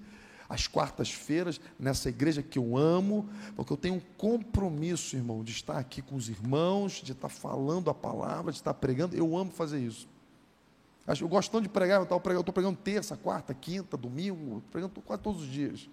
às 0.51 0.67
quartas-feiras, 0.67 1.61
nessa 1.79 2.09
igreja 2.09 2.43
que 2.43 2.59
eu 2.59 2.77
amo, 2.77 3.29
porque 3.55 3.73
eu 3.73 3.77
tenho 3.77 3.95
um 3.95 4.01
compromisso, 4.19 5.15
irmão, 5.15 5.45
de 5.45 5.53
estar 5.53 5.79
aqui 5.79 6.03
com 6.03 6.17
os 6.17 6.29
irmãos, 6.29 7.01
de 7.05 7.13
estar 7.13 7.29
falando 7.29 7.89
a 7.89 7.95
palavra, 7.95 8.51
de 8.51 8.59
estar 8.59 8.75
pregando. 8.75 9.17
Eu 9.17 9.37
amo 9.37 9.53
fazer 9.53 9.79
isso. 9.79 10.09
Eu 11.21 11.29
gosto 11.29 11.51
tanto 11.51 11.63
de 11.63 11.69
pregar, 11.69 12.01
eu 12.01 12.03
estou 12.03 12.53
pregando, 12.53 12.77
terça, 12.77 13.17
quarta, 13.17 13.55
quinta, 13.55 13.97
domingo, 13.97 14.61
pregando 14.73 15.01
quase 15.01 15.23
todos 15.23 15.43
os 15.43 15.49
dias. 15.49 15.89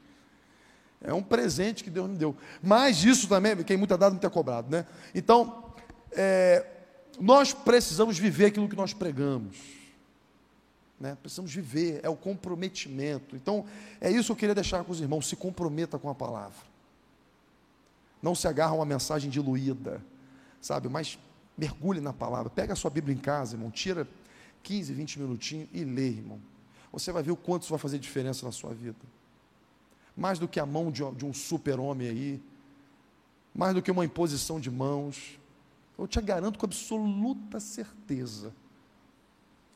É 0.99 1.13
um 1.13 1.21
presente 1.21 1.83
que 1.83 1.89
Deus 1.91 2.09
me 2.09 2.17
deu. 2.17 2.35
Mas 2.61 3.03
isso 3.03 3.27
também, 3.27 3.55
quem 3.63 3.77
muito 3.77 3.93
é 3.93 3.97
dado, 3.97 4.13
muito 4.13 4.25
é 4.25 4.29
cobrado, 4.29 4.71
né? 4.71 4.87
Então, 5.13 5.71
é, 6.11 6.65
nós 7.19 7.53
precisamos 7.53 8.17
viver 8.17 8.47
aquilo 8.47 8.67
que 8.67 8.75
nós 8.75 8.93
pregamos. 8.93 9.76
Né? 10.99 11.15
Precisamos 11.21 11.53
viver, 11.53 11.99
é 12.03 12.09
o 12.09 12.15
comprometimento. 12.15 13.35
Então, 13.35 13.65
é 14.01 14.09
isso 14.09 14.27
que 14.27 14.31
eu 14.31 14.35
queria 14.35 14.55
deixar 14.55 14.83
com 14.83 14.91
os 14.91 14.99
irmãos: 14.99 15.27
se 15.27 15.35
comprometa 15.35 15.99
com 15.99 16.09
a 16.09 16.15
palavra. 16.15 16.65
Não 18.21 18.33
se 18.33 18.47
agarra 18.47 18.71
a 18.71 18.75
uma 18.75 18.85
mensagem 18.85 19.29
diluída, 19.29 20.03
sabe? 20.59 20.89
Mas 20.89 21.19
mergulhe 21.57 22.01
na 22.01 22.13
palavra. 22.13 22.49
Pega 22.49 22.73
a 22.73 22.75
sua 22.75 22.89
Bíblia 22.89 23.15
em 23.15 23.19
casa, 23.19 23.55
irmão, 23.55 23.69
tira 23.69 24.07
15, 24.63 24.93
20 24.93 25.19
minutinhos 25.19 25.69
e 25.71 25.83
lê, 25.83 26.09
irmão. 26.09 26.39
Você 26.91 27.11
vai 27.11 27.21
ver 27.21 27.31
o 27.31 27.35
quanto 27.35 27.63
isso 27.63 27.71
vai 27.71 27.79
fazer 27.79 27.99
diferença 27.99 28.45
na 28.45 28.51
sua 28.51 28.73
vida. 28.73 28.97
Mais 30.15 30.39
do 30.39 30.47
que 30.47 30.59
a 30.59 30.65
mão 30.65 30.91
de, 30.91 31.03
de 31.11 31.25
um 31.25 31.33
super-homem 31.33 32.07
aí, 32.07 32.43
mais 33.53 33.73
do 33.75 33.81
que 33.81 33.91
uma 33.91 34.03
imposição 34.03 34.59
de 34.59 34.71
mãos. 34.71 35.39
Eu 35.97 36.07
te 36.07 36.19
garanto 36.21 36.57
com 36.57 36.65
absoluta 36.65 37.59
certeza. 37.59 38.51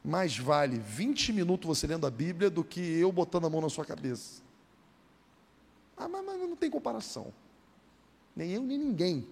Mais 0.03 0.37
vale 0.37 0.79
20 0.79 1.31
minutos 1.33 1.67
você 1.67 1.85
lendo 1.85 2.07
a 2.07 2.11
Bíblia 2.11 2.49
do 2.49 2.63
que 2.63 2.79
eu 2.79 3.11
botando 3.11 3.45
a 3.45 3.49
mão 3.49 3.61
na 3.61 3.69
sua 3.69 3.85
cabeça. 3.85 4.41
Ah, 5.95 6.07
mas, 6.07 6.25
mas 6.25 6.39
não 6.39 6.55
tem 6.55 6.69
comparação. 6.69 7.31
Nem 8.35 8.51
eu, 8.51 8.63
nem 8.63 8.77
ninguém. 8.77 9.27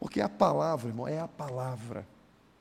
Porque 0.00 0.20
a 0.20 0.28
palavra, 0.28 0.88
irmão, 0.88 1.06
é 1.06 1.18
a 1.18 1.28
palavra. 1.28 2.06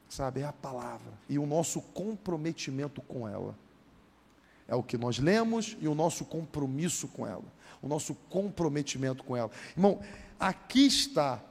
Sabe, 0.09 0.41
é 0.41 0.45
a 0.45 0.53
palavra. 0.53 1.13
E 1.29 1.39
o 1.39 1.45
nosso 1.45 1.81
comprometimento 1.81 3.01
com 3.01 3.27
ela. 3.27 3.55
É 4.67 4.75
o 4.75 4.83
que 4.83 4.97
nós 4.97 5.19
lemos 5.19 5.77
e 5.79 5.87
o 5.87 5.95
nosso 5.95 6.25
compromisso 6.25 7.07
com 7.07 7.25
ela. 7.25 7.43
O 7.81 7.87
nosso 7.87 8.13
comprometimento 8.29 9.23
com 9.23 9.37
ela. 9.37 9.51
Irmão, 9.71 10.01
aqui 10.37 10.85
está, 10.87 11.41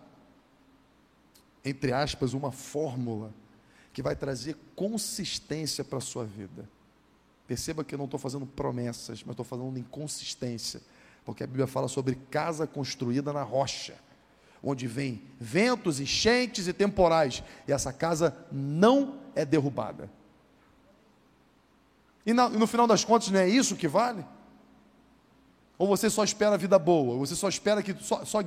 entre 1.64 1.92
aspas, 1.92 2.34
uma 2.34 2.52
fórmula 2.52 3.32
que 3.96 4.02
vai 4.02 4.14
trazer 4.14 4.54
consistência 4.74 5.82
para 5.82 5.96
a 5.96 6.02
sua 6.02 6.22
vida. 6.22 6.68
Perceba 7.46 7.82
que 7.82 7.94
eu 7.94 7.98
não 7.98 8.04
estou 8.04 8.20
fazendo 8.20 8.44
promessas, 8.44 9.22
mas 9.22 9.30
estou 9.30 9.42
falando 9.42 9.78
em 9.78 9.82
consistência. 9.82 10.82
Porque 11.24 11.42
a 11.42 11.46
Bíblia 11.46 11.66
fala 11.66 11.88
sobre 11.88 12.14
casa 12.30 12.66
construída 12.66 13.32
na 13.32 13.42
rocha 13.42 13.96
onde 14.62 14.86
vem 14.86 15.22
ventos, 15.40 15.98
enchentes 15.98 16.68
e 16.68 16.74
temporais, 16.74 17.42
e 17.66 17.72
essa 17.72 17.90
casa 17.90 18.36
não 18.52 19.18
é 19.34 19.46
derrubada. 19.46 20.10
E 22.26 22.34
no, 22.34 22.66
final 22.66 22.86
das 22.86 23.02
contas, 23.02 23.30
não 23.30 23.40
é 23.40 23.48
isso 23.48 23.76
que 23.76 23.88
vale? 23.88 24.26
Ou 25.78 25.88
você 25.88 26.10
só 26.10 26.22
espera 26.22 26.56
a 26.56 26.58
vida 26.58 26.78
boa, 26.78 27.16
você 27.16 27.34
só 27.34 27.48
espera 27.48 27.82
que 27.82 27.96
só, 27.98 28.26
só. 28.26 28.40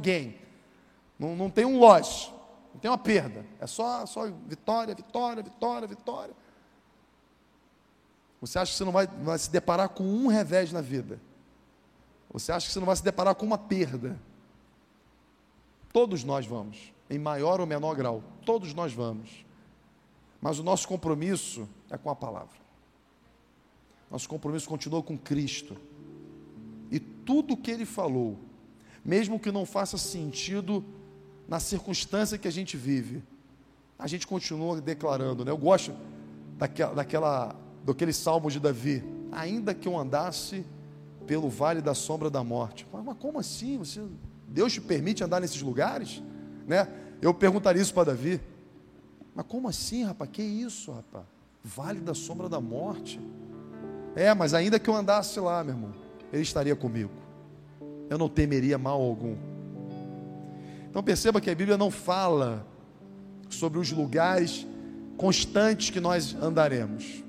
Não, 1.18 1.36
não 1.36 1.50
tem 1.50 1.66
um 1.66 1.80
loss, 1.80 2.32
não 2.74 2.80
tem 2.80 2.90
uma 2.90 2.98
perda. 2.98 3.46
É 3.60 3.68
só, 3.68 4.06
só 4.06 4.28
vitória, 4.48 4.94
vitória, 4.96 5.44
vitória, 5.44 5.88
vitória. 5.88 6.36
Você 8.42 8.58
acha 8.58 8.72
que 8.72 8.78
você 8.78 8.86
não 8.86 8.92
vai, 8.92 9.08
vai 9.08 9.38
se 9.38 9.52
deparar 9.52 9.90
com 9.90 10.04
um 10.04 10.28
revés 10.28 10.72
na 10.72 10.82
vida? 10.82 11.20
Você 12.32 12.52
acha 12.52 12.68
que 12.68 12.74
você 12.74 12.80
não 12.80 12.86
vai 12.86 12.96
se 12.96 13.04
deparar 13.04 13.36
com 13.36 13.46
uma 13.46 13.58
perda? 13.58 14.20
Todos 15.92 16.24
nós 16.24 16.46
vamos, 16.46 16.94
em 17.10 17.18
maior 17.18 17.60
ou 17.60 17.66
menor 17.66 17.96
grau, 17.96 18.24
todos 18.46 18.74
nós 18.74 18.94
vamos. 18.94 19.46
Mas 20.40 20.60
o 20.60 20.64
nosso 20.64 20.88
compromisso 20.88 21.68
é 21.90 21.98
com 21.98 22.10
a 22.10 22.16
palavra. 22.16 22.58
Nosso 24.10 24.30
compromisso 24.30 24.70
continua 24.70 25.04
com 25.04 25.18
Cristo. 25.18 25.76
E 26.90 27.00
tudo 27.00 27.56
o 27.56 27.58
que 27.58 27.70
ele 27.70 27.86
falou, 27.86 28.40
mesmo 29.04 29.40
que 29.40 29.52
não 29.52 29.66
faça 29.66 29.98
sentido 29.98 30.84
na 31.50 31.60
circunstância 31.60 32.38
que 32.38 32.48
a 32.48 32.52
gente 32.52 32.78
vive, 32.78 33.24
a 33.98 34.08
gente 34.08 34.28
continua 34.28 34.80
declarando, 34.80 35.44
né? 35.44 35.52
Eu 35.52 35.58
gosto 35.58 35.92
daquela, 36.58 36.94
daquela, 36.94 37.56
daquele 37.84 38.14
salmo 38.14 38.52
de 38.52 38.60
Davi. 38.60 39.04
Ainda 39.32 39.74
que 39.74 39.88
eu 39.88 39.98
andasse 39.98 40.64
pelo 41.26 41.50
vale 41.50 41.82
da 41.82 41.94
sombra 41.94 42.30
da 42.30 42.44
morte. 42.44 42.88
Mas 42.94 43.18
como 43.18 43.40
assim? 43.40 43.78
Você 43.80 44.02
Deus 44.48 44.74
te 44.74 44.82
permite 44.82 45.24
andar 45.24 45.40
nesses 45.42 45.62
lugares? 45.62 46.24
Né? 46.68 46.88
Eu 47.22 47.34
perguntaria 47.34 47.82
isso 47.82 47.94
para 47.94 48.12
Davi. 48.12 48.40
Mas 49.36 49.46
como 49.48 49.68
assim, 49.68 50.04
rapaz? 50.04 50.30
Que 50.32 50.44
isso, 50.44 50.92
rapaz? 50.92 51.26
Vale 51.64 52.00
da 52.00 52.14
sombra 52.14 52.48
da 52.48 52.62
morte. 52.62 53.20
É, 54.16 54.34
mas 54.34 54.54
ainda 54.54 54.80
que 54.80 54.90
eu 54.90 54.96
andasse 54.96 55.40
lá, 55.40 55.64
meu 55.64 55.74
irmão, 55.74 55.94
ele 56.32 56.42
estaria 56.42 56.76
comigo. 56.76 57.12
Eu 58.10 58.18
não 58.18 58.30
temeria 58.30 58.78
mal 58.78 59.02
algum. 59.02 59.36
Então 60.90 61.04
perceba 61.04 61.40
que 61.40 61.50
a 61.50 61.56
Bíblia 61.56 61.78
não 61.78 61.92
fala 61.92 62.66
sobre 63.50 63.80
os 63.80 63.92
lugares 63.92 64.66
constantes 65.18 65.90
que 65.90 66.00
nós 66.00 66.36
andaremos. 66.42 67.24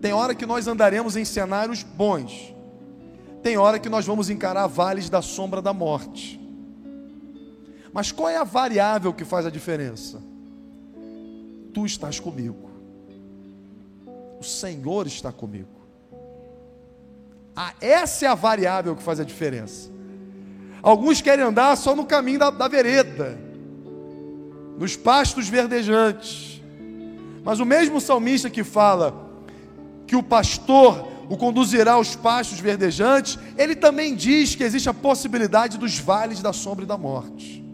Tem 0.00 0.12
hora 0.12 0.34
que 0.34 0.46
nós 0.46 0.68
andaremos 0.68 1.16
em 1.16 1.24
cenários 1.24 1.82
bons. 1.82 2.54
Tem 3.42 3.56
hora 3.56 3.78
que 3.78 3.88
nós 3.88 4.06
vamos 4.06 4.30
encarar 4.30 4.66
vales 4.66 5.08
da 5.08 5.22
sombra 5.22 5.60
da 5.60 5.72
morte. 5.72 6.40
Mas 7.92 8.12
qual 8.12 8.28
é 8.28 8.36
a 8.36 8.44
variável 8.44 9.12
que 9.14 9.24
faz 9.24 9.46
a 9.46 9.50
diferença? 9.50 10.20
Tu 11.72 11.86
estás 11.86 12.20
comigo. 12.20 12.70
O 14.38 14.44
Senhor 14.44 15.06
está 15.06 15.32
comigo. 15.32 15.68
Ah, 17.56 17.72
essa 17.80 18.26
é 18.26 18.28
a 18.28 18.34
variável 18.34 18.96
que 18.96 19.02
faz 19.02 19.20
a 19.20 19.24
diferença. 19.24 19.93
Alguns 20.84 21.22
querem 21.22 21.42
andar 21.42 21.74
só 21.78 21.96
no 21.96 22.04
caminho 22.04 22.38
da, 22.38 22.50
da 22.50 22.68
vereda, 22.68 23.38
nos 24.78 24.94
pastos 24.96 25.48
verdejantes. 25.48 26.60
Mas 27.42 27.58
o 27.58 27.64
mesmo 27.64 28.02
salmista 28.02 28.50
que 28.50 28.62
fala 28.62 29.14
que 30.06 30.14
o 30.14 30.22
pastor 30.22 31.08
o 31.26 31.38
conduzirá 31.38 31.92
aos 31.92 32.14
pastos 32.14 32.60
verdejantes, 32.60 33.38
ele 33.56 33.74
também 33.74 34.14
diz 34.14 34.54
que 34.54 34.62
existe 34.62 34.86
a 34.86 34.92
possibilidade 34.92 35.78
dos 35.78 35.98
vales 35.98 36.42
da 36.42 36.52
sombra 36.52 36.84
e 36.84 36.86
da 36.86 36.98
morte. 36.98 37.64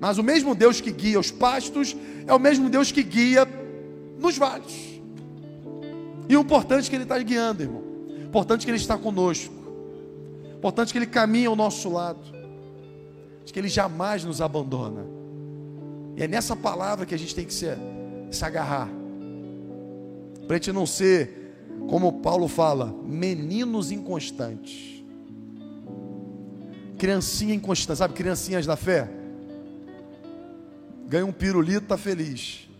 Mas 0.00 0.18
o 0.18 0.22
mesmo 0.24 0.56
Deus 0.56 0.80
que 0.80 0.90
guia 0.90 1.20
os 1.20 1.30
pastos 1.30 1.96
é 2.26 2.34
o 2.34 2.40
mesmo 2.40 2.68
Deus 2.68 2.90
que 2.90 3.04
guia 3.04 3.46
nos 4.18 4.36
vales. 4.36 5.00
E 6.28 6.36
o 6.36 6.40
importante 6.40 6.88
é 6.88 6.90
que 6.90 6.96
Ele 6.96 7.04
está 7.04 7.18
guiando, 7.20 7.62
irmão. 7.62 7.82
O 8.18 8.24
importante 8.24 8.62
é 8.62 8.64
que 8.64 8.70
Ele 8.72 8.78
está 8.78 8.98
conosco. 8.98 9.61
Importante 10.62 10.90
é 10.90 10.92
que 10.92 10.98
Ele 10.98 11.06
caminha 11.06 11.48
ao 11.48 11.56
nosso 11.56 11.90
lado. 11.90 12.20
De 13.44 13.52
que 13.52 13.58
Ele 13.58 13.68
jamais 13.68 14.22
nos 14.22 14.40
abandona. 14.40 15.04
E 16.16 16.22
é 16.22 16.28
nessa 16.28 16.54
palavra 16.54 17.04
que 17.04 17.12
a 17.12 17.18
gente 17.18 17.34
tem 17.34 17.44
que 17.44 17.52
se, 17.52 17.66
se 18.30 18.44
agarrar. 18.44 18.88
Para 20.46 20.54
a 20.54 20.58
gente 20.58 20.70
não 20.70 20.86
ser 20.86 21.52
como 21.88 22.20
Paulo 22.20 22.46
fala, 22.46 22.94
meninos 23.04 23.90
inconstantes. 23.90 25.02
Criancinha 26.96 27.56
inconstante, 27.56 27.98
sabe, 27.98 28.14
criancinhas 28.14 28.64
da 28.64 28.76
fé? 28.76 29.10
Ganha 31.08 31.26
um 31.26 31.32
pirulito, 31.32 31.82
está 31.82 31.98
feliz. 31.98 32.70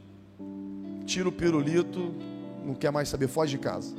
Tira 1.05 1.29
o 1.29 1.33
pirulito, 1.33 2.15
não 2.65 2.77
quer 2.77 2.93
mais 2.93 3.09
saber, 3.09 3.27
foge 3.27 3.57
de 3.57 3.59
casa. 3.59 3.93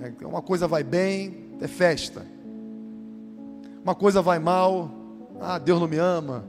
É, 0.00 0.26
uma 0.26 0.40
coisa 0.40 0.66
vai 0.66 0.82
bem, 0.82 1.41
é 1.60 1.68
festa. 1.68 2.26
Uma 3.82 3.94
coisa 3.94 4.22
vai 4.22 4.38
mal, 4.38 4.90
ah, 5.40 5.58
Deus 5.58 5.80
não 5.80 5.88
me 5.88 5.98
ama. 5.98 6.44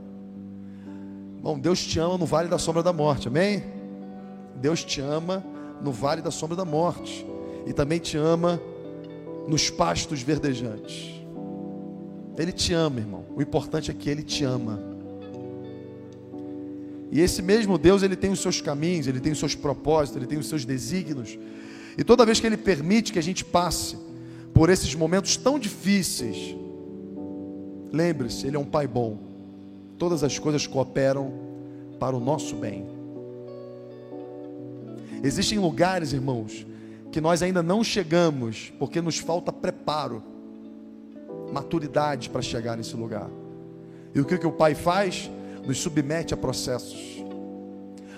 Bom, 1.41 1.59
Deus 1.59 1.83
te 1.83 1.99
ama 1.99 2.17
no 2.17 2.25
vale 2.25 2.47
da 2.47 2.57
sombra 2.57 2.83
da 2.83 2.93
morte, 2.93 3.27
amém? 3.27 3.63
Deus 4.55 4.83
te 4.83 5.01
ama 5.01 5.43
no 5.81 5.91
vale 5.91 6.21
da 6.21 6.31
sombra 6.31 6.55
da 6.55 6.63
morte, 6.63 7.25
e 7.65 7.73
também 7.73 7.99
te 7.99 8.17
ama 8.17 8.61
nos 9.47 9.69
pastos 9.69 10.21
verdejantes. 10.21 11.21
Ele 12.37 12.51
te 12.51 12.73
ama, 12.73 12.99
irmão. 12.99 13.25
O 13.35 13.41
importante 13.41 13.91
é 13.91 13.93
que 13.93 14.09
ele 14.09 14.23
te 14.23 14.43
ama. 14.43 14.79
E 17.11 17.19
esse 17.19 17.41
mesmo 17.41 17.77
Deus, 17.77 18.01
ele 18.01 18.15
tem 18.15 18.31
os 18.31 18.39
seus 18.39 18.59
caminhos, 18.59 19.05
ele 19.05 19.19
tem 19.19 19.31
os 19.31 19.37
seus 19.37 19.53
propósitos, 19.53 20.15
ele 20.17 20.25
tem 20.25 20.39
os 20.39 20.47
seus 20.47 20.65
desígnios. 20.65 21.37
E 21.97 22.03
toda 22.03 22.25
vez 22.25 22.39
que 22.39 22.47
ele 22.47 22.57
permite 22.57 23.11
que 23.13 23.19
a 23.19 23.23
gente 23.23 23.45
passe 23.45 23.97
por 24.53 24.69
esses 24.69 24.93
momentos 24.93 25.35
tão 25.35 25.57
difíceis, 25.57 26.55
lembre-se, 27.91 28.45
ele 28.45 28.55
é 28.55 28.59
um 28.59 28.65
pai 28.65 28.87
bom. 28.87 29.17
Todas 29.97 30.23
as 30.23 30.37
coisas 30.37 30.67
cooperam 30.67 31.33
para 31.99 32.15
o 32.15 32.19
nosso 32.19 32.55
bem. 32.55 32.85
Existem 35.23 35.57
lugares, 35.57 36.13
irmãos, 36.13 36.65
que 37.11 37.21
nós 37.21 37.41
ainda 37.41 37.63
não 37.63 37.83
chegamos, 37.83 38.73
porque 38.77 38.99
nos 39.01 39.17
falta 39.17 39.53
preparo, 39.53 40.21
maturidade 41.51 42.29
para 42.29 42.41
chegar 42.41 42.75
nesse 42.75 42.95
lugar. 42.95 43.29
E 44.13 44.19
o 44.19 44.25
que, 44.25 44.37
que 44.37 44.45
o 44.45 44.51
Pai 44.51 44.75
faz? 44.75 45.31
Nos 45.65 45.79
submete 45.79 46.33
a 46.33 46.37
processos. 46.37 47.23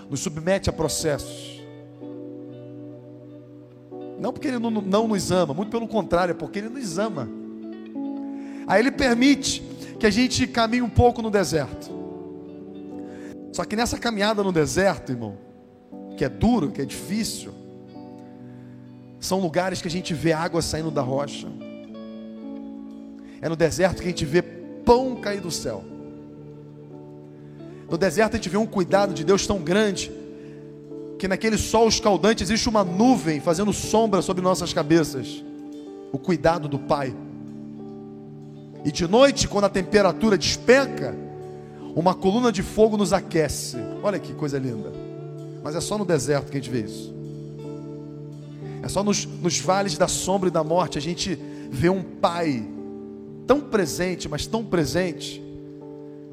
Nos 0.09 0.19
submete 0.19 0.69
a 0.69 0.73
processos. 0.73 1.54
Não 4.19 4.31
porque 4.31 4.47
Ele 4.47 4.59
não, 4.59 4.69
não 4.71 5.07
nos 5.07 5.31
ama, 5.31 5.53
muito 5.53 5.69
pelo 5.69 5.87
contrário, 5.87 6.31
é 6.31 6.35
porque 6.35 6.59
Ele 6.59 6.69
nos 6.69 6.97
ama. 6.97 7.27
Aí 8.67 8.81
Ele 8.81 8.91
permite 8.91 9.61
que 9.99 10.05
a 10.05 10.09
gente 10.09 10.47
caminhe 10.47 10.81
um 10.81 10.89
pouco 10.89 11.21
no 11.21 11.29
deserto. 11.29 11.93
Só 13.51 13.63
que 13.63 13.75
nessa 13.75 13.97
caminhada 13.97 14.43
no 14.43 14.51
deserto, 14.51 15.11
irmão, 15.11 15.37
que 16.17 16.25
é 16.25 16.29
duro, 16.29 16.71
que 16.71 16.81
é 16.81 16.85
difícil. 16.85 17.53
São 19.19 19.39
lugares 19.39 19.81
que 19.81 19.87
a 19.87 19.91
gente 19.91 20.13
vê 20.13 20.33
água 20.33 20.61
saindo 20.61 20.91
da 20.91 21.01
rocha. 21.01 21.47
É 23.41 23.49
no 23.49 23.55
deserto 23.55 24.01
que 24.01 24.07
a 24.07 24.11
gente 24.11 24.25
vê 24.25 24.41
pão 24.41 25.15
cair 25.15 25.41
do 25.41 25.51
céu. 25.51 25.83
No 27.89 27.97
deserto 27.97 28.33
a 28.33 28.37
gente 28.37 28.49
vê 28.49 28.57
um 28.57 28.65
cuidado 28.65 29.13
de 29.13 29.23
Deus 29.23 29.45
tão 29.45 29.59
grande 29.59 30.11
que 31.17 31.27
naquele 31.27 31.57
sol 31.57 31.87
escaldante 31.87 32.43
existe 32.43 32.67
uma 32.67 32.83
nuvem 32.83 33.39
fazendo 33.39 33.71
sombra 33.71 34.21
sobre 34.21 34.41
nossas 34.41 34.73
cabeças. 34.73 35.43
O 36.11 36.17
cuidado 36.17 36.67
do 36.67 36.79
Pai. 36.79 37.15
E 38.83 38.91
de 38.91 39.07
noite, 39.07 39.47
quando 39.47 39.65
a 39.65 39.69
temperatura 39.69 40.37
despenca, 40.37 41.15
uma 41.95 42.13
coluna 42.13 42.51
de 42.51 42.61
fogo 42.61 42.97
nos 42.97 43.13
aquece. 43.13 43.77
Olha 44.03 44.19
que 44.19 44.33
coisa 44.33 44.59
linda. 44.59 44.91
Mas 45.63 45.75
é 45.75 45.81
só 45.81 45.97
no 45.97 46.05
deserto 46.05 46.51
que 46.51 46.57
a 46.57 46.61
gente 46.61 46.69
vê 46.69 46.81
isso. 46.81 47.13
É 48.83 48.87
só 48.87 49.03
nos, 49.03 49.25
nos 49.25 49.59
vales 49.59 49.97
da 49.97 50.07
sombra 50.07 50.49
e 50.49 50.51
da 50.51 50.63
morte 50.63 50.97
a 50.97 51.01
gente 51.01 51.39
vê 51.71 51.89
um 51.89 52.03
pai 52.03 52.63
tão 53.47 53.59
presente, 53.61 54.29
mas 54.29 54.45
tão 54.45 54.63
presente, 54.63 55.41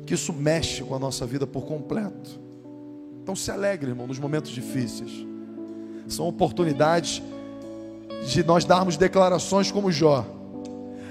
que 0.04 0.14
isso 0.14 0.32
mexe 0.32 0.82
com 0.82 0.94
a 0.94 0.98
nossa 0.98 1.24
vida 1.24 1.46
por 1.46 1.62
completo. 1.62 2.41
Então 3.22 3.36
se 3.36 3.52
alegre, 3.52 3.90
irmão, 3.90 4.08
nos 4.08 4.18
momentos 4.18 4.50
difíceis. 4.50 5.24
São 6.08 6.26
oportunidades 6.26 7.22
de 8.26 8.42
nós 8.42 8.64
darmos 8.64 8.96
declarações 8.96 9.70
como 9.70 9.92
Jó. 9.92 10.26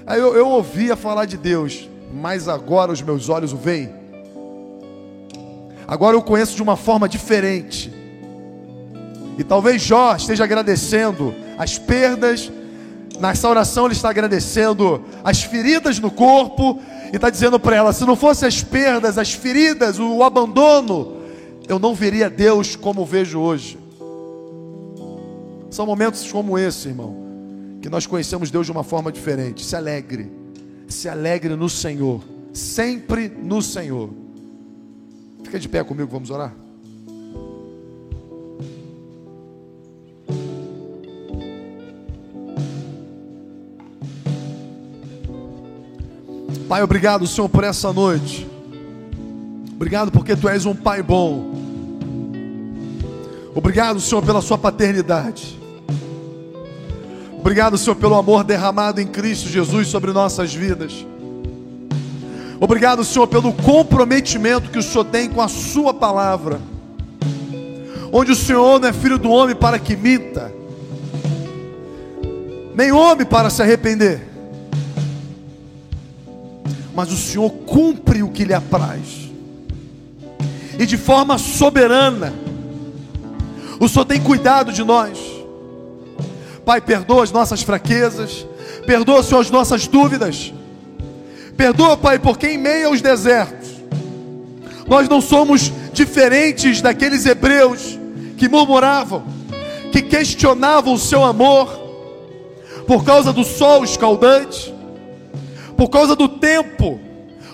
Aí 0.06 0.20
eu, 0.20 0.36
eu 0.36 0.46
ouvia 0.46 0.94
falar 0.94 1.24
de 1.24 1.38
Deus, 1.38 1.88
mas 2.12 2.48
agora 2.48 2.92
os 2.92 3.00
meus 3.00 3.30
olhos 3.30 3.54
o 3.54 3.56
veem. 3.56 3.90
Agora 5.88 6.14
eu 6.14 6.22
conheço 6.22 6.54
de 6.54 6.62
uma 6.62 6.76
forma 6.76 7.08
diferente. 7.08 7.90
E 9.38 9.42
talvez 9.42 9.80
Jó 9.80 10.14
esteja 10.14 10.44
agradecendo 10.44 11.34
as 11.56 11.78
perdas. 11.78 12.52
Nessa 13.18 13.48
oração 13.48 13.86
ele 13.86 13.94
está 13.94 14.10
agradecendo 14.10 15.02
as 15.24 15.42
feridas 15.42 15.98
no 15.98 16.10
corpo 16.10 16.78
e 17.10 17.16
está 17.16 17.30
dizendo 17.30 17.58
para 17.58 17.74
ela: 17.74 17.92
se 17.94 18.04
não 18.04 18.16
fossem 18.16 18.46
as 18.46 18.62
perdas, 18.62 19.16
as 19.16 19.32
feridas, 19.32 19.98
o 19.98 20.22
abandono, 20.22 21.21
eu 21.72 21.78
não 21.78 21.94
veria 21.94 22.28
Deus 22.28 22.76
como 22.76 23.06
vejo 23.06 23.40
hoje. 23.40 23.78
São 25.70 25.86
momentos 25.86 26.30
como 26.30 26.58
esse, 26.58 26.88
irmão, 26.88 27.16
que 27.80 27.88
nós 27.88 28.06
conhecemos 28.06 28.50
Deus 28.50 28.66
de 28.66 28.72
uma 28.72 28.84
forma 28.84 29.10
diferente. 29.10 29.64
Se 29.64 29.74
alegre, 29.74 30.30
se 30.86 31.08
alegre 31.08 31.56
no 31.56 31.70
Senhor, 31.70 32.22
sempre 32.52 33.26
no 33.26 33.62
Senhor. 33.62 34.10
Fica 35.42 35.58
de 35.58 35.66
pé 35.66 35.82
comigo, 35.82 36.10
vamos 36.12 36.30
orar. 36.30 36.54
Pai, 46.68 46.82
obrigado, 46.82 47.26
Senhor, 47.26 47.48
por 47.48 47.64
essa 47.64 47.90
noite. 47.94 48.46
Obrigado 49.74 50.12
porque 50.12 50.36
Tu 50.36 50.50
és 50.50 50.66
um 50.66 50.74
Pai 50.74 51.02
bom. 51.02 51.51
Obrigado, 53.54 54.00
Senhor, 54.00 54.22
pela 54.22 54.40
Sua 54.40 54.58
paternidade. 54.58 55.60
Obrigado, 57.38 57.76
Senhor, 57.76 57.96
pelo 57.96 58.14
amor 58.14 58.44
derramado 58.44 59.00
em 59.00 59.06
Cristo 59.06 59.48
Jesus 59.48 59.88
sobre 59.88 60.12
nossas 60.12 60.54
vidas. 60.54 61.06
Obrigado, 62.60 63.04
Senhor, 63.04 63.26
pelo 63.26 63.52
comprometimento 63.52 64.70
que 64.70 64.78
o 64.78 64.82
Senhor 64.82 65.04
tem 65.04 65.28
com 65.28 65.40
a 65.40 65.48
Sua 65.48 65.92
palavra. 65.92 66.60
Onde 68.12 68.32
o 68.32 68.36
Senhor 68.36 68.78
não 68.78 68.88
é 68.88 68.92
filho 68.92 69.18
do 69.18 69.30
homem 69.30 69.56
para 69.56 69.78
que 69.78 69.96
minta, 69.96 70.52
nem 72.74 72.92
homem 72.92 73.26
para 73.26 73.50
se 73.50 73.62
arrepender 73.62 74.32
mas 76.94 77.10
o 77.10 77.16
Senhor 77.16 77.50
cumpre 77.50 78.22
o 78.22 78.30
que 78.30 78.44
lhe 78.44 78.54
apraz, 78.54 79.30
e 80.78 80.86
de 80.86 80.96
forma 80.96 81.38
soberana, 81.38 82.32
o 83.82 83.88
Senhor 83.88 84.04
tem 84.04 84.20
cuidado 84.20 84.72
de 84.72 84.84
nós. 84.84 85.18
Pai, 86.64 86.80
perdoa 86.80 87.24
as 87.24 87.32
nossas 87.32 87.62
fraquezas, 87.62 88.46
perdoa, 88.86 89.24
Senhor, 89.24 89.40
as 89.40 89.50
nossas 89.50 89.88
dúvidas, 89.88 90.54
perdoa, 91.56 91.96
Pai, 91.96 92.20
porque 92.20 92.46
em 92.46 92.58
meio 92.58 92.90
aos 92.90 93.02
desertos, 93.02 93.70
nós 94.86 95.08
não 95.08 95.20
somos 95.20 95.72
diferentes 95.92 96.80
daqueles 96.80 97.26
hebreus 97.26 97.98
que 98.36 98.48
murmuravam, 98.48 99.24
que 99.90 100.00
questionavam 100.00 100.94
o 100.94 100.98
seu 100.98 101.24
amor, 101.24 101.68
por 102.86 103.04
causa 103.04 103.32
do 103.32 103.42
sol 103.42 103.82
escaldante, 103.82 104.72
por 105.76 105.88
causa 105.88 106.14
do 106.14 106.28
tempo, 106.28 107.00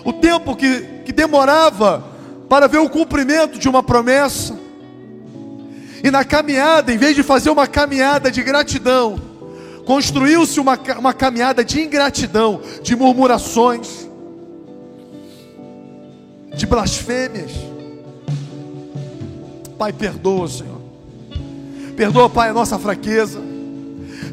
o 0.05 0.13
tempo 0.13 0.55
que, 0.55 0.81
que 1.05 1.11
demorava 1.11 2.03
para 2.47 2.67
ver 2.67 2.77
o 2.77 2.89
cumprimento 2.89 3.57
de 3.57 3.67
uma 3.67 3.81
promessa. 3.81 4.58
E 6.03 6.09
na 6.09 6.23
caminhada, 6.23 6.93
em 6.93 6.97
vez 6.97 7.15
de 7.15 7.23
fazer 7.23 7.49
uma 7.49 7.67
caminhada 7.67 8.31
de 8.31 8.41
gratidão, 8.41 9.19
construiu-se 9.85 10.59
uma, 10.59 10.79
uma 10.97 11.13
caminhada 11.13 11.63
de 11.63 11.81
ingratidão, 11.81 12.61
de 12.81 12.95
murmurações, 12.95 14.07
de 16.55 16.65
blasfêmias. 16.65 17.51
Pai, 19.77 19.91
perdoa, 19.91 20.47
Senhor. 20.47 20.79
Perdoa, 21.95 22.29
Pai, 22.29 22.49
a 22.49 22.53
nossa 22.53 22.77
fraqueza. 22.77 23.41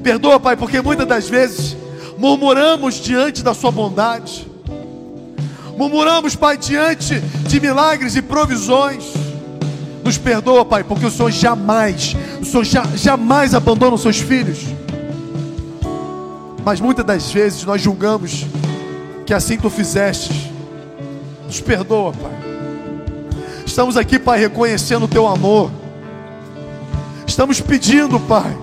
Perdoa, 0.03 0.39
Pai, 0.39 0.57
porque 0.57 0.81
muitas 0.81 1.07
das 1.07 1.29
vezes 1.29 1.77
murmuramos 2.19 2.95
diante 2.97 3.43
da 3.43 3.55
Sua 3.55 3.71
bondade, 3.71 4.47
murmuramos, 5.77 6.37
Pai, 6.37 6.57
diante 6.57 7.19
de 7.21 7.61
milagres 7.61 8.15
e 8.15 8.23
provisões. 8.23 9.16
Nos 10.07 10.19
perdoa, 10.19 10.65
Pai, 10.65 10.85
porque 10.85 11.05
o 11.05 11.11
Senhor 11.11 11.33
jamais, 11.33 12.15
o 12.41 12.45
Senhor 12.45 12.65
jamais 12.95 13.57
abandona 13.57 13.97
os 13.97 14.03
seus 14.03 14.21
filhos. 14.21 14.61
Mas 16.65 16.81
muitas 16.81 17.05
das 17.05 17.33
vezes 17.33 17.65
nós 17.65 17.83
julgamos 17.83 18.47
que 19.27 19.35
assim 19.35 19.59
tu 19.59 19.69
fizeste. 19.69 20.53
Nos 21.45 21.61
perdoa, 21.61 22.13
Pai. 22.13 22.31
Estamos 23.67 23.97
aqui, 23.97 24.17
Pai, 24.17 24.39
reconhecendo 24.39 25.07
o 25.07 25.09
teu 25.09 25.27
amor. 25.27 25.73
Estamos 27.27 27.61
pedindo, 27.61 28.21
Pai, 28.21 28.57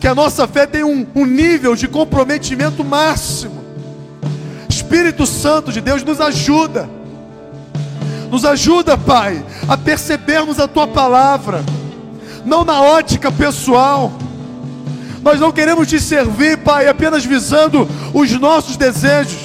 que 0.00 0.08
a 0.08 0.16
nossa 0.16 0.48
fé 0.48 0.66
tenha 0.66 0.84
um, 0.84 1.06
um 1.14 1.24
nível 1.24 1.76
de 1.76 1.86
comprometimento 1.86 2.82
máximo. 2.82 3.62
Espírito 4.68 5.26
Santo 5.28 5.70
de 5.70 5.80
Deus 5.80 6.02
nos 6.02 6.20
ajuda. 6.20 6.90
Nos 8.32 8.46
ajuda, 8.46 8.96
Pai, 8.96 9.44
a 9.68 9.76
percebermos 9.76 10.58
a 10.58 10.66
tua 10.66 10.86
palavra, 10.88 11.62
não 12.46 12.64
na 12.64 12.80
ótica 12.80 13.30
pessoal. 13.30 14.10
Nós 15.22 15.38
não 15.38 15.52
queremos 15.52 15.86
te 15.86 16.00
servir, 16.00 16.56
Pai, 16.56 16.88
apenas 16.88 17.26
visando 17.26 17.86
os 18.14 18.32
nossos 18.32 18.78
desejos. 18.78 19.38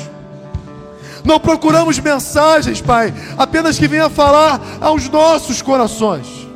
Não 1.25 1.37
procuramos 1.37 1.99
mensagens, 1.99 2.79
Pai, 2.79 3.13
apenas 3.37 3.77
que 3.77 3.89
venha 3.89 4.09
falar 4.09 4.61
aos 4.79 5.09
nossos 5.09 5.61
corações. 5.61 6.47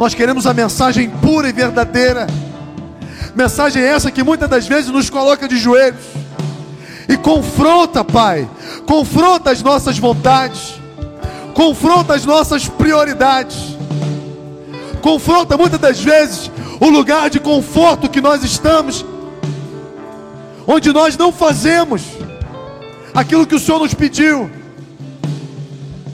Nós 0.00 0.14
queremos 0.14 0.48
a 0.48 0.52
mensagem 0.52 1.08
pura 1.08 1.48
e 1.48 1.52
verdadeira. 1.52 2.26
Mensagem 3.36 3.84
essa 3.84 4.10
que 4.10 4.24
muitas 4.24 4.50
das 4.50 4.66
vezes 4.66 4.90
nos 4.90 5.08
coloca 5.08 5.46
de 5.46 5.58
joelhos 5.58 6.04
e 7.08 7.16
confronta, 7.16 8.02
Pai, 8.02 8.48
confronta 8.86 9.50
as 9.50 9.62
nossas 9.62 9.98
vontades, 9.98 10.80
confronta 11.52 12.14
as 12.14 12.24
nossas 12.24 12.68
prioridades, 12.68 13.76
confronta 15.02 15.56
muitas 15.56 15.80
das 15.80 16.00
vezes 16.00 16.50
o 16.80 16.88
lugar 16.88 17.28
de 17.28 17.40
conforto 17.40 18.08
que 18.08 18.20
nós 18.20 18.42
estamos, 18.44 19.04
onde 20.66 20.92
nós 20.92 21.16
não 21.16 21.32
fazemos 21.32 22.02
aquilo 23.12 23.46
que 23.46 23.54
o 23.54 23.58
Senhor 23.58 23.80
nos 23.80 23.92
pediu, 23.92 24.50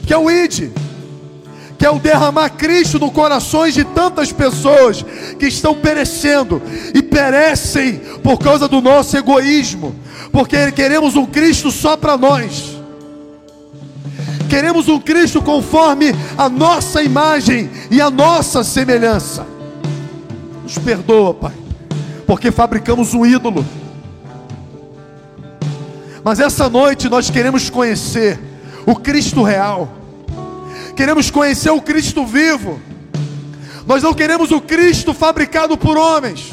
que 0.05 0.13
é 0.13 0.17
o 0.17 0.29
ID 0.29 0.71
que 1.83 1.87
é 1.87 1.91
o 1.91 1.99
derramar 1.99 2.49
Cristo 2.51 2.97
no 2.97 3.11
corações 3.11 3.73
de 3.73 3.83
tantas 3.83 4.31
pessoas 4.31 5.03
que 5.37 5.47
estão 5.47 5.75
perecendo 5.75 6.61
e 6.93 7.01
perecem 7.01 7.99
por 8.23 8.39
causa 8.39 8.69
do 8.69 8.79
nosso 8.79 9.17
egoísmo, 9.17 9.93
porque 10.33 10.73
queremos 10.73 11.15
um 11.15 11.25
Cristo 11.25 11.71
só 11.71 11.95
para 11.95 12.17
nós. 12.17 12.77
Queremos 14.49 14.89
um 14.89 14.99
Cristo 14.99 15.41
conforme 15.41 16.13
a 16.37 16.49
nossa 16.49 17.01
imagem 17.01 17.71
e 17.89 18.01
a 18.01 18.09
nossa 18.09 18.65
semelhança. 18.65 19.47
Nos 20.63 20.77
perdoa, 20.77 21.33
Pai, 21.33 21.53
porque 22.27 22.51
fabricamos 22.51 23.13
um 23.13 23.25
ídolo. 23.25 23.65
Mas 26.21 26.41
essa 26.41 26.69
noite 26.69 27.07
nós 27.07 27.29
queremos 27.29 27.69
conhecer 27.69 28.37
o 28.85 28.95
Cristo 28.97 29.41
real 29.43 30.03
queremos 30.95 31.29
conhecer 31.29 31.71
o 31.71 31.81
Cristo 31.81 32.25
vivo. 32.25 32.79
Nós 33.85 34.01
não 34.01 34.13
queremos 34.13 34.51
o 34.51 34.61
Cristo 34.61 35.13
fabricado 35.13 35.77
por 35.77 35.97
homens. 35.97 36.51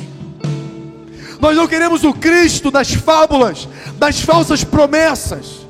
Nós 1.41 1.57
não 1.57 1.67
queremos 1.67 2.05
o 2.05 2.13
Cristo 2.13 2.71
das 2.71 2.93
fábulas, 2.93 3.67
das 3.99 4.21
falsas 4.21 4.63
promessas, 4.63 5.67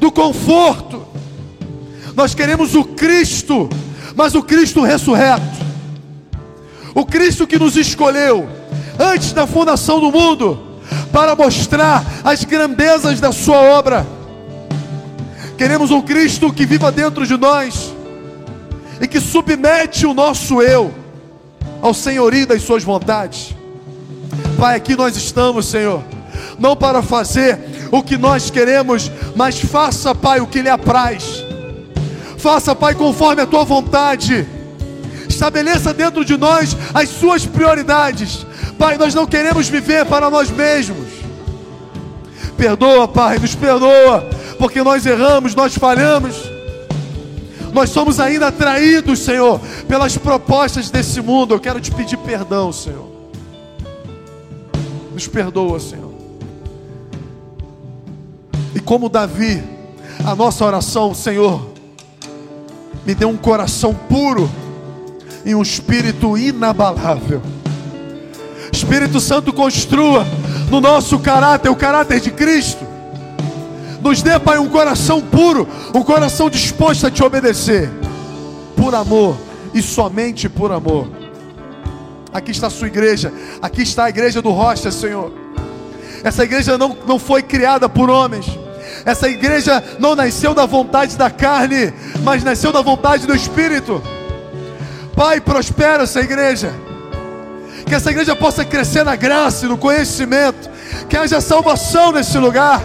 do 0.00 0.10
conforto. 0.10 1.06
Nós 2.16 2.34
queremos 2.34 2.74
o 2.74 2.82
Cristo, 2.84 3.68
mas 4.16 4.34
o 4.34 4.42
Cristo 4.42 4.82
ressurreto. 4.82 5.60
O 6.92 7.06
Cristo 7.06 7.46
que 7.46 7.58
nos 7.58 7.76
escolheu 7.76 8.48
antes 8.98 9.32
da 9.32 9.46
fundação 9.46 10.00
do 10.00 10.10
mundo 10.10 10.58
para 11.12 11.36
mostrar 11.36 12.04
as 12.24 12.44
grandezas 12.44 13.20
da 13.20 13.30
Sua 13.30 13.58
obra. 13.58 14.04
Queremos 15.56 15.92
um 15.92 16.02
Cristo 16.02 16.52
que 16.52 16.66
viva 16.66 16.90
dentro 16.90 17.24
de 17.24 17.36
nós 17.36 17.94
e 19.00 19.06
que 19.06 19.20
submete 19.20 20.04
o 20.04 20.12
nosso 20.12 20.60
eu 20.60 20.92
ao 21.80 21.94
senhorio 21.94 22.46
das 22.46 22.62
Suas 22.62 22.82
vontades. 22.82 23.59
Pai, 24.60 24.76
aqui 24.76 24.94
nós 24.94 25.16
estamos, 25.16 25.64
Senhor, 25.68 26.04
não 26.58 26.76
para 26.76 27.00
fazer 27.00 27.58
o 27.90 28.02
que 28.02 28.18
nós 28.18 28.50
queremos, 28.50 29.10
mas 29.34 29.58
faça, 29.58 30.14
Pai, 30.14 30.38
o 30.38 30.46
que 30.46 30.60
lhe 30.60 30.68
apraz. 30.68 31.42
Faça, 32.36 32.74
Pai, 32.74 32.94
conforme 32.94 33.40
a 33.40 33.46
tua 33.46 33.64
vontade. 33.64 34.46
Estabeleça 35.26 35.94
dentro 35.94 36.26
de 36.26 36.36
nós 36.36 36.76
as 36.92 37.08
suas 37.08 37.46
prioridades. 37.46 38.44
Pai, 38.78 38.98
nós 38.98 39.14
não 39.14 39.26
queremos 39.26 39.66
viver 39.66 40.04
para 40.04 40.28
nós 40.28 40.50
mesmos. 40.50 41.08
Perdoa, 42.54 43.08
Pai, 43.08 43.38
nos 43.38 43.54
perdoa, 43.54 44.28
porque 44.58 44.82
nós 44.82 45.06
erramos, 45.06 45.54
nós 45.54 45.74
falhamos. 45.74 46.36
Nós 47.72 47.88
somos 47.88 48.20
ainda 48.20 48.48
atraídos, 48.48 49.20
Senhor, 49.20 49.58
pelas 49.88 50.18
propostas 50.18 50.90
desse 50.90 51.22
mundo. 51.22 51.54
Eu 51.54 51.60
quero 51.60 51.80
te 51.80 51.90
pedir 51.90 52.18
perdão, 52.18 52.70
Senhor. 52.70 53.09
Nos 55.20 55.28
perdoa, 55.28 55.78
Senhor. 55.78 56.14
E 58.74 58.80
como 58.80 59.06
Davi, 59.06 59.62
a 60.24 60.34
nossa 60.34 60.64
oração, 60.64 61.12
Senhor, 61.12 61.60
me 63.04 63.14
dê 63.14 63.26
um 63.26 63.36
coração 63.36 63.92
puro 63.92 64.50
e 65.44 65.54
um 65.54 65.60
espírito 65.60 66.38
inabalável. 66.38 67.42
Espírito 68.72 69.20
Santo, 69.20 69.52
construa 69.52 70.26
no 70.70 70.80
nosso 70.80 71.18
caráter 71.18 71.68
o 71.68 71.76
caráter 71.76 72.18
de 72.18 72.30
Cristo. 72.30 72.82
Nos 74.00 74.22
dê, 74.22 74.38
Pai, 74.38 74.58
um 74.58 74.70
coração 74.70 75.20
puro, 75.20 75.68
um 75.94 76.02
coração 76.02 76.48
disposto 76.48 77.06
a 77.06 77.10
te 77.10 77.22
obedecer, 77.22 77.90
por 78.74 78.94
amor 78.94 79.36
e 79.74 79.82
somente 79.82 80.48
por 80.48 80.72
amor. 80.72 81.08
Aqui 82.32 82.50
está 82.50 82.68
a 82.68 82.70
sua 82.70 82.86
igreja, 82.86 83.32
aqui 83.60 83.82
está 83.82 84.04
a 84.04 84.08
igreja 84.08 84.40
do 84.40 84.50
Rocha, 84.50 84.90
Senhor. 84.90 85.32
Essa 86.22 86.44
igreja 86.44 86.78
não, 86.78 86.96
não 87.06 87.18
foi 87.18 87.42
criada 87.42 87.88
por 87.88 88.10
homens, 88.10 88.46
essa 89.04 89.28
igreja 89.28 89.82
não 89.98 90.14
nasceu 90.14 90.54
da 90.54 90.66
vontade 90.66 91.16
da 91.16 91.30
carne, 91.30 91.92
mas 92.22 92.44
nasceu 92.44 92.72
da 92.72 92.82
vontade 92.82 93.26
do 93.26 93.34
Espírito. 93.34 94.02
Pai, 95.14 95.40
prospera 95.40 96.04
essa 96.04 96.20
igreja. 96.20 96.72
Que 97.86 97.94
essa 97.94 98.10
igreja 98.10 98.36
possa 98.36 98.64
crescer 98.64 99.04
na 99.04 99.16
graça 99.16 99.66
e 99.66 99.68
no 99.68 99.76
conhecimento. 99.76 100.70
Que 101.08 101.16
haja 101.16 101.40
salvação 101.40 102.12
nesse 102.12 102.38
lugar. 102.38 102.82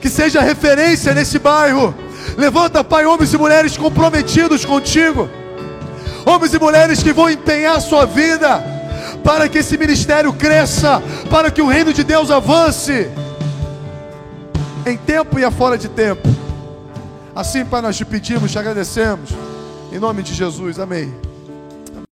Que 0.00 0.08
seja 0.08 0.40
referência 0.40 1.14
nesse 1.14 1.38
bairro. 1.38 1.94
Levanta, 2.36 2.82
Pai, 2.82 3.04
homens 3.04 3.32
e 3.32 3.38
mulheres 3.38 3.76
comprometidos 3.76 4.64
contigo. 4.64 5.28
Homens 6.24 6.54
e 6.54 6.58
mulheres 6.58 7.02
que 7.02 7.12
vão 7.12 7.28
empenhar 7.28 7.80
sua 7.80 8.06
vida 8.06 8.62
para 9.24 9.48
que 9.48 9.58
esse 9.58 9.76
ministério 9.76 10.32
cresça, 10.32 11.02
para 11.30 11.50
que 11.50 11.62
o 11.62 11.66
reino 11.66 11.92
de 11.92 12.04
Deus 12.04 12.30
avance 12.30 13.10
em 14.84 14.96
tempo 14.96 15.38
e 15.38 15.50
fora 15.50 15.78
de 15.78 15.88
tempo. 15.88 16.28
Assim, 17.34 17.64
Pai, 17.64 17.80
nós 17.80 17.96
te 17.96 18.04
pedimos, 18.04 18.50
te 18.50 18.58
agradecemos. 18.58 19.30
Em 19.92 19.98
nome 19.98 20.22
de 20.22 20.34
Jesus, 20.34 20.78
amém. 20.78 21.31